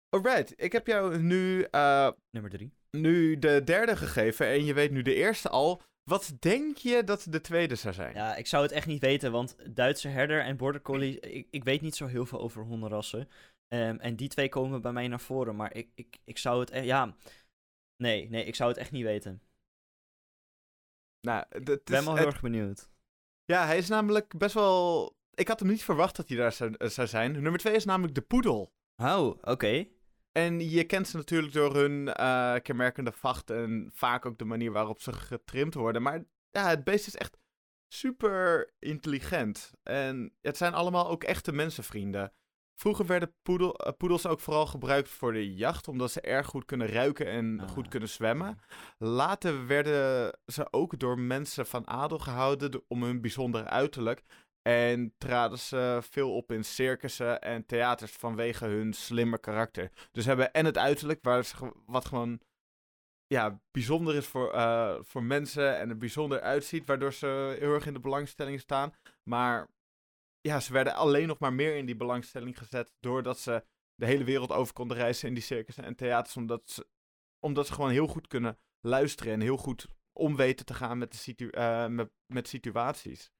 Alright, 0.09 0.53
ik 0.55 0.71
heb 0.71 0.87
jou 0.87 1.17
nu, 1.17 1.63
eh, 1.63 2.09
Nummer 2.31 2.51
drie. 2.51 2.73
nu 2.91 3.39
de 3.39 3.63
derde 3.63 3.95
gegeven. 3.95 4.47
En 4.47 4.65
je 4.65 4.73
weet 4.73 4.91
nu 4.91 5.01
de 5.01 5.13
eerste 5.13 5.49
al. 5.49 5.81
Wat 6.03 6.33
denk 6.39 6.77
je 6.77 7.03
dat 7.03 7.25
de 7.29 7.41
tweede 7.41 7.75
zou 7.75 7.93
zijn? 7.93 8.15
Ja, 8.15 8.35
ik 8.35 8.47
zou 8.47 8.63
het 8.63 8.71
echt 8.71 8.87
niet 8.87 9.01
weten, 9.01 9.31
want 9.31 9.75
Duitse 9.75 10.07
herder 10.07 10.41
en 10.43 10.57
border 10.57 10.81
collie, 10.81 11.19
ik, 11.19 11.47
ik 11.51 11.63
weet 11.63 11.81
niet 11.81 11.95
zo 11.95 12.05
heel 12.07 12.25
veel 12.25 12.39
over 12.39 12.63
hondenrassen. 12.63 13.29
Ehm, 13.67 13.95
en 13.99 14.15
die 14.15 14.29
twee 14.29 14.49
komen 14.49 14.81
bij 14.81 14.91
mij 14.91 15.07
naar 15.07 15.19
voren, 15.19 15.55
maar 15.55 15.73
ik, 15.75 15.91
ik, 15.95 16.17
ik 16.23 16.37
zou 16.37 16.59
het 16.59 16.69
echt, 16.69 16.85
ja, 16.85 17.15
nee, 18.03 18.29
nee, 18.29 18.45
ik 18.45 18.55
zou 18.55 18.69
het 18.69 18.77
echt 18.79 18.91
niet 18.91 19.03
weten. 19.03 19.41
Nou, 21.27 21.45
het 21.49 21.69
Ik 21.69 21.83
ben 21.83 21.97
is- 21.99 22.03
wel 22.03 22.13
het- 22.13 22.23
heel 22.23 22.31
erg 22.31 22.41
benieuwd. 22.41 22.89
Ja, 23.45 23.65
hij 23.65 23.77
is 23.77 23.87
namelijk 23.87 24.37
best 24.37 24.53
wel... 24.53 25.11
Ik 25.33 25.47
had 25.47 25.59
hem 25.59 25.69
niet 25.69 25.83
verwacht 25.83 26.15
dat 26.15 26.27
hij 26.29 26.37
daar 26.37 26.51
zou, 26.51 26.75
zou 26.89 27.07
zijn. 27.07 27.31
Nummer 27.31 27.57
twee 27.59 27.75
is 27.75 27.85
namelijk 27.85 28.15
de 28.15 28.21
poedel. 28.21 28.73
Oh, 28.95 29.37
oké. 29.41 29.87
En 30.31 30.69
je 30.69 30.83
kent 30.83 31.07
ze 31.07 31.17
natuurlijk 31.17 31.53
door 31.53 31.75
hun 31.75 32.13
eh, 32.13 32.55
kenmerkende 32.61 33.11
vacht 33.11 33.49
en 33.49 33.89
vaak 33.93 34.25
ook 34.25 34.37
de 34.37 34.45
manier 34.45 34.71
waarop 34.71 35.01
ze 35.01 35.13
getrimd 35.13 35.73
worden. 35.73 36.01
Maar 36.01 36.23
ja, 36.51 36.69
het 36.69 36.83
beest 36.83 37.07
is 37.07 37.15
echt 37.15 37.37
super 37.87 38.73
intelligent. 38.79 39.71
En 39.83 40.33
het 40.41 40.57
zijn 40.57 40.73
allemaal 40.73 41.09
ook 41.09 41.23
echte 41.23 41.51
mensenvrienden. 41.51 42.33
Vroeger 42.75 43.05
werden 43.05 43.33
poedel, 43.41 43.75
eh, 43.75 43.93
poedels 43.97 44.25
ook 44.25 44.39
vooral 44.39 44.65
gebruikt 44.65 45.09
voor 45.09 45.33
de 45.33 45.53
jacht, 45.53 45.87
omdat 45.87 46.11
ze 46.11 46.21
erg 46.21 46.47
goed 46.47 46.65
kunnen 46.65 46.87
ruiken 46.87 47.25
en 47.25 47.59
Ah, 47.59 47.69
goed 47.69 47.87
kunnen 47.87 48.09
zwemmen. 48.09 48.59
Later 48.97 49.67
werden 49.67 50.33
ze 50.45 50.67
ook 50.73 50.99
door 50.99 51.19
mensen 51.19 51.65
van 51.65 51.87
adel 51.87 52.19
gehouden 52.19 52.83
om 52.87 53.03
hun 53.03 53.21
bijzondere 53.21 53.65
uiterlijk. 53.65 54.23
En 54.61 55.13
traden 55.17 55.59
ze 55.59 55.99
veel 56.01 56.35
op 56.35 56.51
in 56.51 56.63
circussen 56.63 57.41
en 57.41 57.65
theaters 57.65 58.11
vanwege 58.11 58.65
hun 58.65 58.93
slimme 58.93 59.39
karakter. 59.39 59.91
Dus 60.11 60.25
hebben 60.25 60.53
en 60.53 60.65
het 60.65 60.77
uiterlijk, 60.77 61.19
waar 61.23 61.45
ze, 61.45 61.73
wat 61.85 62.05
gewoon 62.05 62.41
ja, 63.27 63.61
bijzonder 63.71 64.15
is 64.15 64.25
voor, 64.25 64.53
eh, 64.53 64.95
voor 65.01 65.23
mensen 65.23 65.77
en 65.77 65.89
er 65.89 65.97
bijzonder 65.97 66.41
uitziet, 66.41 66.87
waardoor 66.87 67.13
ze 67.13 67.55
heel 67.59 67.73
erg 67.73 67.85
in 67.85 67.93
de 67.93 67.99
belangstelling 67.99 68.59
staan. 68.59 68.93
Maar 69.23 69.67
ja, 70.41 70.59
ze 70.59 70.73
werden 70.73 70.95
alleen 70.95 71.27
nog 71.27 71.39
maar 71.39 71.53
meer 71.53 71.75
in 71.75 71.85
die 71.85 71.95
belangstelling 71.95 72.57
gezet 72.57 72.93
doordat 72.99 73.39
ze 73.39 73.65
de 73.95 74.05
hele 74.05 74.23
wereld 74.23 74.51
over 74.51 74.73
konden 74.73 74.97
reizen 74.97 75.27
in 75.27 75.33
die 75.33 75.43
circussen 75.43 75.83
en 75.83 75.95
theaters, 75.95 76.37
omdat 76.37 76.69
ze, 76.69 76.87
omdat 77.39 77.67
ze 77.67 77.73
gewoon 77.73 77.91
heel 77.91 78.07
goed 78.07 78.27
kunnen 78.27 78.57
luisteren 78.79 79.33
en 79.33 79.41
heel 79.41 79.57
goed 79.57 79.87
om 80.13 80.35
weten 80.35 80.65
te 80.65 80.73
gaan 80.73 80.97
met, 80.97 81.23
de 81.35 81.51
eh, 81.51 82.05
met 82.25 82.47
situaties. 82.47 83.31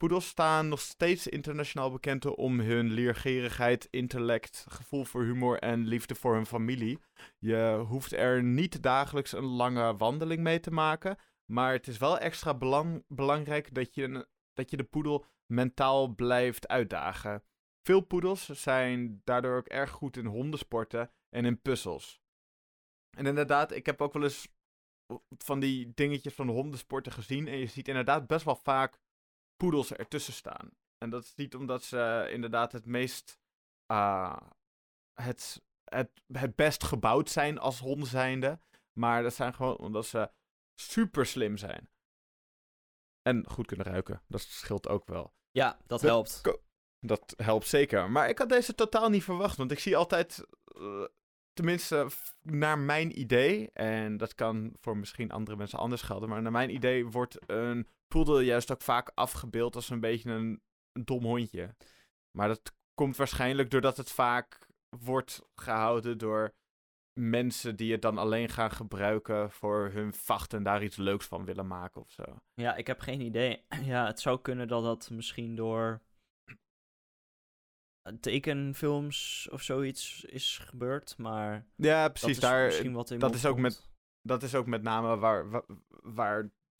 Poedels 0.00 0.28
staan 0.28 0.68
nog 0.68 0.80
steeds 0.80 1.26
internationaal 1.26 1.90
bekend 1.90 2.24
om 2.26 2.60
hun 2.60 2.90
leergierigheid, 2.90 3.88
intellect, 3.90 4.66
gevoel 4.68 5.04
voor 5.04 5.22
humor 5.22 5.58
en 5.58 5.86
liefde 5.86 6.14
voor 6.14 6.34
hun 6.34 6.46
familie. 6.46 6.98
Je 7.38 7.84
hoeft 7.86 8.12
er 8.12 8.42
niet 8.42 8.82
dagelijks 8.82 9.32
een 9.32 9.44
lange 9.44 9.96
wandeling 9.96 10.42
mee 10.42 10.60
te 10.60 10.70
maken, 10.70 11.18
maar 11.52 11.72
het 11.72 11.86
is 11.86 11.98
wel 11.98 12.18
extra 12.18 12.54
belang, 12.54 13.04
belangrijk 13.08 13.74
dat 13.74 13.94
je, 13.94 14.28
dat 14.52 14.70
je 14.70 14.76
de 14.76 14.84
poedel 14.84 15.24
mentaal 15.46 16.14
blijft 16.14 16.68
uitdagen. 16.68 17.42
Veel 17.82 18.00
poedels 18.00 18.48
zijn 18.48 19.20
daardoor 19.24 19.56
ook 19.56 19.68
erg 19.68 19.90
goed 19.90 20.16
in 20.16 20.26
hondensporten 20.26 21.10
en 21.28 21.44
in 21.44 21.60
puzzels. 21.60 22.20
En 23.16 23.26
inderdaad, 23.26 23.72
ik 23.72 23.86
heb 23.86 24.00
ook 24.00 24.12
wel 24.12 24.22
eens 24.22 24.48
van 25.38 25.60
die 25.60 25.92
dingetjes 25.94 26.34
van 26.34 26.46
de 26.46 26.52
hondensporten 26.52 27.12
gezien. 27.12 27.48
En 27.48 27.56
je 27.56 27.66
ziet 27.66 27.88
inderdaad 27.88 28.26
best 28.26 28.44
wel 28.44 28.56
vaak 28.56 28.98
poedels 29.60 29.92
ertussen 29.92 30.32
staan. 30.32 30.70
En 30.98 31.10
dat 31.10 31.24
is 31.24 31.34
niet 31.34 31.54
omdat 31.54 31.82
ze 31.82 32.28
inderdaad 32.32 32.72
het 32.72 32.86
meest. 32.86 33.38
ah, 33.86 34.36
het, 35.14 35.62
het, 35.84 36.10
het 36.32 36.56
best 36.56 36.84
gebouwd 36.84 37.30
zijn 37.30 37.58
als 37.58 37.78
honden 37.78 38.08
zijnde. 38.08 38.58
Maar 38.92 39.22
dat 39.22 39.34
zijn 39.34 39.54
gewoon 39.54 39.78
omdat 39.78 40.06
ze 40.06 40.30
super 40.74 41.26
slim 41.26 41.56
zijn. 41.56 41.88
En 43.22 43.48
goed 43.48 43.66
kunnen 43.66 43.86
ruiken. 43.86 44.22
Dat 44.26 44.40
scheelt 44.40 44.88
ook 44.88 45.06
wel. 45.06 45.34
Ja, 45.50 45.78
dat 45.86 46.00
helpt. 46.00 46.40
Dat 47.00 47.34
helpt 47.36 47.66
zeker. 47.66 48.10
Maar 48.10 48.28
ik 48.28 48.38
had 48.38 48.48
deze 48.48 48.74
totaal 48.74 49.08
niet 49.08 49.24
verwacht. 49.24 49.56
Want 49.56 49.70
ik 49.70 49.78
zie 49.78 49.96
altijd, 49.96 50.46
eh, 50.64 51.04
tenminste 51.52 52.08
naar 52.42 52.78
mijn 52.78 53.18
idee, 53.20 53.70
en 53.72 54.16
dat 54.16 54.34
kan 54.34 54.74
voor 54.80 54.96
misschien 54.96 55.30
andere 55.30 55.56
mensen 55.56 55.78
anders 55.78 56.02
gelden, 56.02 56.28
maar 56.28 56.42
naar 56.42 56.52
mijn 56.52 56.74
idee 56.74 57.06
wordt 57.06 57.38
een 57.46 57.88
poedel 58.10 58.40
juist 58.40 58.70
ook 58.72 58.82
vaak 58.82 59.10
afgebeeld 59.14 59.74
als 59.74 59.90
een 59.90 60.00
beetje 60.00 60.30
een, 60.30 60.62
een 60.92 61.04
dom 61.04 61.24
hondje. 61.24 61.74
Maar 62.38 62.48
dat 62.48 62.72
komt 62.94 63.16
waarschijnlijk 63.16 63.70
doordat 63.70 63.96
het 63.96 64.10
vaak 64.10 64.66
wordt 65.04 65.42
gehouden 65.54 66.18
door 66.18 66.54
mensen 67.20 67.76
die 67.76 67.92
het 67.92 68.02
dan 68.02 68.18
alleen 68.18 68.48
gaan 68.48 68.70
gebruiken 68.70 69.50
voor 69.50 69.90
hun 69.92 70.14
vacht 70.14 70.52
en 70.54 70.62
daar 70.62 70.82
iets 70.82 70.96
leuks 70.96 71.26
van 71.26 71.44
willen 71.44 71.66
maken 71.66 72.00
of 72.00 72.10
zo. 72.10 72.24
Ja, 72.54 72.74
ik 72.76 72.86
heb 72.86 73.00
geen 73.00 73.20
idee. 73.20 73.64
Ja, 73.92 74.06
het 74.06 74.20
zou 74.20 74.40
kunnen 74.40 74.68
dat 74.68 74.82
dat 74.82 75.10
misschien 75.10 75.54
door 75.56 76.00
tekenfilms 78.20 79.48
of 79.52 79.62
zoiets 79.62 80.24
is 80.24 80.58
gebeurd, 80.58 81.18
maar 81.18 81.66
Ja, 81.76 82.02
dat 82.02 82.12
precies. 82.12 82.30
is 82.36 82.40
Daar, 82.40 82.66
misschien 82.66 82.92
wat 82.92 83.10
in 83.10 83.18
dat 83.18 83.34
is 83.34 83.46
ook 83.46 83.56
opkomt. 83.56 83.90
dat 84.22 84.42
is 84.42 84.54
ook 84.54 84.66
met 84.66 84.82
name 84.82 85.16
waar, 85.16 85.50
wa- 85.50 85.64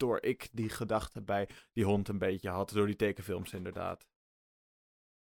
waardoor 0.00 0.22
ik 0.30 0.48
die 0.52 0.68
gedachte 0.68 1.22
bij 1.22 1.48
die 1.72 1.84
hond 1.84 2.08
een 2.08 2.18
beetje 2.18 2.48
had. 2.48 2.70
Door 2.70 2.86
die 2.86 2.96
tekenfilms 2.96 3.52
inderdaad. 3.52 4.08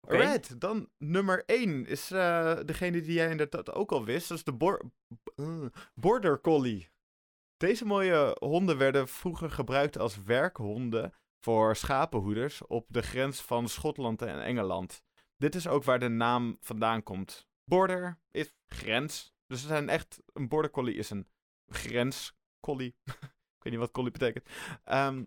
Alright, 0.08 0.61
dan 0.61 0.88
nummer 0.98 1.44
1 1.46 1.86
is 1.86 2.11
eh, 2.11 2.61
degene 2.64 3.00
die 3.00 3.12
jij 3.12 3.30
inderdaad 3.30 3.72
ook 3.72 3.92
al 3.92 4.04
wist. 4.04 4.28
Dat 4.28 4.38
is 4.38 4.44
de 4.44 4.52
bor- 4.52 4.90
eh, 5.34 5.66
Border 5.94 6.40
Collie. 6.40 6.88
Deze 7.56 7.84
mooie 7.84 8.36
honden 8.38 8.78
werden 8.78 9.08
vroeger 9.08 9.50
gebruikt 9.50 9.98
als 9.98 10.22
werkhonden 10.22 11.14
voor 11.44 11.76
schapenhoeders 11.76 12.66
op 12.66 12.86
de 12.88 13.02
grens 13.02 13.40
van 13.40 13.68
Schotland 13.68 14.22
en 14.22 14.42
Engeland. 14.42 15.02
Dit 15.36 15.54
is 15.54 15.68
ook 15.68 15.84
waar 15.84 15.98
de 15.98 16.08
naam 16.08 16.56
vandaan 16.61 17.02
komt. 17.02 17.48
Border 17.64 18.20
is 18.30 18.54
grens. 18.66 19.34
Dus 19.46 19.61
ze 19.61 19.66
zijn 19.66 19.88
echt. 19.88 20.22
Een 20.32 20.48
border 20.48 20.70
collie 20.70 20.94
is 20.94 21.11
een 21.11 21.28
grenscollie. 21.66 22.96
Weet 23.62 23.72
niet 23.72 23.82
wat 23.82 23.90
collie 23.90 24.11
betekent. 24.11 24.44
Ehm, 24.84 25.24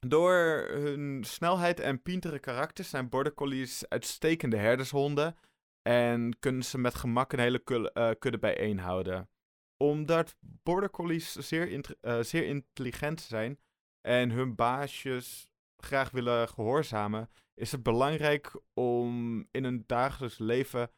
door 0.00 0.68
hun 0.70 1.24
snelheid 1.24 1.80
en 1.80 2.02
pintere 2.02 2.38
karakters 2.38 2.90
zijn 2.90 3.08
border 3.08 3.34
collies 3.34 3.88
uitstekende 3.88 4.56
herdershonden. 4.56 5.36
En 5.82 6.38
kunnen 6.38 6.64
ze 6.64 6.78
met 6.78 6.94
gemak 6.94 7.32
een 7.32 7.38
hele 7.38 7.62
eh, 7.92 8.10
kudde 8.18 8.38
bijeenhouden. 8.38 9.28
Omdat 9.76 10.36
border 10.40 10.90
collies 10.90 11.32
zeer, 11.32 11.96
eh, 12.00 12.20
zeer 12.20 12.44
intelligent 12.44 13.20
zijn 13.20 13.58
en 14.00 14.30
hun 14.30 14.54
baasjes 14.54 15.50
graag 15.76 16.10
willen 16.10 16.48
gehoorzamen, 16.48 17.28
is 17.54 17.72
het 17.72 17.82
belangrijk 17.82 18.60
om 18.74 19.38
in 19.50 19.64
een 19.64 19.84
dagelijks 19.86 20.38
leven 20.38 20.90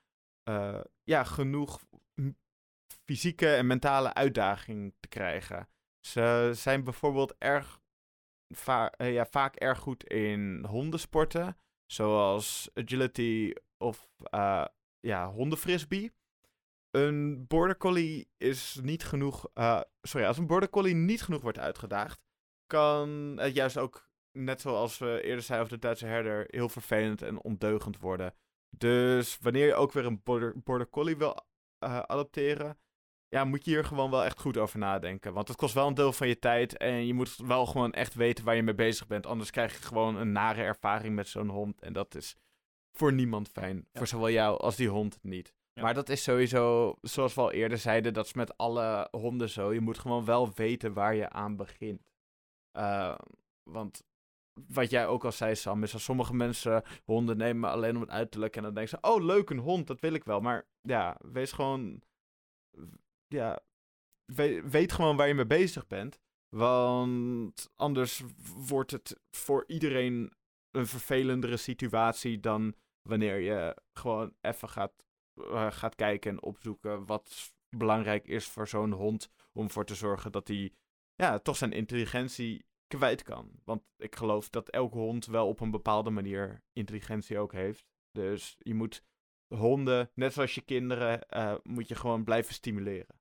eh, 0.42 0.80
ja, 1.02 1.24
genoeg 1.24 1.80
fysieke 3.04 3.54
en 3.54 3.66
mentale 3.66 4.14
uitdaging 4.14 4.94
te 5.00 5.08
krijgen. 5.08 5.68
Ze 6.06 6.50
zijn 6.54 6.84
bijvoorbeeld 6.84 7.34
erg 7.38 7.82
eh, 8.96 9.12
ja, 9.12 9.26
vaak 9.26 9.56
erg 9.56 9.78
goed 9.78 10.04
in 10.04 10.64
hondensporten, 10.64 11.56
zoals 11.86 12.70
agility 12.74 13.52
of 13.78 14.08
eh, 14.18 14.64
ja, 15.00 15.30
hondenfrisbee. 15.30 16.12
Een 16.90 17.46
border 17.46 17.76
collie 17.76 18.28
is 18.36 18.78
niet 18.82 19.04
genoeg. 19.04 19.48
eh, 19.54 19.80
sorry, 20.02 20.26
als 20.26 20.38
een 20.38 20.46
border 20.46 20.70
collie 20.70 20.94
niet 20.94 21.22
genoeg 21.22 21.42
wordt 21.42 21.58
uitgedaagd, 21.58 22.20
kan 22.66 23.08
het 23.38 23.54
juist 23.54 23.78
ook, 23.78 24.08
net 24.32 24.60
zoals 24.60 24.98
we 24.98 25.22
eerder 25.22 25.42
zeiden 25.42 25.66
over 25.66 25.78
de 25.80 25.86
Duitse 25.86 26.06
herder, 26.06 26.44
heel 26.46 26.68
vervelend 26.68 27.22
en 27.22 27.42
ondeugend 27.42 27.98
worden. 27.98 28.34
Dus 28.76 29.38
wanneer 29.38 29.66
je 29.66 29.74
ook 29.74 29.92
weer 29.92 30.06
een 30.06 30.22
border, 30.22 30.62
border 30.62 30.88
collie 30.88 31.16
wil 31.16 31.46
adopteren, 31.78 32.78
ja, 33.34 33.44
moet 33.44 33.64
je 33.64 33.70
hier 33.70 33.84
gewoon 33.84 34.10
wel 34.10 34.24
echt 34.24 34.40
goed 34.40 34.56
over 34.56 34.78
nadenken. 34.78 35.32
Want 35.32 35.48
het 35.48 35.56
kost 35.56 35.74
wel 35.74 35.86
een 35.86 35.94
deel 35.94 36.12
van 36.12 36.28
je 36.28 36.38
tijd 36.38 36.76
en 36.76 37.06
je 37.06 37.14
moet 37.14 37.36
wel 37.36 37.66
gewoon 37.66 37.92
echt 37.92 38.14
weten 38.14 38.44
waar 38.44 38.56
je 38.56 38.62
mee 38.62 38.74
bezig 38.74 39.06
bent. 39.06 39.26
Anders 39.26 39.50
krijg 39.50 39.72
je 39.72 39.82
gewoon 39.82 40.16
een 40.16 40.32
nare 40.32 40.62
ervaring 40.62 41.14
met 41.14 41.28
zo'n 41.28 41.48
hond. 41.48 41.80
En 41.80 41.92
dat 41.92 42.14
is 42.14 42.36
voor 42.92 43.12
niemand 43.12 43.48
fijn. 43.48 43.88
Voor 43.92 44.06
zowel 44.06 44.30
jou 44.30 44.58
als 44.60 44.76
die 44.76 44.88
hond 44.88 45.18
niet. 45.22 45.54
Ja. 45.72 45.82
Maar 45.82 45.94
dat 45.94 46.08
is 46.08 46.22
sowieso, 46.22 46.94
zoals 47.00 47.34
we 47.34 47.40
al 47.40 47.52
eerder 47.52 47.78
zeiden, 47.78 48.14
dat 48.14 48.26
is 48.26 48.34
met 48.34 48.56
alle 48.56 49.08
honden 49.10 49.48
zo. 49.48 49.72
Je 49.72 49.80
moet 49.80 49.98
gewoon 49.98 50.24
wel 50.24 50.52
weten 50.52 50.92
waar 50.92 51.14
je 51.14 51.28
aan 51.28 51.56
begint. 51.56 52.02
Eh, 52.70 53.18
want 53.70 54.02
wat 54.70 54.90
jij 54.90 55.06
ook 55.06 55.24
al 55.24 55.32
zei, 55.32 55.54
Sam, 55.54 55.82
is 55.82 55.92
dat 55.92 56.00
sommige 56.00 56.34
mensen 56.34 56.82
honden 57.04 57.36
nemen 57.36 57.70
alleen 57.70 57.94
om 57.94 58.00
het 58.00 58.10
uiterlijk. 58.10 58.56
En 58.56 58.62
dan 58.62 58.74
denken 58.74 58.98
ze, 59.00 59.08
oh 59.10 59.24
leuk, 59.24 59.50
een 59.50 59.58
hond, 59.58 59.86
dat 59.86 60.00
wil 60.00 60.12
ik 60.12 60.24
wel. 60.24 60.40
Maar 60.40 60.66
ja, 60.80 61.16
wees 61.32 61.52
gewoon, 61.52 62.02
ja, 63.34 63.60
we- 64.24 64.68
weet 64.68 64.92
gewoon 64.92 65.16
waar 65.16 65.28
je 65.28 65.34
mee 65.34 65.46
bezig 65.46 65.86
bent. 65.86 66.18
Want 66.56 67.72
anders 67.76 68.22
wordt 68.68 68.90
het 68.90 69.20
voor 69.30 69.64
iedereen 69.66 70.32
een 70.70 70.86
vervelendere 70.86 71.56
situatie 71.56 72.40
dan 72.40 72.74
wanneer 73.08 73.38
je 73.38 73.76
gewoon 73.92 74.34
even 74.40 74.68
gaat, 74.68 75.04
eh, 75.34 75.72
gaat 75.72 75.94
kijken 75.94 76.30
en 76.30 76.42
opzoeken 76.42 77.06
wat 77.06 77.52
belangrijk 77.76 78.26
is 78.26 78.48
voor 78.48 78.68
zo'n 78.68 78.92
hond. 78.92 79.30
Om 79.52 79.64
ervoor 79.64 79.84
te 79.84 79.94
zorgen 79.94 80.32
dat 80.32 80.48
hij 80.48 80.72
ja, 81.14 81.38
toch 81.38 81.56
zijn 81.56 81.72
intelligentie 81.72 82.64
kwijt 82.86 83.22
kan. 83.22 83.50
Want 83.64 83.82
ik 83.96 84.16
geloof 84.16 84.50
dat 84.50 84.68
elke 84.68 84.98
hond 84.98 85.26
wel 85.26 85.48
op 85.48 85.60
een 85.60 85.70
bepaalde 85.70 86.10
manier 86.10 86.62
intelligentie 86.72 87.38
ook 87.38 87.52
heeft. 87.52 87.84
Dus 88.10 88.56
je 88.58 88.74
moet 88.74 89.02
honden, 89.54 90.10
net 90.14 90.32
zoals 90.32 90.54
je 90.54 90.60
kinderen, 90.60 91.28
eh, 91.28 91.54
moet 91.62 91.88
je 91.88 91.94
gewoon 91.94 92.24
blijven 92.24 92.54
stimuleren. 92.54 93.20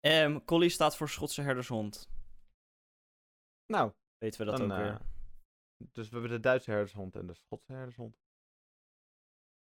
Ehm 0.00 0.44
Collie 0.44 0.68
staat 0.68 0.96
voor 0.96 1.08
Schotse 1.08 1.42
herdershond. 1.42 2.10
Nou, 3.66 3.92
Weten 4.18 4.40
we 4.40 4.46
dat 4.46 4.56
dan, 4.56 4.72
ook 4.72 4.78
eh, 4.78 4.84
weer. 4.84 5.00
dus 5.92 6.08
we 6.08 6.12
hebben 6.12 6.30
de 6.30 6.40
Duitse 6.40 6.70
herdershond 6.70 7.16
en 7.16 7.26
de 7.26 7.34
Schotse 7.34 7.72
herdershond. 7.72 8.18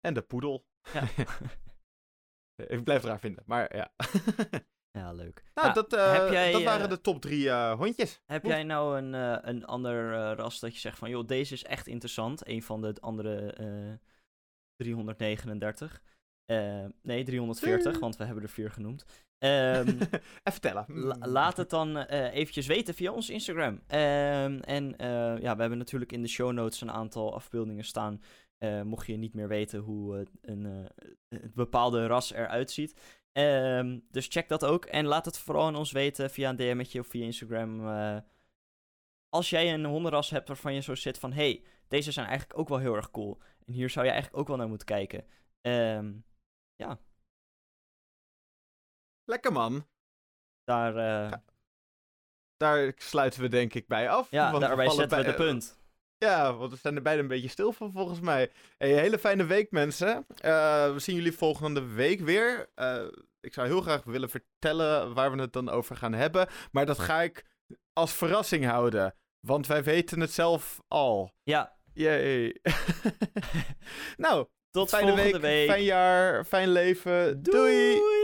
En 0.00 0.14
de 0.14 0.22
poedel. 0.22 0.66
Ja. 0.92 1.02
ik 2.76 2.84
blijf 2.84 3.00
het 3.00 3.10
raar 3.10 3.20
vinden, 3.20 3.42
maar 3.46 3.76
ja. 3.76 3.92
ja, 4.98 5.12
leuk. 5.12 5.44
nou, 5.54 5.66
Ja, 5.66 5.72
dat, 5.72 5.92
eh, 5.92 6.12
heb 6.12 6.30
jij, 6.30 6.52
dat 6.52 6.62
waren 6.62 6.84
eh, 6.84 6.90
de 6.90 7.00
top 7.00 7.20
drie 7.20 7.52
hondjes. 7.52 8.22
Heb 8.26 8.44
jij 8.44 8.62
nou 8.62 8.98
een, 8.98 9.12
een 9.48 9.64
ander 9.64 10.12
ras 10.34 10.60
dat 10.60 10.74
je 10.74 10.80
zegt 10.80 10.98
van, 10.98 11.10
joh, 11.10 11.26
deze 11.26 11.54
is 11.54 11.64
echt 11.64 11.86
interessant. 11.86 12.48
Een 12.48 12.62
van 12.62 12.80
de 12.80 12.94
andere 13.00 13.52
eh 13.52 13.94
339. 14.76 16.02
Eh, 16.46 16.84
nee, 17.02 17.24
340, 17.24 17.90
Vier. 17.90 18.00
want 18.00 18.16
we 18.16 18.24
hebben 18.24 18.42
er 18.42 18.48
vier 18.48 18.70
genoemd. 18.70 19.04
Ehm, 19.38 19.88
Even 19.88 20.20
vertellen. 20.42 20.84
La- 20.88 21.16
laat 21.20 21.56
het 21.56 21.70
dan 21.78 21.96
eh 21.96 22.34
eventjes 22.34 22.66
weten 22.66 22.94
via 22.94 23.12
ons 23.12 23.30
Instagram. 23.30 23.80
Ehm, 23.86 24.58
en 24.58 24.96
eh, 24.96 25.38
ja, 25.38 25.54
we 25.54 25.60
hebben 25.60 25.78
natuurlijk 25.78 26.12
in 26.12 26.22
de 26.22 26.28
show 26.28 26.52
notes 26.52 26.80
een 26.80 26.90
aantal 26.90 27.34
afbeeldingen 27.34 27.84
staan. 27.84 28.20
mocht 28.84 29.06
je 29.06 29.16
niet 29.16 29.34
meer 29.34 29.48
weten 29.48 29.80
hoe 29.80 30.26
een 30.42 30.88
het 31.28 31.54
bepaalde 31.54 32.06
ras 32.06 32.32
eruit 32.32 32.70
ziet. 32.70 33.00
Ehm, 33.32 33.98
dus 34.10 34.26
check 34.28 34.48
dat 34.48 34.64
ook. 34.64 34.84
En 34.84 35.06
laat 35.06 35.24
het 35.24 35.38
vooral 35.38 35.66
aan 35.66 35.76
ons 35.76 35.92
weten 35.92 36.30
via 36.30 36.48
een 36.50 36.56
DM'tje 36.56 37.00
of 37.00 37.06
via 37.06 37.24
Instagram. 37.24 37.86
als 39.28 39.50
jij 39.50 39.74
een 39.74 39.84
hondenras 39.84 40.30
hebt 40.30 40.48
waarvan 40.48 40.74
je 40.74 40.80
zo 40.80 40.94
zit 40.94 41.18
van... 41.18 41.32
hey, 41.32 41.62
deze 41.88 42.12
zijn 42.12 42.26
eigenlijk 42.26 42.58
ook 42.58 42.68
wel 42.68 42.78
heel 42.78 42.94
erg 42.96 43.10
cool. 43.10 43.38
En 43.66 43.72
hier 43.72 43.90
zou 43.90 44.04
je 44.06 44.10
eigenlijk 44.12 44.40
ook 44.40 44.48
wel 44.48 44.56
naar 44.56 44.68
moeten 44.68 44.86
kijken. 44.86 45.24
Ehm, 46.76 46.94
Lekker 49.24 49.52
man. 49.52 49.86
daar, 50.64 50.96
eh, 50.96 51.30
Ja, 51.30 51.42
Daar 52.56 52.92
sluiten 52.96 53.40
we 53.40 53.48
denk 53.48 53.74
ik 53.74 53.86
bij 53.86 54.10
af. 54.10 54.30
ja, 54.30 54.42
want 54.50 54.62
we 54.62 54.66
daarbij 54.68 54.86
vallen 54.86 55.00
zetten 55.00 55.18
we 55.18 55.24
bij- 55.24 55.32
de 55.36 55.38
punt. 55.52 55.78
Ja, 56.18 56.54
want 56.54 56.70
we 56.72 56.76
zijn 56.78 56.96
er 56.96 57.02
beide 57.02 57.22
een 57.22 57.28
beetje 57.28 57.48
stil 57.48 57.72
van 57.72 57.92
volgens 57.92 58.20
mij. 58.20 58.52
Hey, 58.78 58.92
een 58.92 58.98
hele 58.98 59.18
fijne 59.18 59.44
week 59.44 59.70
mensen. 59.70 60.26
Eh, 60.40 60.92
we 60.92 60.98
zien 60.98 61.16
jullie 61.16 61.32
volgende 61.32 61.84
week 61.86 62.20
weer. 62.20 62.70
Eh, 62.74 63.06
ik 63.40 63.52
zou 63.52 63.66
heel 63.66 63.80
graag 63.80 64.04
willen 64.04 64.30
vertellen 64.30 65.14
waar 65.14 65.32
we 65.32 65.40
het 65.40 65.52
dan 65.52 65.68
over 65.68 65.96
gaan 65.96 66.12
hebben. 66.12 66.48
Maar 66.72 66.86
dat 66.86 66.98
ga 66.98 67.22
ik 67.22 67.44
als 67.92 68.12
verrassing 68.12 68.64
houden. 68.64 69.14
Want 69.40 69.66
wij 69.66 69.82
weten 69.84 70.20
het 70.20 70.30
zelf 70.32 70.80
al. 70.88 71.32
Ja, 71.42 71.74
Yay. 71.92 72.60
nou, 74.16 74.48
tot 74.76 74.88
fijne 74.88 75.06
volgende 75.06 75.32
week, 75.32 75.42
week. 75.42 75.70
fijn 75.70 75.84
jaar, 75.84 76.44
fijn 76.44 76.72
leven. 76.72 77.42
Doei. 77.42 77.94
Doei. 77.94 78.15